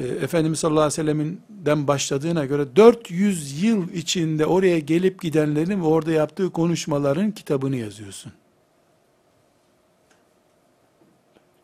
e, 0.00 0.04
Efendimiz 0.04 0.58
sallallahu 0.58 0.80
aleyhi 0.80 0.92
ve 0.92 1.02
sellem'inden 1.02 1.88
başladığına 1.88 2.44
göre 2.44 2.76
400 2.76 3.62
yıl 3.62 3.88
içinde 3.88 4.46
oraya 4.46 4.78
gelip 4.78 5.22
gidenlerin 5.22 5.80
ve 5.80 5.86
orada 5.86 6.12
yaptığı 6.12 6.50
konuşmaların 6.50 7.30
kitabını 7.30 7.76
yazıyorsun. 7.76 8.32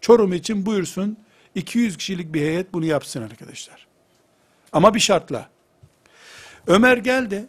Çorum 0.01 0.33
için 0.33 0.67
buyursun 0.67 1.19
200 1.55 1.97
kişilik 1.97 2.35
bir 2.35 2.41
heyet 2.41 2.73
bunu 2.73 2.85
yapsın 2.85 3.23
arkadaşlar. 3.23 3.87
Ama 4.73 4.95
bir 4.95 5.01
şartla. 5.01 5.49
Ömer 6.67 6.97
geldi. 6.97 7.47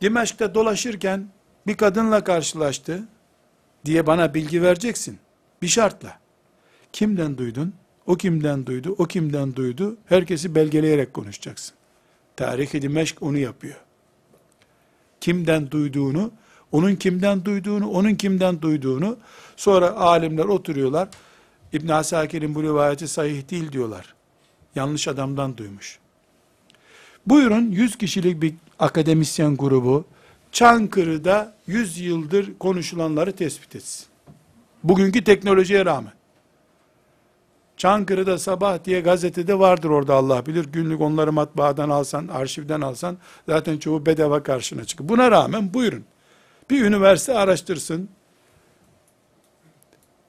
Dimeşk'te 0.00 0.54
dolaşırken 0.54 1.28
bir 1.66 1.76
kadınla 1.76 2.24
karşılaştı 2.24 3.08
diye 3.84 4.06
bana 4.06 4.34
bilgi 4.34 4.62
vereceksin. 4.62 5.18
Bir 5.62 5.68
şartla. 5.68 6.18
Kimden 6.92 7.38
duydun? 7.38 7.74
O 8.10 8.16
kimden 8.16 8.66
duydu? 8.66 8.94
O 8.98 9.04
kimden 9.04 9.56
duydu? 9.56 9.96
Herkesi 10.06 10.54
belgeleyerek 10.54 11.14
konuşacaksın. 11.14 11.74
Tarih-i 12.36 12.82
Dimeşk 12.82 13.22
onu 13.22 13.38
yapıyor. 13.38 13.76
Kimden 15.20 15.70
duyduğunu, 15.70 16.30
onun 16.72 16.96
kimden 16.96 17.44
duyduğunu, 17.44 17.90
onun 17.90 18.14
kimden 18.14 18.62
duyduğunu, 18.62 19.18
sonra 19.56 19.90
alimler 19.90 20.44
oturuyorlar. 20.44 21.08
İbn 21.72 21.88
Asakir'in 21.88 22.54
bu 22.54 22.62
rivayeti 22.62 23.08
sahih 23.08 23.50
değil 23.50 23.72
diyorlar. 23.72 24.14
Yanlış 24.74 25.08
adamdan 25.08 25.56
duymuş. 25.56 25.98
Buyurun 27.26 27.70
100 27.70 27.98
kişilik 27.98 28.42
bir 28.42 28.54
akademisyen 28.78 29.56
grubu 29.56 30.04
Çankırı'da 30.52 31.54
100 31.66 31.98
yıldır 31.98 32.58
konuşulanları 32.58 33.32
tespit 33.32 33.76
etsin. 33.76 34.06
Bugünkü 34.84 35.24
teknolojiye 35.24 35.84
rağmen. 35.84 36.19
Çankırı'da 37.80 38.38
sabah 38.38 38.84
diye 38.84 39.00
gazetede 39.00 39.58
vardır 39.58 39.90
orada 39.90 40.14
Allah 40.14 40.46
bilir. 40.46 40.64
Günlük 40.64 41.00
onları 41.00 41.32
matbaadan 41.32 41.90
alsan, 41.90 42.28
arşivden 42.28 42.80
alsan 42.80 43.18
zaten 43.48 43.78
çoğu 43.78 44.06
bedava 44.06 44.42
karşına 44.42 44.84
çıkıyor. 44.84 45.08
Buna 45.08 45.30
rağmen 45.30 45.74
buyurun. 45.74 46.04
Bir 46.70 46.84
üniversite 46.84 47.34
araştırsın. 47.34 48.08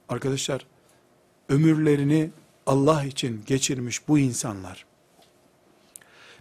Arkadaşlar 0.08 0.66
ömürlerini 1.48 2.30
Allah 2.66 3.04
için 3.04 3.42
geçirmiş 3.46 4.08
bu 4.08 4.18
insanlar 4.18 4.84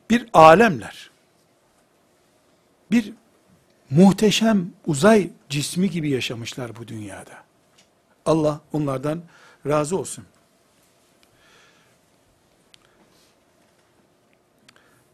bir 0.09 0.25
alemler. 0.33 1.11
Bir 2.91 3.13
muhteşem 3.89 4.71
uzay 4.85 5.29
cismi 5.49 5.89
gibi 5.89 6.09
yaşamışlar 6.09 6.75
bu 6.75 6.87
dünyada. 6.87 7.43
Allah 8.25 8.61
onlardan 8.73 9.21
razı 9.67 9.97
olsun. 9.97 10.25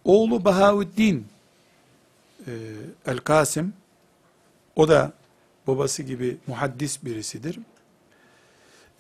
Oğlu 0.08 0.46
Bahavuddin 0.46 1.28
e, 2.48 2.52
El-Kasım, 3.06 3.74
o 4.76 4.88
da 4.88 5.14
babası 5.68 6.04
gibi 6.04 6.38
muhaddis 6.48 7.06
birisidir. 7.06 7.60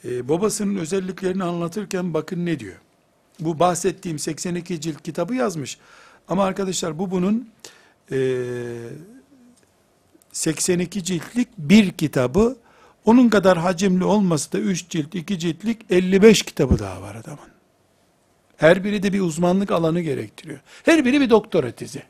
E, 0.05 0.29
babasının 0.29 0.75
özelliklerini 0.75 1.43
anlatırken 1.43 2.13
bakın 2.13 2.45
ne 2.45 2.59
diyor. 2.59 2.75
Bu 3.39 3.59
bahsettiğim 3.59 4.19
82 4.19 4.81
cilt 4.81 5.03
kitabı 5.03 5.35
yazmış. 5.35 5.77
Ama 6.27 6.43
arkadaşlar 6.45 6.99
bu 6.99 7.11
bunun 7.11 7.49
e, 8.11 8.17
82 10.31 11.03
ciltlik 11.03 11.47
bir 11.57 11.91
kitabı, 11.91 12.57
onun 13.05 13.29
kadar 13.29 13.57
hacimli 13.57 14.03
olması 14.03 14.51
da 14.51 14.59
3 14.59 14.89
cilt, 14.89 15.15
2 15.15 15.39
ciltlik 15.39 15.81
55 15.89 16.43
kitabı 16.43 16.79
daha 16.79 17.01
var 17.01 17.15
adamın. 17.15 17.56
Her 18.57 18.83
biri 18.83 19.03
de 19.03 19.13
bir 19.13 19.21
uzmanlık 19.21 19.71
alanı 19.71 20.01
gerektiriyor. 20.01 20.59
Her 20.83 21.05
biri 21.05 21.21
bir 21.21 21.29
doktora 21.29 21.71
tezi. 21.71 22.03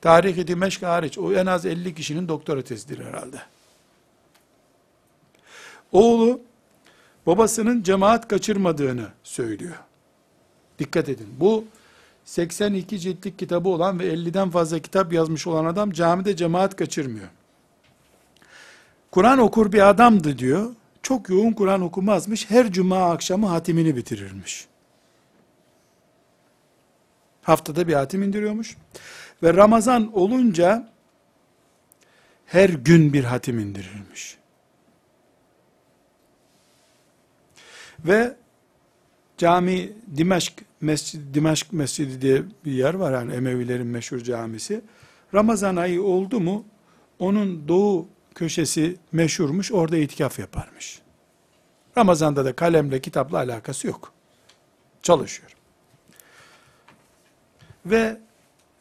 Tarih-i 0.00 0.46
Dimeşk 0.46 0.82
hariç, 0.82 1.18
o 1.18 1.32
en 1.32 1.46
az 1.46 1.66
50 1.66 1.94
kişinin 1.94 2.28
doktora 2.28 2.62
tezidir 2.62 3.04
herhalde. 3.04 3.36
Oğlu, 5.92 6.40
babasının 7.26 7.82
cemaat 7.82 8.28
kaçırmadığını 8.28 9.08
söylüyor. 9.22 9.74
Dikkat 10.78 11.08
edin. 11.08 11.28
Bu 11.40 11.64
82 12.24 13.00
ciltlik 13.00 13.38
kitabı 13.38 13.68
olan 13.68 13.98
ve 13.98 14.14
50'den 14.14 14.50
fazla 14.50 14.78
kitap 14.78 15.12
yazmış 15.12 15.46
olan 15.46 15.64
adam 15.64 15.90
camide 15.90 16.36
cemaat 16.36 16.76
kaçırmıyor. 16.76 17.28
Kur'an 19.10 19.38
okur 19.38 19.72
bir 19.72 19.88
adamdı 19.88 20.38
diyor. 20.38 20.70
Çok 21.06 21.28
yoğun 21.28 21.52
Kur'an 21.52 21.82
okumazmış. 21.82 22.50
Her 22.50 22.72
cuma 22.72 23.10
akşamı 23.10 23.46
hatimini 23.46 23.96
bitirirmiş. 23.96 24.66
Haftada 27.42 27.88
bir 27.88 27.92
hatim 27.92 28.22
indiriyormuş. 28.22 28.76
Ve 29.42 29.54
Ramazan 29.54 30.16
olunca 30.16 30.92
her 32.46 32.68
gün 32.68 33.12
bir 33.12 33.24
hatim 33.24 33.58
indirirmiş. 33.58 34.38
Ve 37.98 38.36
cami 39.38 39.92
Dimeşk 40.16 40.64
Mescid 40.80 41.34
Dimeşk 41.34 41.72
Mescidi 41.72 42.20
diye 42.20 42.42
bir 42.64 42.72
yer 42.72 42.94
var 42.94 43.12
yani 43.12 43.34
Emevilerin 43.34 43.86
meşhur 43.86 44.18
camisi. 44.18 44.80
Ramazan 45.34 45.76
ayı 45.76 46.02
oldu 46.02 46.40
mu 46.40 46.64
onun 47.18 47.68
doğu 47.68 48.08
köşesi 48.36 48.96
meşhurmuş 49.12 49.72
orada 49.72 49.96
itikaf 49.96 50.38
yaparmış. 50.38 50.98
Ramazan'da 51.98 52.44
da 52.44 52.56
kalemle 52.56 53.00
kitapla 53.00 53.38
alakası 53.38 53.86
yok. 53.86 54.12
Çalışıyor. 55.02 55.56
Ve 57.86 58.20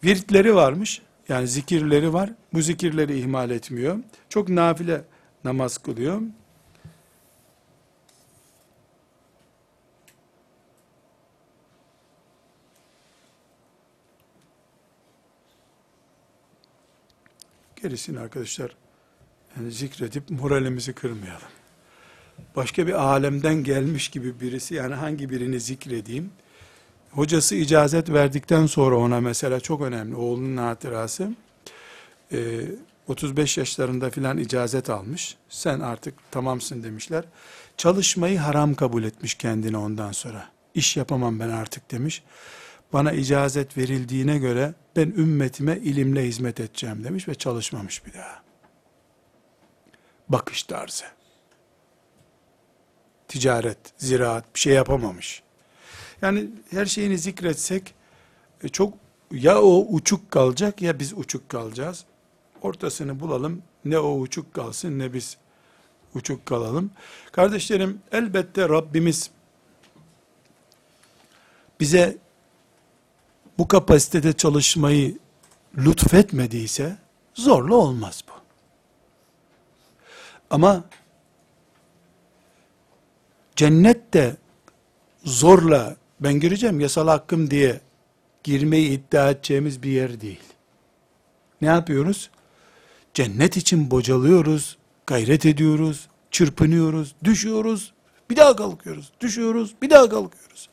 viritleri 0.03 0.55
varmış. 0.55 1.01
Yani 1.29 1.47
zikirleri 1.47 2.13
var. 2.13 2.29
Bu 2.53 2.61
zikirleri 2.61 3.19
ihmal 3.19 3.49
etmiyor. 3.51 3.99
Çok 4.29 4.49
nafile 4.49 5.01
namaz 5.43 5.77
kılıyor. 5.77 6.21
Gerisini 17.81 18.19
arkadaşlar 18.19 18.75
zikredip 19.69 20.29
moralimizi 20.29 20.93
kırmayalım. 20.93 21.47
Başka 22.55 22.87
bir 22.87 22.93
alemden 22.93 23.63
gelmiş 23.63 24.09
gibi 24.09 24.39
birisi 24.39 24.75
yani 24.75 24.93
hangi 24.93 25.29
birini 25.29 25.59
zikredeyim? 25.59 26.31
Hocası 27.11 27.55
icazet 27.55 28.09
verdikten 28.09 28.65
sonra 28.65 28.97
ona 28.97 29.21
mesela 29.21 29.59
çok 29.59 29.81
önemli 29.81 30.15
oğlunun 30.15 30.57
hatırası. 30.57 31.31
Ee, 32.31 32.61
35 33.07 33.57
yaşlarında 33.57 34.09
filan 34.09 34.37
icazet 34.37 34.89
almış. 34.89 35.37
Sen 35.49 35.79
artık 35.79 36.13
tamamsın 36.31 36.83
demişler. 36.83 37.25
Çalışmayı 37.77 38.39
haram 38.39 38.73
kabul 38.73 39.03
etmiş 39.03 39.33
kendine 39.35 39.77
ondan 39.77 40.11
sonra. 40.11 40.49
İş 40.75 40.97
yapamam 40.97 41.39
ben 41.39 41.49
artık 41.49 41.91
demiş. 41.91 42.23
Bana 42.93 43.11
icazet 43.11 43.77
verildiğine 43.77 44.37
göre 44.37 44.73
ben 44.95 45.07
ümmetime 45.07 45.77
ilimle 45.77 46.23
hizmet 46.25 46.59
edeceğim 46.59 47.03
demiş 47.03 47.27
ve 47.27 47.35
çalışmamış 47.35 48.05
bir 48.05 48.13
daha. 48.13 48.44
Bakış 50.29 50.63
tarzı. 50.63 51.05
Ticaret, 53.27 53.77
ziraat 53.97 54.55
bir 54.55 54.59
şey 54.59 54.73
yapamamış. 54.73 55.43
Yani 56.21 56.49
her 56.71 56.85
şeyini 56.85 57.17
zikretsek 57.17 57.93
e, 58.63 58.69
çok 58.69 58.93
ya 59.31 59.61
o 59.61 59.85
uçuk 59.89 60.31
kalacak 60.31 60.81
ya 60.81 60.99
biz 60.99 61.13
uçuk 61.13 61.49
kalacağız. 61.49 62.05
Ortasını 62.61 63.19
bulalım. 63.19 63.61
Ne 63.85 63.99
o 63.99 64.17
uçuk 64.17 64.53
kalsın 64.53 64.99
ne 64.99 65.13
biz 65.13 65.37
uçuk 66.15 66.45
kalalım. 66.45 66.91
Kardeşlerim 67.31 68.01
elbette 68.11 68.69
Rabbimiz 68.69 69.29
bize 71.79 72.17
bu 73.57 73.67
kapasitede 73.67 74.33
çalışmayı 74.33 75.17
lütfetmediyse 75.77 76.97
zorla 77.33 77.75
olmaz 77.75 78.23
bu. 78.29 78.34
Ama 80.49 80.83
cennette 83.55 84.35
zorla 85.23 85.95
ben 86.19 86.33
gireceğim 86.39 86.79
yasal 86.79 87.07
hakkım 87.07 87.51
diye 87.51 87.81
girmeyi 88.43 88.89
iddia 88.89 89.29
edeceğimiz 89.29 89.83
bir 89.83 89.91
yer 89.91 90.21
değil. 90.21 90.43
Ne 91.61 91.67
yapıyoruz? 91.67 92.29
Cennet 93.13 93.57
için 93.57 93.91
bocalıyoruz, 93.91 94.77
gayret 95.07 95.45
ediyoruz, 95.45 96.07
çırpınıyoruz, 96.31 97.15
düşüyoruz, 97.23 97.93
bir 98.29 98.35
daha 98.35 98.55
kalkıyoruz, 98.55 99.11
düşüyoruz, 99.21 99.75
bir 99.81 99.89
daha 99.89 100.09
kalkıyoruz. 100.09 100.69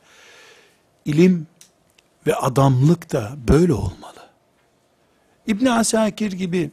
İlim 1.04 1.46
ve 2.26 2.34
adamlık 2.34 3.12
da 3.12 3.32
böyle 3.48 3.72
olmalı. 3.72 4.30
İbn 5.46 5.66
Asakir 5.66 6.32
gibi 6.32 6.70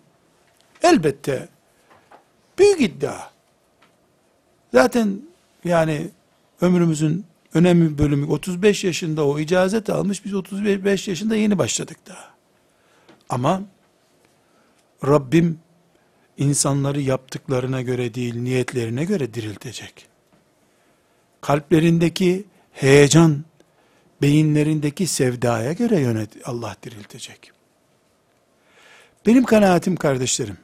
elbette 0.82 1.50
büyük 2.60 2.82
iddia. 2.82 3.30
Zaten 4.74 5.22
yani 5.64 6.10
ömrümüzün 6.62 7.26
önemli 7.54 7.92
bir 7.92 7.98
bölümü 7.98 8.26
35 8.26 8.84
yaşında 8.84 9.26
o 9.26 9.40
icazet 9.40 9.90
almış 9.90 10.26
biz 10.26 10.34
35 10.34 11.08
yaşında 11.08 11.36
yeni 11.36 11.58
başladık 11.58 11.98
daha. 12.08 12.30
Ama 13.30 13.62
Rabbim 15.08 15.60
insanları 16.38 17.02
yaptıklarına 17.02 17.82
göre 17.82 18.14
değil 18.14 18.36
niyetlerine 18.36 19.06
göre 19.06 19.34
diriltecek. 19.34 20.06
Kalplerindeki 21.42 22.46
heyecan 22.72 23.44
beyinlerindeki 24.22 25.08
sevdaya 25.08 25.74
göre 25.74 26.00
yönet 26.00 26.30
Allah 26.46 26.76
diriltecek. 26.84 27.52
Benim 29.26 29.44
kanaatim 29.44 29.96
kardeşlerim, 29.96 30.58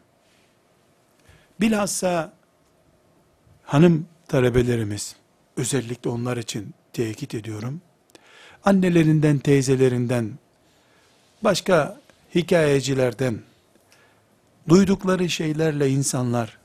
bilhassa 1.62 2.34
hanım 3.64 4.08
talebelerimiz, 4.28 5.16
özellikle 5.58 6.10
onlar 6.10 6.38
için 6.38 6.74
tekit 6.94 7.36
ediyorum, 7.36 7.82
annelerinden, 8.64 9.38
teyzelerinden, 9.40 10.32
başka 11.44 12.00
hikayecilerden, 12.36 13.40
duydukları 14.70 15.30
şeylerle 15.30 15.90
insanlar, 15.90 16.58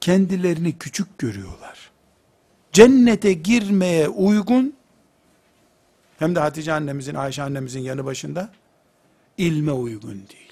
kendilerini 0.00 0.78
küçük 0.78 1.18
görüyorlar. 1.18 1.90
Cennete 2.72 3.32
girmeye 3.32 4.08
uygun, 4.08 4.74
hem 6.18 6.34
de 6.34 6.40
Hatice 6.40 6.72
annemizin, 6.72 7.14
Ayşe 7.14 7.42
annemizin 7.42 7.80
yanı 7.80 8.04
başında, 8.04 8.50
ilme 9.38 9.72
uygun 9.72 10.12
değil. 10.12 10.49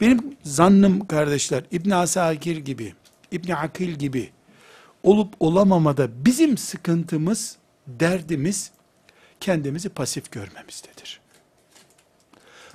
Benim 0.00 0.36
zannım 0.42 1.06
kardeşler, 1.06 1.64
İbn 1.70 1.90
Asakir 1.90 2.56
gibi, 2.56 2.94
İbn 3.30 3.52
Akil 3.52 3.90
gibi 3.90 4.32
olup 5.02 5.34
olamamada 5.40 6.24
bizim 6.24 6.58
sıkıntımız, 6.58 7.56
derdimiz 7.86 8.70
kendimizi 9.40 9.88
pasif 9.88 10.32
görmemizdedir. 10.32 11.20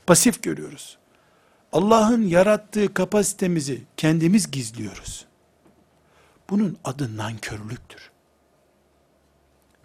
Pasif 0.07 0.43
görüyoruz. 0.43 0.97
Allah'ın 1.71 2.21
yarattığı 2.21 2.93
kapasitemizi 2.93 3.83
kendimiz 3.97 4.51
gizliyoruz. 4.51 5.25
Bunun 6.49 6.77
adı 6.83 7.17
nankörlüktür. 7.17 8.11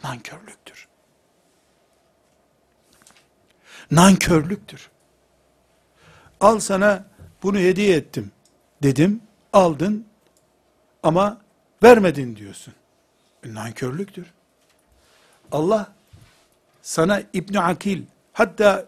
Nankörlüktür. 0.05 0.89
Nankörlüktür. 3.91 4.91
Al 6.41 6.59
sana 6.59 7.05
bunu 7.45 7.59
hediye 7.59 7.97
ettim 7.97 8.30
dedim, 8.82 9.20
aldın 9.53 10.05
ama 11.03 11.40
vermedin 11.82 12.36
diyorsun. 12.36 12.74
E, 13.47 13.55
nankörlüktür. 13.55 14.26
Allah 15.53 15.92
sana 16.82 17.22
İbn 17.32 17.55
Akil 17.55 18.03
hatta 18.32 18.86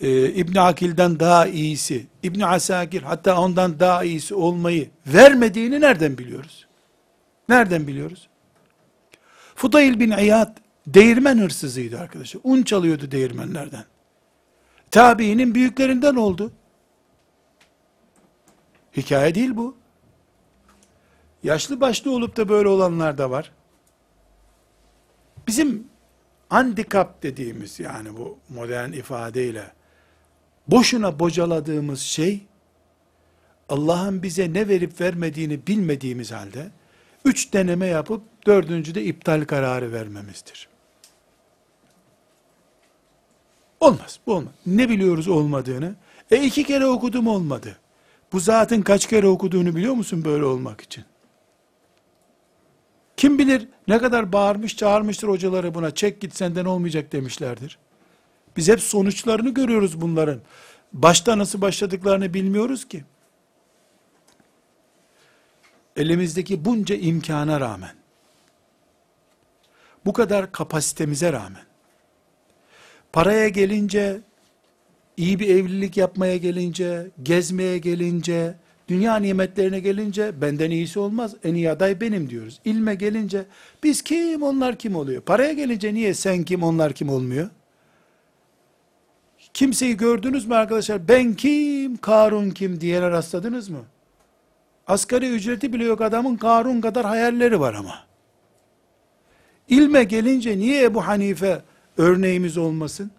e, 0.00 0.28
İbn 0.28 0.58
Akil'den 0.58 1.20
daha 1.20 1.46
iyisi, 1.46 2.06
İbn 2.22 2.40
Asakir 2.40 3.02
hatta 3.02 3.40
ondan 3.40 3.80
daha 3.80 4.04
iyisi 4.04 4.34
olmayı 4.34 4.90
vermediğini 5.06 5.80
nereden 5.80 6.18
biliyoruz? 6.18 6.66
Nereden 7.48 7.86
biliyoruz? 7.86 8.28
Fudayl 9.54 10.00
bin 10.00 10.10
İyad 10.10 10.56
değirmen 10.86 11.38
hırsızıydı 11.38 12.00
arkadaşlar. 12.00 12.40
Un 12.44 12.62
çalıyordu 12.62 13.10
değirmenlerden. 13.10 13.84
Tabiinin 14.90 15.54
büyüklerinden 15.54 16.14
oldu. 16.14 16.52
Hikaye 18.96 19.34
değil 19.34 19.56
bu. 19.56 19.76
Yaşlı 21.42 21.80
başlı 21.80 22.10
olup 22.10 22.36
da 22.36 22.48
böyle 22.48 22.68
olanlar 22.68 23.18
da 23.18 23.30
var. 23.30 23.52
Bizim 25.46 25.86
handikap 26.48 27.22
dediğimiz 27.22 27.80
yani 27.80 28.16
bu 28.16 28.38
modern 28.48 28.92
ifadeyle 28.92 29.72
boşuna 30.68 31.18
bocaladığımız 31.18 32.00
şey 32.00 32.46
Allah'ın 33.68 34.22
bize 34.22 34.52
ne 34.52 34.68
verip 34.68 35.00
vermediğini 35.00 35.66
bilmediğimiz 35.66 36.32
halde 36.32 36.70
üç 37.24 37.52
deneme 37.52 37.86
yapıp 37.86 38.22
dördüncüde 38.46 39.04
iptal 39.04 39.44
kararı 39.44 39.92
vermemizdir. 39.92 40.68
Olmaz, 43.80 44.18
bu 44.26 44.34
olmaz. 44.34 44.52
Ne 44.66 44.88
biliyoruz 44.88 45.28
olmadığını? 45.28 45.94
E 46.30 46.42
iki 46.42 46.64
kere 46.64 46.86
okudum 46.86 47.26
olmadı. 47.26 47.78
Bu 48.34 48.40
zatın 48.40 48.82
kaç 48.82 49.06
kere 49.06 49.26
okuduğunu 49.26 49.76
biliyor 49.76 49.94
musun 49.94 50.24
böyle 50.24 50.44
olmak 50.44 50.80
için? 50.80 51.04
Kim 53.16 53.38
bilir 53.38 53.68
ne 53.88 53.98
kadar 53.98 54.32
bağırmış 54.32 54.76
çağırmıştır 54.76 55.28
hocaları 55.28 55.74
buna 55.74 55.94
çek 55.94 56.20
git 56.20 56.36
senden 56.36 56.64
olmayacak 56.64 57.12
demişlerdir. 57.12 57.78
Biz 58.56 58.68
hep 58.68 58.80
sonuçlarını 58.80 59.54
görüyoruz 59.54 60.00
bunların. 60.00 60.40
Başta 60.92 61.38
nasıl 61.38 61.60
başladıklarını 61.60 62.34
bilmiyoruz 62.34 62.88
ki. 62.88 63.04
Elimizdeki 65.96 66.64
bunca 66.64 66.94
imkana 66.94 67.60
rağmen, 67.60 67.94
bu 70.06 70.12
kadar 70.12 70.52
kapasitemize 70.52 71.32
rağmen, 71.32 71.64
paraya 73.12 73.48
gelince, 73.48 74.20
iyi 75.16 75.38
bir 75.38 75.48
evlilik 75.48 75.96
yapmaya 75.96 76.36
gelince, 76.36 77.10
gezmeye 77.22 77.78
gelince, 77.78 78.54
dünya 78.88 79.16
nimetlerine 79.16 79.80
gelince 79.80 80.40
benden 80.40 80.70
iyisi 80.70 80.98
olmaz. 80.98 81.34
En 81.44 81.54
iyi 81.54 81.70
aday 81.70 82.00
benim 82.00 82.30
diyoruz. 82.30 82.60
İlme 82.64 82.94
gelince 82.94 83.44
biz 83.82 84.02
kim 84.02 84.42
onlar 84.42 84.76
kim 84.76 84.96
oluyor? 84.96 85.22
Paraya 85.22 85.52
gelince 85.52 85.94
niye 85.94 86.14
sen 86.14 86.42
kim 86.42 86.62
onlar 86.62 86.92
kim 86.92 87.08
olmuyor? 87.08 87.50
Kimseyi 89.54 89.96
gördünüz 89.96 90.46
mü 90.46 90.54
arkadaşlar? 90.54 91.08
Ben 91.08 91.34
kim, 91.34 91.96
Karun 91.96 92.50
kim 92.50 92.80
diyene 92.80 93.10
rastladınız 93.10 93.68
mı? 93.68 93.82
Asgari 94.86 95.28
ücreti 95.28 95.72
bile 95.72 95.84
yok 95.84 96.00
adamın 96.00 96.36
Karun 96.36 96.80
kadar 96.80 97.06
hayalleri 97.06 97.60
var 97.60 97.74
ama. 97.74 97.94
İlme 99.68 100.04
gelince 100.04 100.58
niye 100.58 100.82
Ebu 100.82 101.06
Hanife 101.06 101.62
örneğimiz 101.96 102.58
olmasın? 102.58 103.10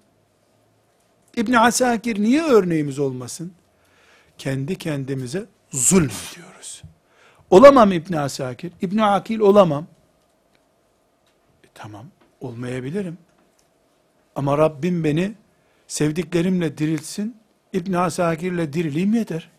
İbn 1.36 1.54
Asakir 1.54 2.22
niye 2.22 2.44
örneğimiz 2.44 3.00
olmasın? 3.00 3.52
Kendi 4.38 4.76
kendimize 4.76 5.46
zulm 5.72 6.10
ediyoruz. 6.32 6.84
Olamam 7.50 7.92
İbn 7.92 8.14
Asakir, 8.14 8.72
İbn 8.82 8.98
Akil 8.98 9.40
olamam. 9.40 9.88
E, 11.64 11.68
tamam, 11.74 12.06
olmayabilirim. 12.42 13.18
Ama 14.36 14.58
Rabbim 14.58 15.04
beni 15.04 15.34
sevdiklerimle 15.88 16.78
diriltsin, 16.78 17.38
İbn 17.74 17.94
Asakir'le 17.94 18.74
dirileyim 18.74 19.14
yeter. 19.14 19.50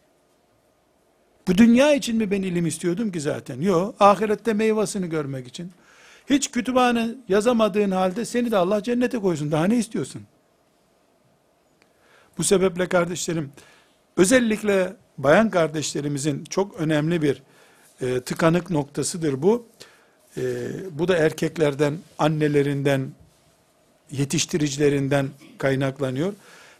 Bu 1.49 1.59
dünya 1.59 1.95
için 1.95 2.17
mi 2.17 2.31
ben 2.31 2.43
ilim 2.43 2.67
istiyordum 2.67 3.13
ki 3.13 3.21
zaten? 3.21 3.61
Yok, 3.61 3.95
ahirette 4.01 4.53
meyvasını 4.53 5.07
görmek 5.07 5.49
için. 5.49 5.73
Hiç 6.31 6.51
kütüphane 6.51 7.09
yazamadığın 7.29 7.91
halde 7.91 8.25
seni 8.25 8.51
de 8.51 8.57
Allah 8.57 8.83
cennete 8.83 9.19
koysun. 9.19 9.53
Daha 9.53 9.65
ne 9.65 9.77
istiyorsun? 9.77 10.23
Bu 12.39 12.45
sebeple 12.45 12.89
kardeşlerim, 12.89 13.53
özellikle 14.17 14.97
bayan 15.19 15.51
kardeşlerimizin 15.51 16.45
çok 16.45 16.81
önemli 16.81 17.23
bir 17.23 17.43
e, 18.01 18.21
tıkanık 18.21 18.71
noktasıdır 18.71 19.43
bu. 19.43 19.67
E, 20.37 20.43
bu 20.91 21.09
da 21.09 21.17
erkeklerden, 21.17 21.99
annelerinden, 22.19 23.11
yetiştiricilerinden 24.11 25.29
kaynaklanıyor. 25.59 26.33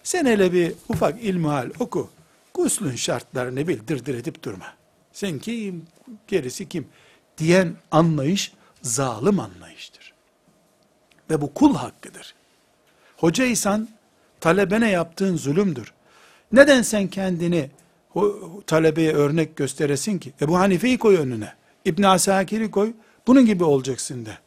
Sen 0.03 0.27
hele 0.27 0.53
bir 0.53 0.73
ufak 0.89 1.23
ilmihal 1.23 1.71
oku. 1.79 2.11
Guslün 2.55 2.97
şartlarını 2.97 3.69
bil, 3.69 3.79
dırdır 3.89 4.15
edip 4.15 4.43
durma. 4.43 4.75
Sen 5.13 5.39
kim, 5.39 5.87
gerisi 6.29 6.69
kim? 6.69 6.89
Diyen 7.39 7.75
anlayış, 7.91 8.53
zalim 8.83 9.41
anlayıştır. 9.41 10.13
Ve 11.31 11.41
bu 11.41 11.55
kul 11.55 11.75
hakkıdır. 11.75 12.35
Hocaysan, 13.17 13.89
talebene 14.41 14.91
yaptığın 14.91 15.37
zulümdür. 15.37 15.93
Neden 16.53 16.83
sen 16.83 17.09
kendini 17.09 17.71
o 18.15 18.35
talebeye 18.67 19.13
örnek 19.13 19.57
gösteresin 19.57 20.19
ki? 20.19 20.33
Ebu 20.41 20.59
Hanife'yi 20.59 20.99
koy 20.99 21.17
önüne. 21.17 21.53
İbn 21.85 22.03
Asakir'i 22.03 22.71
koy. 22.71 22.93
Bunun 23.27 23.47
gibi 23.47 23.65
olacaksın 23.65 24.27
de. 24.27 24.39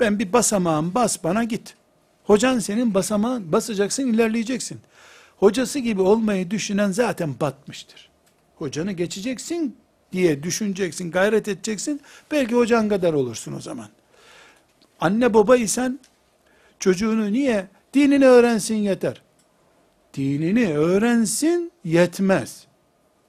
Ben 0.00 0.18
bir 0.18 0.32
basamağım 0.32 0.94
bas 0.94 1.24
bana 1.24 1.44
git. 1.44 1.74
Hocan 2.24 2.58
senin 2.58 2.94
basamağın 2.94 3.52
basacaksın 3.52 4.06
ilerleyeceksin. 4.06 4.80
Hocası 5.36 5.78
gibi 5.78 6.00
olmayı 6.00 6.50
düşünen 6.50 6.90
zaten 6.90 7.40
batmıştır. 7.40 8.10
Hocanı 8.56 8.92
geçeceksin 8.92 9.76
diye 10.12 10.42
düşüneceksin, 10.42 11.10
gayret 11.10 11.48
edeceksin. 11.48 12.00
Belki 12.30 12.54
hocan 12.54 12.88
kadar 12.88 13.12
olursun 13.12 13.52
o 13.52 13.60
zaman. 13.60 13.88
Anne 15.00 15.34
baba 15.34 15.56
isen 15.56 16.00
çocuğunu 16.78 17.32
niye? 17.32 17.66
Dinini 17.94 18.26
öğrensin 18.26 18.74
yeter. 18.74 19.22
Dinini 20.14 20.78
öğrensin 20.78 21.72
yetmez. 21.84 22.66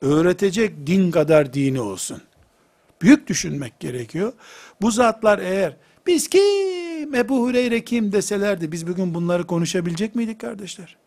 Öğretecek 0.01 0.87
din 0.87 1.11
kadar 1.11 1.53
dini 1.53 1.81
olsun. 1.81 2.21
Büyük 3.01 3.27
düşünmek 3.27 3.79
gerekiyor. 3.79 4.33
Bu 4.81 4.91
zatlar 4.91 5.39
eğer 5.39 5.77
biz 6.07 6.27
kim, 6.27 7.15
Ebu 7.15 7.41
Hureyre 7.41 7.83
kim 7.83 8.11
deselerdi 8.11 8.71
biz 8.71 8.87
bugün 8.87 9.13
bunları 9.13 9.47
konuşabilecek 9.47 10.15
miydik 10.15 10.41
kardeşler? 10.41 10.97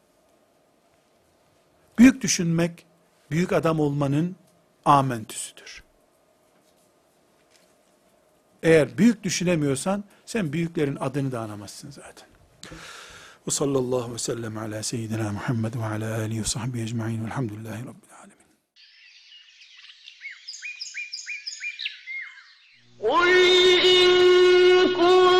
Büyük 1.98 2.22
düşünmek, 2.22 2.86
büyük 3.30 3.52
adam 3.52 3.80
olmanın 3.80 4.36
amentüsüdür. 4.84 5.82
Eğer 8.62 8.98
büyük 8.98 9.22
düşünemiyorsan 9.22 10.04
sen 10.26 10.52
büyüklerin 10.52 10.96
adını 10.96 11.32
da 11.32 11.40
anamazsın 11.40 11.90
zaten. 11.90 12.28
وصلى 13.46 13.78
الله 13.78 14.06
وسلم 14.06 14.58
على 14.58 14.82
سيدنا 14.82 15.32
محمد 15.32 15.76
وعلى 15.76 16.24
آله 16.24 16.40
وصحبه 16.40 16.82
أجمعين 16.82 17.22
والحمد 17.22 17.52
لله 17.52 17.84
رب 17.84 18.04
العالمين. 18.08 18.46
قل 23.00 23.28
إن 23.86 24.08
كنت 24.98 25.35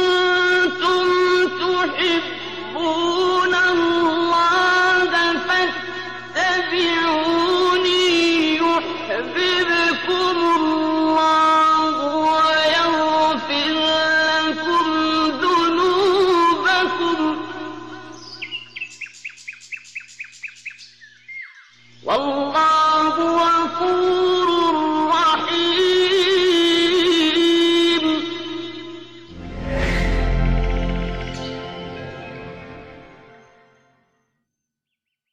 والله 22.05 22.44